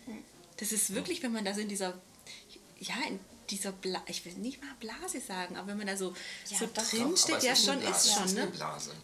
Das 0.59 0.73
ist 0.73 0.95
wirklich, 0.95 1.23
wenn 1.23 1.33
man 1.33 1.45
da 1.45 1.55
so 1.55 1.61
in 1.61 1.69
dieser, 1.69 2.01
ja, 2.81 2.95
in 3.07 3.21
dieser 3.51 3.73
Bla 3.73 4.03
ich 4.07 4.25
will 4.25 4.35
nicht 4.35 4.61
mal 4.63 4.71
Blase 4.81 5.21
sagen, 5.21 5.57
aber 5.57 5.69
wenn 5.69 5.79
man 5.79 5.87
da 5.87 5.97
so, 5.97 6.15
ja, 6.49 6.59
so 6.59 6.69
drin 6.73 7.17
steht, 7.17 7.43
ja 7.43 7.57
schon 7.57 7.81
ist 7.83 8.13
schon. 8.13 8.35
Ne? 8.35 8.53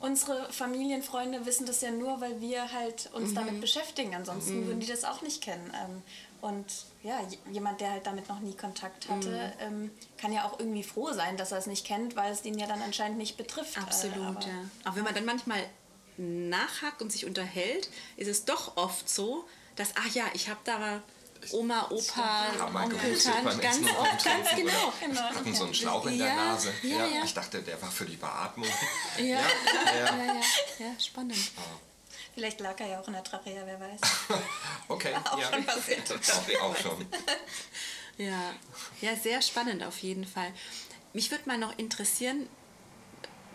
Unsere 0.01 0.53
Familienfreunde 0.53 1.45
wissen 1.47 1.67
das 1.67 1.81
ja 1.81 1.91
nur, 1.91 2.21
weil 2.21 2.41
wir 2.41 2.73
halt 2.73 3.11
uns 3.13 3.31
mhm. 3.31 3.35
damit 3.35 3.61
beschäftigen. 3.61 4.15
Ansonsten 4.15 4.61
mhm. 4.61 4.67
würden 4.67 4.81
die 4.81 4.87
das 4.87 5.05
auch 5.05 5.23
nicht 5.23 5.43
kennen. 5.43 5.73
Ähm, 5.75 6.03
und 6.41 6.67
ja, 7.03 7.27
jemand, 7.51 7.81
der 7.81 7.93
halt 7.93 8.07
damit 8.07 8.29
noch 8.29 8.41
nie 8.41 8.55
Kontakt 8.55 9.09
hatte, 9.09 9.31
mhm. 9.31 9.85
ähm, 9.85 9.91
kann 10.19 10.31
ja 10.31 10.45
auch 10.45 10.59
irgendwie 10.59 10.83
froh 10.83 11.13
sein, 11.13 11.39
dass 11.39 11.53
er 11.53 11.59
es 11.59 11.67
nicht 11.67 11.87
kennt, 11.87 12.17
weil 12.17 12.33
es 12.33 12.45
ihn 12.45 12.59
ja 12.59 12.67
dann 12.67 12.83
anscheinend 12.83 13.17
nicht 13.17 13.37
betrifft. 13.37 13.79
Absolut, 13.79 14.17
äh, 14.17 14.21
aber, 14.21 14.41
ja. 14.41 14.91
Auch 14.91 14.97
wenn 14.97 15.05
man 15.05 15.15
dann 15.15 15.25
manchmal 15.25 15.65
nachhakt 16.19 17.01
und 17.03 17.11
sich 17.11 17.25
unterhält, 17.25 17.89
ist 18.17 18.29
es 18.29 18.45
doch 18.45 18.77
oft 18.77 19.09
so, 19.09 19.45
dass, 19.77 19.93
ach 19.97 20.15
ja, 20.15 20.25
ich 20.35 20.49
habe 20.49 20.61
da 20.65 21.03
Oma, 21.53 21.89
Opa, 21.91 22.47
Onkel, 22.75 23.19
Tante, 23.19 23.59
ganz 23.59 23.79
oft, 23.99 24.25
ganz 24.25 24.51
genau. 24.51 24.93
genau. 25.01 25.21
hatten 25.21 25.55
so 25.55 25.65
einen 25.65 25.75
Schlauch 25.75 26.07
in 26.07 26.19
der 26.19 26.35
Nase. 26.35 26.73
Ja, 26.83 27.07
ja, 27.07 27.25
Ich 27.25 27.35
dachte, 27.35 27.63
der 27.63 27.81
war 27.81 27.91
für 27.91 28.05
die 28.05 28.17
Beatmung. 28.17 28.69
Ja, 29.19 29.25
ja, 29.25 29.41
ja, 29.95 30.17
ja, 30.17 30.35
ja. 30.79 31.01
spannend. 31.01 31.37
Oh. 31.57 31.61
Vielleicht 32.35 32.61
lag 32.61 32.79
er 32.81 32.89
ja 32.89 33.01
auch 33.01 33.07
in 33.07 33.13
der 33.13 33.23
Trachea, 33.23 33.63
wer 33.65 33.81
weiß. 33.81 34.01
okay, 34.89 35.15
auch 35.25 35.39
ja. 35.39 35.53
schon 35.53 35.65
passiert. 35.65 36.13
auch, 36.13 36.63
auch 36.63 36.77
schon. 36.77 37.07
Ja. 38.17 38.55
ja, 39.01 39.17
sehr 39.17 39.43
spannend 39.43 39.83
auf 39.83 39.99
jeden 39.99 40.25
Fall. 40.25 40.53
Mich 41.13 41.31
würde 41.31 41.45
mal 41.47 41.59
noch 41.59 41.77
interessieren, 41.79 42.49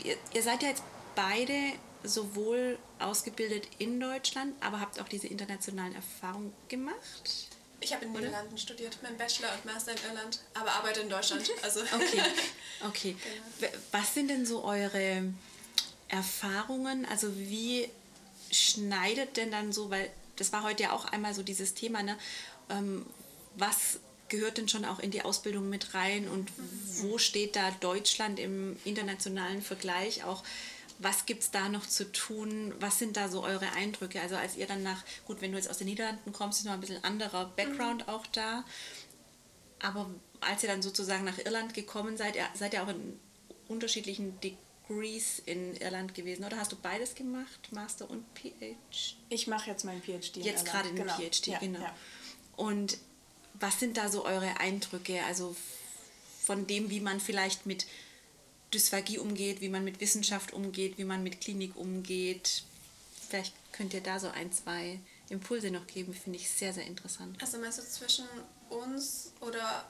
ihr, 0.04 0.18
ihr 0.34 0.44
seid 0.44 0.64
ja 0.64 0.70
jetzt 0.70 0.84
beide 1.16 1.74
sowohl 2.04 2.78
ausgebildet 3.00 3.68
in 3.78 4.00
Deutschland, 4.00 4.54
aber 4.62 4.80
habt 4.80 5.00
auch 5.02 5.08
diese 5.08 5.28
internationalen 5.28 5.96
Erfahrungen 5.96 6.54
gemacht? 6.68 7.50
Ich 7.82 7.94
habe 7.94 8.06
in 8.06 8.14
den 8.14 8.22
Niederlanden 8.22 8.58
studiert, 8.58 8.98
mein 9.02 9.18
Bachelor 9.18 9.54
und 9.54 9.66
Master 9.66 9.92
in 9.92 9.98
Irland, 10.10 10.40
aber 10.54 10.72
arbeite 10.72 11.02
in 11.02 11.10
Deutschland. 11.10 11.50
Also 11.64 11.82
okay, 11.82 12.22
okay. 12.88 13.16
Genau. 13.60 13.74
Was 13.92 14.14
sind 14.14 14.30
denn 14.30 14.46
so 14.46 14.64
eure 14.64 15.34
Erfahrungen? 16.08 17.06
Also 17.06 17.36
wie 17.38 17.90
schneidet 18.52 19.38
denn 19.38 19.52
dann 19.52 19.72
so, 19.72 19.90
weil 19.90 20.10
das 20.36 20.52
war 20.52 20.64
heute 20.64 20.84
ja 20.84 20.92
auch 20.92 21.06
einmal 21.06 21.34
so 21.34 21.44
dieses 21.44 21.74
Thema, 21.74 22.04
ne? 22.04 22.18
Ähm, 22.70 23.06
was 23.56 24.00
gehört 24.30 24.58
denn 24.58 24.68
schon 24.68 24.86
auch 24.86 25.00
in 25.00 25.12
die 25.12 25.24
Ausbildung 25.24 25.70
mit 25.70 25.94
rein 25.94 26.28
und 26.28 26.50
wo 27.02 27.18
steht 27.18 27.56
da 27.56 27.72
Deutschland 27.72 28.40
im 28.40 28.78
internationalen 28.86 29.62
Vergleich 29.62 30.24
auch? 30.24 30.44
Was 31.02 31.26
gibt 31.26 31.44
es 31.44 31.52
da 31.52 31.70
noch 31.70 31.86
zu 31.86 32.12
tun? 32.12 32.74
Was 32.80 33.00
sind 33.00 33.16
da 33.16 33.30
so 33.30 33.44
eure 33.44 33.72
Eindrücke? 33.72 34.22
Also 34.22 34.36
als 34.36 34.58
ihr 34.58 34.68
dann 34.68 34.84
nach, 34.84 35.04
gut, 35.26 35.42
wenn 35.42 35.52
du 35.52 35.58
jetzt 35.58 35.70
aus 35.70 35.78
den 35.78 35.88
Niederlanden 35.88 36.34
kommst, 36.34 36.60
ist 36.60 36.66
noch 36.66 36.74
ein 36.74 36.82
bisschen 36.82 37.04
anderer 37.04 37.46
Background 37.56 38.06
mhm. 38.06 38.14
auch 38.14 38.28
da. 38.28 38.66
Aber 39.80 40.10
als 40.42 40.62
ihr 40.64 40.70
dann 40.70 40.82
sozusagen 40.82 41.24
nach 41.24 41.38
Irland 41.38 41.74
gekommen 41.74 42.18
seid, 42.18 42.36
seid 42.54 42.74
ihr 42.74 42.84
auch 42.84 42.90
in 42.90 43.18
unterschiedlichen 43.70 44.38
Degrees 44.42 45.40
in 45.46 45.76
Irland 45.78 46.16
gewesen, 46.16 46.44
oder 46.44 46.58
hast 46.58 46.72
du 46.72 46.76
beides 46.76 47.16
gemacht, 47.16 47.70
Master 47.72 48.10
und 48.10 48.26
PhD? 48.36 48.76
Ich 49.30 49.48
mache 49.48 49.70
jetzt 49.70 49.86
meinen 49.86 50.02
PhD. 50.02 50.38
Jetzt 50.38 50.66
gerade 50.66 50.90
den 50.90 50.98
genau. 50.98 51.18
PhD, 51.18 51.48
ja, 51.48 51.60
genau. 51.60 51.80
Ja. 51.80 51.96
Und 52.58 52.98
was 53.54 53.80
sind 53.80 53.98
da 53.98 54.10
so 54.10 54.26
eure 54.26 54.60
Eindrücke? 54.60 55.24
Also 55.24 55.56
von 56.44 56.68
dem, 56.68 56.90
wie 56.90 57.00
man 57.00 57.20
vielleicht 57.20 57.66
mit 57.66 57.86
Dysphagie 58.74 59.18
umgeht, 59.18 59.62
wie 59.62 59.70
man 59.70 59.84
mit 59.84 60.00
Wissenschaft 60.00 60.54
umgeht, 60.54 60.98
wie 60.98 61.04
man 61.04 61.24
mit 61.24 61.42
Klinik 61.42 61.76
umgeht. 61.76 62.64
Vielleicht 63.28 63.54
könnt 63.72 63.94
ihr 63.94 64.02
da 64.02 64.20
so 64.20 64.28
ein, 64.30 64.52
zwei 64.52 65.00
Impulse 65.30 65.72
noch 65.72 65.86
geben, 65.88 66.14
finde 66.14 66.40
ich 66.40 66.50
sehr, 66.50 66.74
sehr 66.74 66.86
interessant. 66.86 67.38
Also 67.42 67.58
meinst 67.58 67.80
du 67.80 67.84
zwischen 67.84 68.26
uns 68.70 69.32
oder 69.42 69.86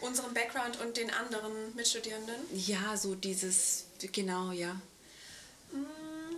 unserem 0.00 0.32
Background 0.32 0.80
und 0.80 0.96
den 0.96 1.10
anderen 1.10 1.74
Mitstudierenden? 1.74 2.36
Ja, 2.54 2.96
so 2.96 3.14
dieses, 3.14 3.86
genau, 4.12 4.52
ja. 4.52 4.74
Mm, 5.72 6.36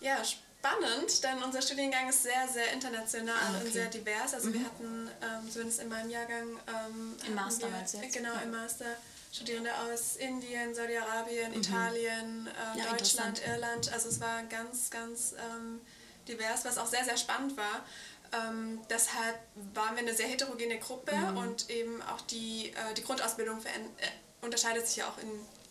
ja, 0.00 0.22
spannend, 0.24 1.24
denn 1.24 1.42
unser 1.42 1.62
Studiengang 1.62 2.08
ist 2.08 2.22
sehr, 2.22 2.48
sehr 2.48 2.72
international 2.72 3.34
ah, 3.34 3.56
okay. 3.56 3.66
und 3.66 3.72
sehr 3.72 3.86
divers. 3.86 4.34
Also 4.34 4.48
mhm. 4.48 4.54
wir 4.54 4.64
hatten, 4.64 5.10
ähm, 5.22 5.50
zumindest 5.50 5.80
in 5.80 5.88
meinem 5.88 6.10
Jahrgang... 6.10 6.48
Ähm, 6.68 7.16
Im 7.26 7.34
Master 7.34 7.68
du 7.68 7.96
jetzt? 7.96 8.14
Genau, 8.14 8.34
ja. 8.34 8.40
im 8.40 8.50
Master 8.50 8.96
Studierende 9.32 9.70
aus 9.78 10.16
Indien, 10.16 10.74
Saudi-Arabien, 10.74 11.52
mhm. 11.52 11.58
Italien, 11.58 12.48
äh, 12.48 12.78
ja, 12.78 12.90
Deutschland, 12.90 13.40
Irland. 13.46 13.92
Also 13.92 14.08
es 14.08 14.20
war 14.20 14.42
ganz, 14.44 14.90
ganz 14.90 15.34
ähm, 15.34 15.80
divers, 16.26 16.64
was 16.64 16.78
auch 16.78 16.86
sehr, 16.86 17.04
sehr 17.04 17.16
spannend 17.16 17.56
war. 17.56 17.84
Ähm, 18.32 18.80
deshalb 18.88 19.38
waren 19.74 19.96
wir 19.96 20.02
eine 20.02 20.14
sehr 20.14 20.28
heterogene 20.28 20.78
Gruppe 20.78 21.14
mhm. 21.14 21.36
und 21.36 21.70
eben 21.70 22.02
auch 22.02 22.20
die, 22.22 22.68
äh, 22.70 22.94
die 22.96 23.02
Grundausbildung 23.02 23.58
äh, 23.64 24.44
unterscheidet 24.44 24.86
sich 24.86 24.96
ja 24.96 25.08
auch 25.08 25.18
in 25.18 25.30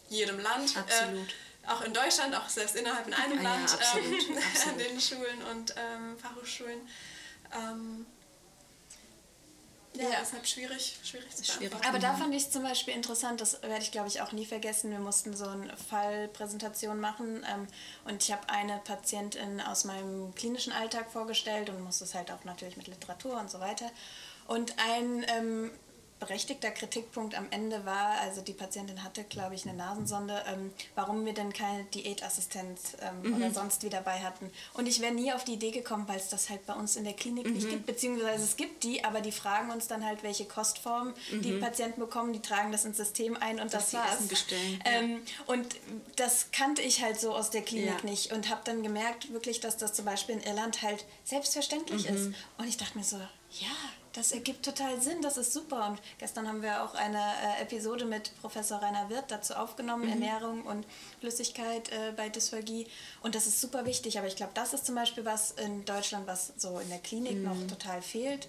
jedem 0.09 0.39
Land. 0.39 0.75
Äh, 0.75 0.79
absolut. 0.79 1.35
auch 1.67 1.81
in 1.81 1.93
Deutschland, 1.93 2.35
auch 2.35 2.49
selbst 2.49 2.75
innerhalb 2.75 3.07
in 3.07 3.13
einem 3.13 3.39
ah, 3.39 3.43
Land, 3.43 3.69
ja, 3.69 3.75
absolut, 3.75 4.29
ähm, 4.29 4.37
absolut. 4.53 4.73
an 4.73 4.77
den 4.77 5.01
Schulen 5.01 5.41
und 5.51 5.75
ähm, 5.77 6.17
Fachhochschulen. 6.17 6.79
Ja, 9.93 10.09
ja. 10.09 10.19
ist 10.19 10.33
halt 10.33 10.47
schwierig, 10.47 10.99
schwierig 11.03 11.35
zu 11.35 11.59
beantworten. 11.59 11.87
Aber 11.87 11.99
da 11.99 12.13
fand 12.15 12.33
ich 12.33 12.43
es 12.43 12.51
zum 12.51 12.63
Beispiel 12.63 12.93
interessant, 12.93 13.41
das 13.41 13.61
werde 13.63 13.81
ich 13.81 13.91
glaube 13.91 14.07
ich 14.07 14.21
auch 14.21 14.31
nie 14.31 14.45
vergessen. 14.45 14.91
Wir 14.91 14.99
mussten 14.99 15.35
so 15.35 15.45
eine 15.45 15.75
Fallpräsentation 15.89 16.99
machen 16.99 17.43
ähm, 17.51 17.67
und 18.05 18.23
ich 18.23 18.31
habe 18.31 18.47
eine 18.49 18.79
Patientin 18.83 19.59
aus 19.61 19.85
meinem 19.85 20.33
klinischen 20.35 20.73
Alltag 20.73 21.11
vorgestellt 21.11 21.69
und 21.69 21.83
musste 21.83 22.03
es 22.03 22.13
halt 22.13 22.31
auch 22.31 22.43
natürlich 22.43 22.77
mit 22.77 22.87
Literatur 22.87 23.39
und 23.39 23.49
so 23.49 23.59
weiter. 23.59 23.89
Und 24.47 24.75
ein 24.77 25.25
ähm, 25.27 25.71
berechtigter 26.19 26.71
Kritikpunkt 26.71 27.35
am 27.35 27.47
Ende 27.51 27.85
war, 27.85 28.19
also 28.21 28.41
die 28.41 28.53
Patientin 28.53 29.03
hatte, 29.03 29.23
glaube 29.23 29.55
ich, 29.55 29.65
eine 29.65 29.77
Nasensonde, 29.77 30.43
ähm, 30.47 30.71
warum 30.95 31.25
wir 31.25 31.33
denn 31.33 31.53
keine 31.53 31.85
Diätassistenz 31.85 32.97
ähm, 33.01 33.29
mhm. 33.29 33.37
oder 33.37 33.51
sonst 33.51 33.83
wie 33.83 33.89
dabei 33.89 34.19
hatten. 34.19 34.51
Und 34.73 34.87
ich 34.87 35.01
wäre 35.01 35.13
nie 35.13 35.31
auf 35.31 35.45
die 35.45 35.53
Idee 35.53 35.71
gekommen, 35.71 36.07
weil 36.07 36.17
es 36.17 36.29
das 36.29 36.49
halt 36.49 36.65
bei 36.65 36.73
uns 36.73 36.95
in 36.95 37.05
der 37.05 37.13
Klinik 37.13 37.47
mhm. 37.47 37.53
nicht 37.53 37.69
gibt, 37.69 37.85
beziehungsweise 37.85 38.43
es 38.43 38.57
gibt 38.57 38.83
die, 38.83 39.03
aber 39.03 39.21
die 39.21 39.31
fragen 39.31 39.71
uns 39.71 39.87
dann 39.87 40.05
halt, 40.05 40.23
welche 40.23 40.45
Kostform 40.45 41.13
mhm. 41.31 41.41
die 41.41 41.53
Patienten 41.53 42.01
bekommen, 42.01 42.33
die 42.33 42.41
tragen 42.41 42.71
das 42.71 42.85
ins 42.85 42.97
System 42.97 43.37
ein 43.37 43.59
und 43.59 43.73
das, 43.73 43.91
das 43.91 43.93
war's. 43.93 44.45
Ähm, 44.85 45.21
und 45.47 45.75
das 46.17 46.51
kannte 46.51 46.81
ich 46.81 47.01
halt 47.01 47.19
so 47.19 47.33
aus 47.33 47.49
der 47.49 47.61
Klinik 47.61 48.03
ja. 48.03 48.09
nicht 48.09 48.33
und 48.33 48.49
habe 48.49 48.61
dann 48.65 48.83
gemerkt, 48.83 49.31
wirklich, 49.31 49.59
dass 49.61 49.77
das 49.77 49.93
zum 49.93 50.05
Beispiel 50.05 50.35
in 50.35 50.43
Irland 50.43 50.81
halt 50.81 51.05
selbstverständlich 51.23 52.09
mhm. 52.09 52.15
ist. 52.15 52.25
Und 52.57 52.67
ich 52.67 52.77
dachte 52.77 52.97
mir 52.97 53.03
so, 53.03 53.17
ja, 53.51 53.67
das 54.13 54.31
ergibt 54.31 54.65
total 54.65 55.01
Sinn, 55.01 55.21
das 55.21 55.37
ist 55.37 55.53
super. 55.53 55.87
Und 55.87 56.01
gestern 56.17 56.47
haben 56.47 56.61
wir 56.61 56.83
auch 56.83 56.93
eine 56.95 57.19
äh, 57.19 57.61
Episode 57.61 58.05
mit 58.05 58.31
Professor 58.41 58.81
Rainer 58.81 59.09
Wirth 59.09 59.29
dazu 59.29 59.53
aufgenommen, 59.55 60.05
mhm. 60.05 60.09
Ernährung 60.09 60.63
und 60.63 60.85
Flüssigkeit 61.19 61.89
äh, 61.91 62.11
bei 62.15 62.29
Dysphagie. 62.29 62.87
Und 63.21 63.35
das 63.35 63.47
ist 63.47 63.61
super 63.61 63.85
wichtig. 63.85 64.17
Aber 64.17 64.27
ich 64.27 64.35
glaube, 64.35 64.51
das 64.55 64.73
ist 64.73 64.85
zum 64.85 64.95
Beispiel 64.95 65.25
was 65.25 65.51
in 65.51 65.85
Deutschland, 65.85 66.27
was 66.27 66.53
so 66.57 66.79
in 66.79 66.89
der 66.89 66.99
Klinik 66.99 67.37
mhm. 67.37 67.43
noch 67.43 67.67
total 67.67 68.01
fehlt. 68.01 68.47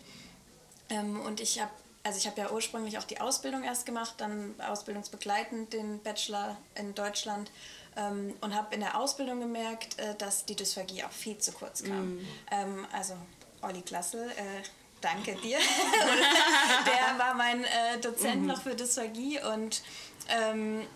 Ähm, 0.89 1.21
und 1.21 1.41
ich 1.41 1.61
habe 1.61 1.71
also 2.03 2.19
ich 2.19 2.27
habe 2.27 2.41
ja 2.41 2.51
ursprünglich 2.51 2.97
auch 2.97 3.05
die 3.05 3.21
Ausbildung 3.21 3.63
erst 3.63 3.85
gemacht, 3.85 4.15
dann 4.19 4.55
ausbildungsbegleitend 4.59 5.73
den 5.75 6.01
Bachelor 6.03 6.57
in 6.75 6.95
Deutschland 6.95 7.51
ähm, 7.95 8.35
und 8.41 8.55
habe 8.55 8.75
in 8.75 8.81
der 8.81 8.99
Ausbildung 8.99 9.41
gemerkt, 9.41 9.99
äh, 9.99 10.15
dass 10.15 10.47
die 10.47 10.57
Dysphagie 10.57 11.05
auch 11.05 11.13
viel 11.13 11.37
zu 11.39 11.53
kurz 11.53 11.83
kam. 11.83 12.15
Mhm. 12.15 12.29
Ähm, 12.51 12.87
also 12.93 13.15
Olli 13.63 13.83
Klasse, 13.83 14.25
äh, 14.31 14.63
danke 15.01 15.35
dir. 15.37 15.59
der 16.87 17.19
war 17.19 17.35
mein 17.35 17.65
äh, 17.65 17.99
Dozent 18.01 18.43
mhm. 18.43 18.47
noch 18.49 18.63
für 18.63 18.75
Dysphagie 18.75 19.41
und 19.41 19.83
ähm, 20.29 20.87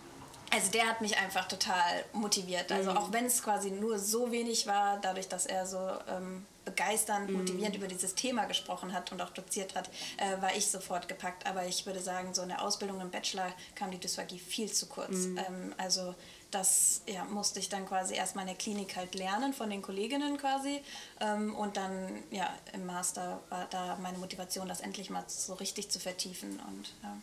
also 0.51 0.71
der 0.71 0.87
hat 0.87 1.01
mich 1.01 1.17
einfach 1.17 1.47
total 1.47 2.05
motiviert. 2.13 2.71
Also 2.71 2.91
mhm. 2.91 2.97
auch 2.97 3.11
wenn 3.11 3.25
es 3.25 3.43
quasi 3.43 3.71
nur 3.71 3.99
so 3.99 4.31
wenig 4.31 4.67
war, 4.67 4.99
dadurch, 5.01 5.27
dass 5.27 5.45
er 5.45 5.65
so 5.65 5.79
ähm, 6.09 6.45
begeisternd, 6.63 7.29
mhm. 7.29 7.37
motivierend 7.37 7.75
über 7.75 7.87
dieses 7.87 8.15
Thema 8.15 8.45
gesprochen 8.45 8.93
hat 8.93 9.11
und 9.11 9.21
auch 9.21 9.31
doziert 9.31 9.75
hat, 9.75 9.89
äh, 10.17 10.41
war 10.41 10.55
ich 10.55 10.67
sofort 10.67 11.07
gepackt. 11.07 11.45
Aber 11.45 11.65
ich 11.65 11.85
würde 11.85 11.99
sagen, 11.99 12.33
so 12.33 12.41
in 12.43 12.49
der 12.49 12.61
Ausbildung 12.61 13.01
im 13.01 13.11
Bachelor 13.11 13.51
kam 13.75 13.91
die 13.91 13.99
Dysphagie 13.99 14.39
viel 14.39 14.71
zu 14.71 14.87
kurz. 14.87 15.11
Mhm. 15.11 15.37
Ähm, 15.37 15.75
also 15.77 16.15
das 16.55 17.01
ja, 17.05 17.25
musste 17.25 17.59
ich 17.59 17.67
dann 17.67 17.85
quasi 17.85 18.15
erstmal 18.15 18.43
in 18.43 18.47
der 18.47 18.57
Klinik 18.57 18.95
halt 18.95 19.13
lernen 19.13 19.53
von 19.53 19.69
den 19.69 19.81
Kolleginnen 19.81 20.37
quasi. 20.37 20.81
Ähm, 21.19 21.53
und 21.53 21.75
dann 21.75 22.23
ja, 22.31 22.49
im 22.73 22.85
Master 22.85 23.41
war 23.49 23.67
da 23.69 23.97
meine 24.01 24.17
Motivation, 24.17 24.67
das 24.67 24.79
endlich 24.79 25.09
mal 25.09 25.25
so 25.27 25.53
richtig 25.55 25.91
zu 25.91 25.99
vertiefen. 25.99 26.59
Und, 26.67 26.93
ja. 27.03 27.17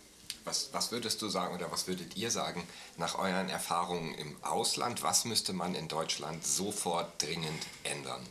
Was, 0.44 0.68
was 0.72 0.92
würdest 0.92 1.22
du 1.22 1.28
sagen 1.28 1.54
oder 1.54 1.70
was 1.72 1.86
würdet 1.86 2.16
ihr 2.16 2.30
sagen 2.30 2.66
nach 2.96 3.18
euren 3.18 3.48
Erfahrungen 3.48 4.14
im 4.14 4.36
Ausland? 4.44 5.02
Was 5.02 5.24
müsste 5.24 5.52
man 5.52 5.74
in 5.74 5.88
Deutschland 5.88 6.44
sofort 6.46 7.22
dringend 7.22 7.66
ändern 7.84 8.26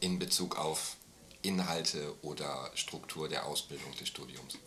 in 0.00 0.18
Bezug 0.18 0.56
auf 0.56 0.96
Inhalte 1.42 2.14
oder 2.22 2.70
Struktur 2.74 3.28
der 3.28 3.46
Ausbildung 3.46 3.92
des 3.96 4.08
Studiums? 4.08 4.58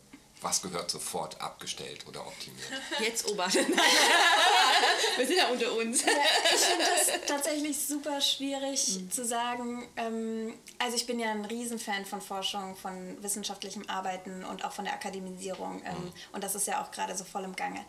Was 0.41 0.62
gehört 0.62 0.89
sofort 0.89 1.39
abgestellt 1.41 2.06
oder 2.08 2.25
optimiert? 2.25 2.71
Jetzt 2.99 3.28
Obacht. 3.28 3.56
Wir 5.17 5.28
sind 5.28 5.38
ja 5.38 5.47
unter 5.47 5.73
uns. 5.73 6.04
Ja, 6.04 6.12
ich 6.54 6.60
finde 6.62 6.86
das 6.86 7.25
tatsächlich 7.28 7.78
super 7.78 8.21
schwierig 8.21 8.99
mhm. 8.99 9.12
zu 9.12 9.25
sagen. 9.25 9.88
Ähm, 9.97 10.54
also 10.78 10.95
ich 10.95 11.06
bin 11.06 11.19
ja 11.19 11.32
ein 11.32 11.43
Riesenfan 11.43 12.06
von 12.06 12.21
Forschung, 12.21 12.75
von 12.78 13.21
wissenschaftlichem 13.21 13.89
Arbeiten 13.89 14.45
und 14.45 14.63
auch 14.63 14.71
von 14.71 14.86
der 14.86 14.93
Akademisierung. 14.93 15.82
Ähm, 15.86 15.95
mhm. 15.95 16.13
Und 16.32 16.43
das 16.43 16.56
ist 16.56 16.67
ja 16.67 16.82
auch 16.82 16.91
gerade 16.91 17.15
so 17.17 17.25
voll 17.25 17.43
im 17.43 17.56
Gange. 17.56 17.84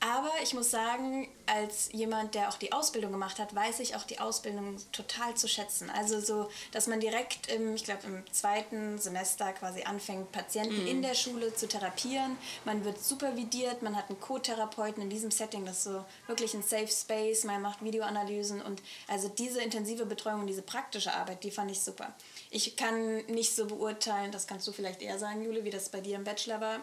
Aber 0.00 0.30
ich 0.42 0.54
muss 0.54 0.70
sagen, 0.70 1.28
als 1.44 1.90
jemand, 1.92 2.34
der 2.34 2.48
auch 2.48 2.56
die 2.56 2.72
Ausbildung 2.72 3.12
gemacht 3.12 3.38
hat, 3.38 3.54
weiß 3.54 3.80
ich 3.80 3.94
auch 3.96 4.04
die 4.04 4.18
Ausbildung 4.18 4.76
total 4.92 5.34
zu 5.34 5.46
schätzen. 5.46 5.90
Also 5.90 6.20
so, 6.20 6.48
dass 6.72 6.86
man 6.86 7.00
direkt 7.00 7.48
im, 7.52 7.74
ich 7.74 7.84
glaube, 7.84 8.06
im 8.06 8.24
zweiten 8.32 8.98
Semester 8.98 9.52
quasi 9.52 9.82
anfängt, 9.82 10.32
Patienten 10.32 10.80
mhm. 10.82 10.86
in 10.86 11.02
der 11.02 11.14
Schule 11.14 11.54
zu 11.54 11.68
therapieren. 11.68 12.38
Man 12.64 12.82
wird 12.86 13.02
supervidiert, 13.02 13.82
man 13.82 13.94
hat 13.94 14.08
einen 14.08 14.20
Co-Therapeuten 14.20 15.02
in 15.02 15.10
diesem 15.10 15.30
Setting, 15.30 15.66
das 15.66 15.78
ist 15.78 15.84
so 15.84 16.04
wirklich 16.26 16.54
ein 16.54 16.62
Safe 16.62 16.88
Space, 16.88 17.44
man 17.44 17.60
macht 17.60 17.84
Videoanalysen 17.84 18.62
und 18.62 18.80
also 19.06 19.28
diese 19.28 19.60
intensive 19.60 20.06
Betreuung 20.06 20.40
und 20.40 20.46
diese 20.46 20.62
praktische 20.62 21.12
Arbeit, 21.12 21.44
die 21.44 21.50
fand 21.50 21.70
ich 21.70 21.80
super. 21.80 22.14
Ich 22.50 22.76
kann 22.76 23.18
nicht 23.26 23.54
so 23.54 23.66
beurteilen, 23.66 24.32
das 24.32 24.46
kannst 24.46 24.66
du 24.66 24.72
vielleicht 24.72 25.02
eher 25.02 25.18
sagen, 25.18 25.44
Jule, 25.44 25.64
wie 25.64 25.70
das 25.70 25.90
bei 25.90 26.00
dir 26.00 26.16
im 26.16 26.24
Bachelor 26.24 26.62
war 26.62 26.80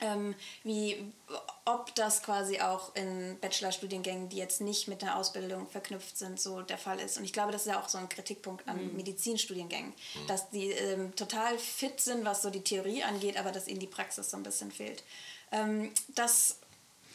ähm, 0.00 0.34
wie, 0.62 1.10
ob 1.64 1.94
das 1.94 2.22
quasi 2.22 2.60
auch 2.60 2.94
in 2.94 3.38
Bachelorstudiengängen, 3.40 4.28
die 4.28 4.36
jetzt 4.36 4.60
nicht 4.60 4.88
mit 4.88 5.02
einer 5.02 5.16
Ausbildung 5.16 5.66
verknüpft 5.66 6.18
sind, 6.18 6.40
so 6.40 6.62
der 6.62 6.78
Fall 6.78 7.00
ist. 7.00 7.16
Und 7.16 7.24
ich 7.24 7.32
glaube, 7.32 7.52
das 7.52 7.62
ist 7.62 7.72
ja 7.72 7.80
auch 7.80 7.88
so 7.88 7.98
ein 7.98 8.08
Kritikpunkt 8.08 8.68
an 8.68 8.88
mhm. 8.88 8.96
Medizinstudiengängen, 8.96 9.90
mhm. 9.90 10.26
dass 10.26 10.50
die 10.50 10.70
ähm, 10.70 11.14
total 11.16 11.58
fit 11.58 12.00
sind, 12.00 12.24
was 12.24 12.42
so 12.42 12.50
die 12.50 12.62
Theorie 12.62 13.02
angeht, 13.02 13.36
aber 13.36 13.52
dass 13.52 13.68
ihnen 13.68 13.80
die 13.80 13.86
Praxis 13.86 14.30
so 14.30 14.36
ein 14.36 14.42
bisschen 14.42 14.70
fehlt. 14.70 15.02
Ähm, 15.52 15.92
das 16.14 16.58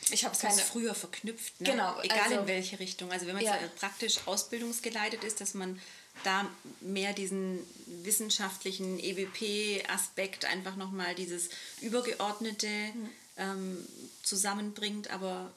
ich 0.09 0.25
habe 0.25 0.35
keine. 0.35 0.53
früher 0.53 0.95
verknüpft, 0.95 1.61
ne? 1.61 1.71
Genau, 1.71 2.01
egal 2.01 2.19
also- 2.21 2.39
in 2.39 2.47
welche 2.47 2.79
Richtung. 2.79 3.11
Also 3.11 3.27
wenn 3.27 3.35
man 3.35 3.43
Ja. 3.43 3.57
praktisch 3.79 4.19
ausbildungsgeleitet 4.25 5.23
ist, 5.23 5.39
dass 5.39 5.53
man 5.53 5.79
da 6.23 6.45
mehr 6.81 7.13
diesen 7.13 7.59
wissenschaftlichen 8.03 8.99
EWP-Aspekt 8.99 10.45
einfach 10.45 10.75
nochmal 10.75 11.15
dieses 11.15 11.49
übergeordnete 11.81 12.67
Mhm. 12.67 13.09
ähm, 13.37 13.77
zusammenbringt, 14.23 15.09
aber 15.11 15.51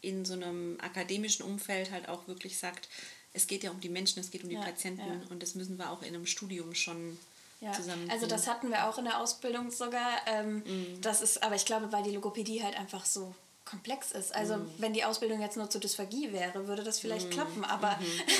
in 0.00 0.24
so 0.24 0.32
einem 0.34 0.78
akademischen 0.80 1.42
Umfeld 1.44 1.90
halt 1.90 2.08
auch 2.08 2.26
wirklich 2.28 2.58
sagt, 2.58 2.88
es 3.32 3.46
geht 3.46 3.62
ja 3.62 3.70
um 3.70 3.80
die 3.80 3.88
Menschen, 3.88 4.20
es 4.20 4.30
geht 4.30 4.42
um 4.42 4.48
die 4.48 4.54
Ja, 4.56 4.62
Patienten 4.62 5.00
ja. 5.06 5.20
und 5.30 5.42
das 5.42 5.54
müssen 5.54 5.76
wir 5.78 5.90
auch 5.90 6.02
in 6.02 6.14
einem 6.14 6.26
Studium 6.26 6.74
schon 6.74 7.18
Ja, 7.60 7.72
zusammen. 7.72 8.08
also 8.10 8.26
das 8.26 8.46
hatten 8.46 8.70
wir 8.70 8.88
auch 8.88 8.98
in 8.98 9.04
der 9.04 9.18
Ausbildung 9.20 9.70
sogar. 9.70 10.20
Ähm, 10.26 10.62
Das 11.00 11.20
ist, 11.20 11.42
aber 11.42 11.54
ich 11.56 11.64
glaube, 11.64 11.90
weil 11.92 12.02
die 12.04 12.12
Logopädie 12.12 12.62
halt 12.62 12.76
einfach 12.76 13.04
so 13.04 13.34
komplex 13.68 14.12
ist. 14.12 14.34
Also 14.34 14.56
wenn 14.78 14.92
die 14.94 15.04
Ausbildung 15.04 15.40
jetzt 15.40 15.56
nur 15.56 15.68
zur 15.68 15.80
Dysphagie 15.80 16.32
wäre, 16.32 16.66
würde 16.66 16.82
das 16.82 16.98
vielleicht 17.00 17.30
klappen. 17.30 17.64
Aber 17.64 17.98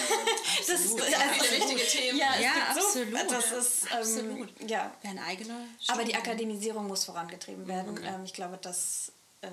das 0.59 0.69
ist 0.69 0.99
Viele 1.01 1.59
wichtige 1.61 1.87
Themen. 1.87 2.19
Ja, 2.19 2.39
Ja, 2.41 2.53
gibt 2.53 2.75
so- 2.75 2.87
absolut. 2.89 3.31
das 3.31 3.53
ist 3.53 3.83
ähm, 3.93 3.99
Absolut. 3.99 4.71
ja. 4.71 4.93
Wäre 5.03 5.15
ein 5.15 5.19
eigener 5.19 5.61
Aber 5.89 6.05
die. 6.05 6.15
Akademisierung 6.15 6.87
muss 6.87 7.05
vorangetrieben 7.05 7.67
werden. 7.69 7.99
Ähm, 8.05 8.25
ich 8.25 8.33
glaube, 8.33 8.59
das 8.63 9.13
äh, 9.43 9.49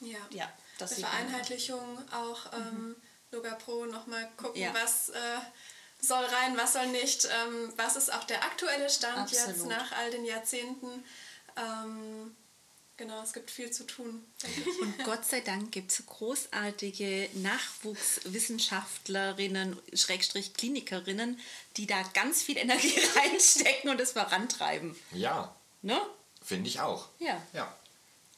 Ja. 0.00 0.18
ja, 0.30 0.48
das. 0.78 0.94
Vereinheitlichung 0.94 1.98
auch 2.12 2.52
ähm, 2.54 2.96
Logapro 3.30 3.86
nochmal 3.86 4.28
gucken, 4.36 4.60
Ja. 4.60 4.72
was 4.74 5.10
äh, 5.10 5.14
soll 6.00 6.24
rein, 6.24 6.56
was 6.56 6.72
soll 6.72 6.86
nicht, 6.88 7.26
ähm, 7.26 7.72
was 7.76 7.96
ist 7.96 8.12
auch 8.12 8.24
der 8.24 8.42
aktuelle 8.42 8.88
Stand 8.88 9.30
jetzt 9.30 9.48
Absolut. 9.48 9.68
nach 9.68 9.92
all 9.92 10.10
den 10.10 10.24
Jahrzehnten. 10.24 11.04
Ähm, 11.56 12.34
genau, 13.00 13.22
es 13.22 13.32
gibt 13.32 13.50
viel 13.50 13.70
zu 13.70 13.84
tun. 13.86 14.22
Und 14.82 15.04
Gott 15.04 15.24
sei 15.24 15.40
Dank 15.40 15.72
gibt 15.72 15.90
es 15.90 16.04
großartige 16.06 17.28
Nachwuchswissenschaftlerinnen, 17.34 19.76
Schrägstrich 19.94 20.52
Klinikerinnen, 20.54 21.40
die 21.76 21.86
da 21.86 22.02
ganz 22.14 22.42
viel 22.42 22.58
Energie 22.58 22.94
reinstecken 23.16 23.90
und 23.90 24.00
es 24.00 24.12
vorantreiben. 24.12 24.94
Ja, 25.12 25.54
Ne? 25.82 25.98
finde 26.44 26.68
ich 26.68 26.80
auch. 26.80 27.08
Ja. 27.18 27.40
Ja, 27.54 27.74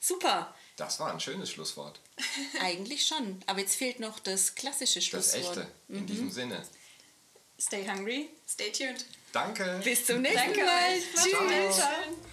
Super. 0.00 0.54
das 0.76 1.00
war 1.00 1.12
ein 1.12 1.18
schönes 1.20 1.50
Schlusswort. 1.50 1.98
Eigentlich 2.60 3.04
schon. 3.06 3.42
Aber 3.46 3.58
jetzt 3.60 3.74
fehlt 3.74 3.98
noch 4.00 4.18
das 4.20 4.54
klassische 4.54 5.00
Das 5.00 5.06
Schlusswort. 5.06 5.56
echte, 5.58 5.66
in 5.88 6.06
diesem 6.06 6.30
Sinne. 6.30 6.64
Stay 7.60 7.84
hungry. 7.88 8.28
Stay 8.48 8.70
tuned. 8.70 9.04
Danke. 9.32 9.80
Bis 9.82 10.06
zum 10.06 10.22
nächsten 10.22 10.38
Danke 10.54 10.64
Mal. 10.64 10.94
euch. 10.94 11.02
Tschüss. 11.14 11.30
Ciao. 11.32 11.72
Ciao. 11.72 12.32